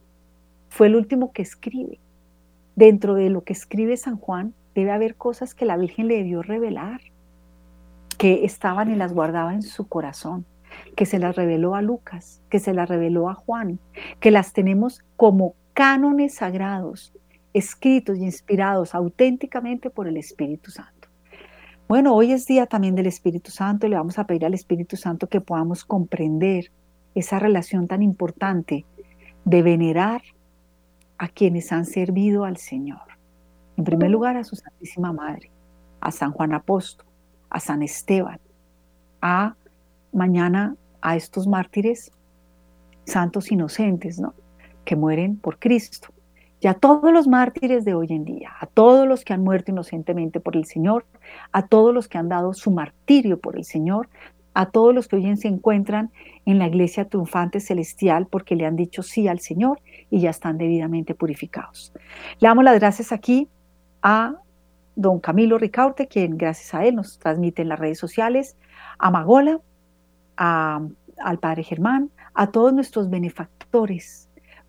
fue 0.67 0.87
el 0.87 0.95
último 0.95 1.31
que 1.31 1.43
escribe. 1.43 1.99
Dentro 2.75 3.13
de 3.13 3.29
lo 3.29 3.43
que 3.43 3.53
escribe 3.53 3.97
San 3.97 4.17
Juan 4.17 4.55
debe 4.73 4.89
haber 4.89 5.13
cosas 5.13 5.53
que 5.53 5.65
la 5.65 5.77
Virgen 5.77 6.07
le 6.07 6.15
debió 6.15 6.41
revelar, 6.41 7.01
que 8.17 8.45
estaban 8.45 8.91
y 8.91 8.95
las 8.95 9.13
guardaba 9.13 9.53
en 9.53 9.61
su 9.61 9.87
corazón, 9.87 10.45
que 10.95 11.05
se 11.05 11.19
las 11.19 11.35
reveló 11.35 11.75
a 11.75 11.81
Lucas, 11.81 12.41
que 12.49 12.59
se 12.59 12.73
las 12.73 12.89
reveló 12.89 13.29
a 13.29 13.33
Juan, 13.33 13.79
que 14.19 14.31
las 14.31 14.53
tenemos 14.53 15.03
como 15.15 15.55
cánones 15.73 16.35
sagrados, 16.35 17.13
escritos 17.53 18.17
y 18.17 18.23
inspirados 18.23 18.95
auténticamente 18.95 19.89
por 19.89 20.07
el 20.07 20.17
Espíritu 20.17 20.71
Santo. 20.71 21.07
Bueno, 21.87 22.13
hoy 22.15 22.33
es 22.33 22.45
día 22.45 22.65
también 22.65 22.95
del 22.95 23.07
Espíritu 23.07 23.49
Santo 23.49 23.87
y 23.87 23.89
le 23.89 23.95
vamos 23.95 24.19
a 24.19 24.25
pedir 24.25 24.45
al 24.45 24.53
Espíritu 24.53 24.97
Santo 24.97 25.27
que 25.27 25.39
podamos 25.39 25.85
comprender 25.85 26.71
esa 27.15 27.39
relación 27.39 27.87
tan 27.87 28.03
importante 28.03 28.85
de 29.45 29.61
venerar 29.61 30.21
a 31.17 31.29
quienes 31.29 31.71
han 31.71 31.85
servido 31.85 32.43
al 32.43 32.57
Señor. 32.57 32.99
En 33.77 33.85
primer 33.85 34.11
lugar, 34.11 34.37
a 34.37 34.43
su 34.43 34.55
Santísima 34.55 35.13
Madre, 35.13 35.49
a 36.01 36.11
San 36.11 36.31
Juan 36.31 36.53
Apóstol, 36.53 37.06
a 37.49 37.59
San 37.59 37.83
Esteban, 37.83 38.39
a 39.21 39.55
mañana 40.11 40.75
a 41.01 41.15
estos 41.15 41.47
mártires 41.47 42.11
santos 43.05 43.51
inocentes, 43.51 44.19
¿no? 44.19 44.33
Que 44.83 44.95
mueren 44.95 45.37
por 45.37 45.59
Cristo 45.59 46.09
y 46.59 46.67
a 46.67 46.73
todos 46.73 47.13
los 47.13 47.27
mártires 47.27 47.85
de 47.85 47.93
hoy 47.93 48.07
en 48.09 48.25
día, 48.25 48.51
a 48.59 48.65
todos 48.65 49.07
los 49.07 49.23
que 49.23 49.33
han 49.33 49.43
muerto 49.43 49.71
inocentemente 49.71 50.39
por 50.39 50.55
el 50.55 50.65
Señor, 50.65 51.05
a 51.51 51.67
todos 51.67 51.93
los 51.93 52.07
que 52.07 52.17
han 52.17 52.29
dado 52.29 52.53
su 52.53 52.71
martirio 52.71 53.39
por 53.39 53.57
el 53.57 53.63
Señor, 53.63 54.09
a 54.55 54.71
todos 54.71 54.93
los 54.93 55.07
que 55.07 55.17
hoy 55.17 55.37
se 55.37 55.47
encuentran 55.47 56.11
en 56.45 56.57
la 56.57 56.67
iglesia 56.67 57.05
triunfante 57.05 57.59
celestial 57.59 58.25
porque 58.25 58.55
le 58.55 58.65
han 58.65 58.75
dicho 58.75 59.03
sí 59.03 59.27
al 59.27 59.39
Señor 59.39 59.79
y 60.09 60.21
ya 60.21 60.31
están 60.31 60.57
debidamente 60.57 61.13
purificados. 61.13 61.93
Le 62.39 62.47
damos 62.47 62.63
las 62.63 62.79
gracias 62.79 63.11
aquí 63.11 63.47
a 64.01 64.35
don 64.97 65.19
Camilo 65.21 65.57
Ricaurte, 65.57 66.07
quien 66.07 66.37
gracias 66.37 66.73
a 66.73 66.85
él 66.85 66.95
nos 66.95 67.17
transmite 67.19 67.61
en 67.61 67.69
las 67.69 67.79
redes 67.79 67.99
sociales, 67.99 68.57
a 68.99 69.09
Magola, 69.09 69.61
al 70.35 71.39
Padre 71.39 71.63
Germán, 71.63 72.11
a 72.33 72.51
todos 72.51 72.73
nuestros 72.73 73.09
benefactores 73.09 74.27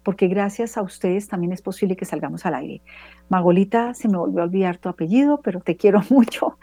porque 0.09 0.27
gracias 0.27 0.79
a 0.79 0.83
ustedes 0.83 1.29
también 1.29 1.53
es 1.53 1.61
posible 1.61 1.95
que 1.95 2.07
salgamos 2.07 2.47
al 2.47 2.55
aire. 2.55 2.81
Magolita, 3.29 3.93
se 3.93 4.09
me 4.09 4.17
volvió 4.17 4.41
a 4.41 4.45
olvidar 4.45 4.79
tu 4.79 4.89
apellido, 4.89 5.43
pero 5.43 5.61
te 5.61 5.77
quiero 5.77 6.01
mucho. 6.09 6.59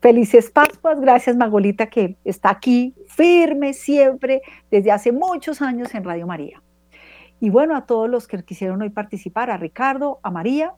Felices 0.00 0.50
Pascuas, 0.50 0.98
gracias 0.98 1.36
Magolita 1.36 1.88
que 1.88 2.16
está 2.24 2.48
aquí 2.48 2.94
firme 3.06 3.74
siempre 3.74 4.40
desde 4.70 4.92
hace 4.92 5.12
muchos 5.12 5.60
años 5.60 5.94
en 5.94 6.04
Radio 6.04 6.26
María. 6.26 6.62
Y 7.38 7.50
bueno, 7.50 7.76
a 7.76 7.84
todos 7.84 8.08
los 8.08 8.26
que 8.26 8.42
quisieron 8.42 8.80
hoy 8.80 8.88
participar, 8.88 9.50
a 9.50 9.58
Ricardo, 9.58 10.18
a 10.22 10.30
María, 10.30 10.72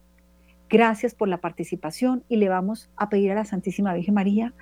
Gracias 0.70 1.14
por 1.14 1.28
la 1.28 1.38
participación 1.38 2.24
y 2.28 2.36
le 2.36 2.50
vamos 2.50 2.90
a 2.96 3.08
pedir 3.08 3.32
a 3.32 3.36
la 3.36 3.44
Santísima 3.46 3.94
Virgen 3.94 4.14
María 4.14 4.52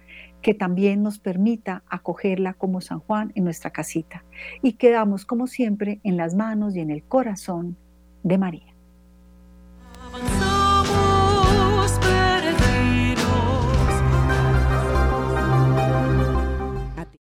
que 0.40 0.54
también 0.54 1.02
nos 1.02 1.18
permita 1.18 1.82
acogerla 1.88 2.54
como 2.54 2.80
San 2.80 3.00
Juan 3.00 3.32
en 3.34 3.42
nuestra 3.44 3.70
casita. 3.70 4.24
Y 4.62 4.74
quedamos 4.74 5.24
como 5.24 5.48
siempre 5.48 6.00
en 6.04 6.16
las 6.16 6.34
manos 6.34 6.76
y 6.76 6.80
en 6.80 6.90
el 6.90 7.02
corazón 7.02 7.76
de 8.22 8.38
María. 8.38 8.74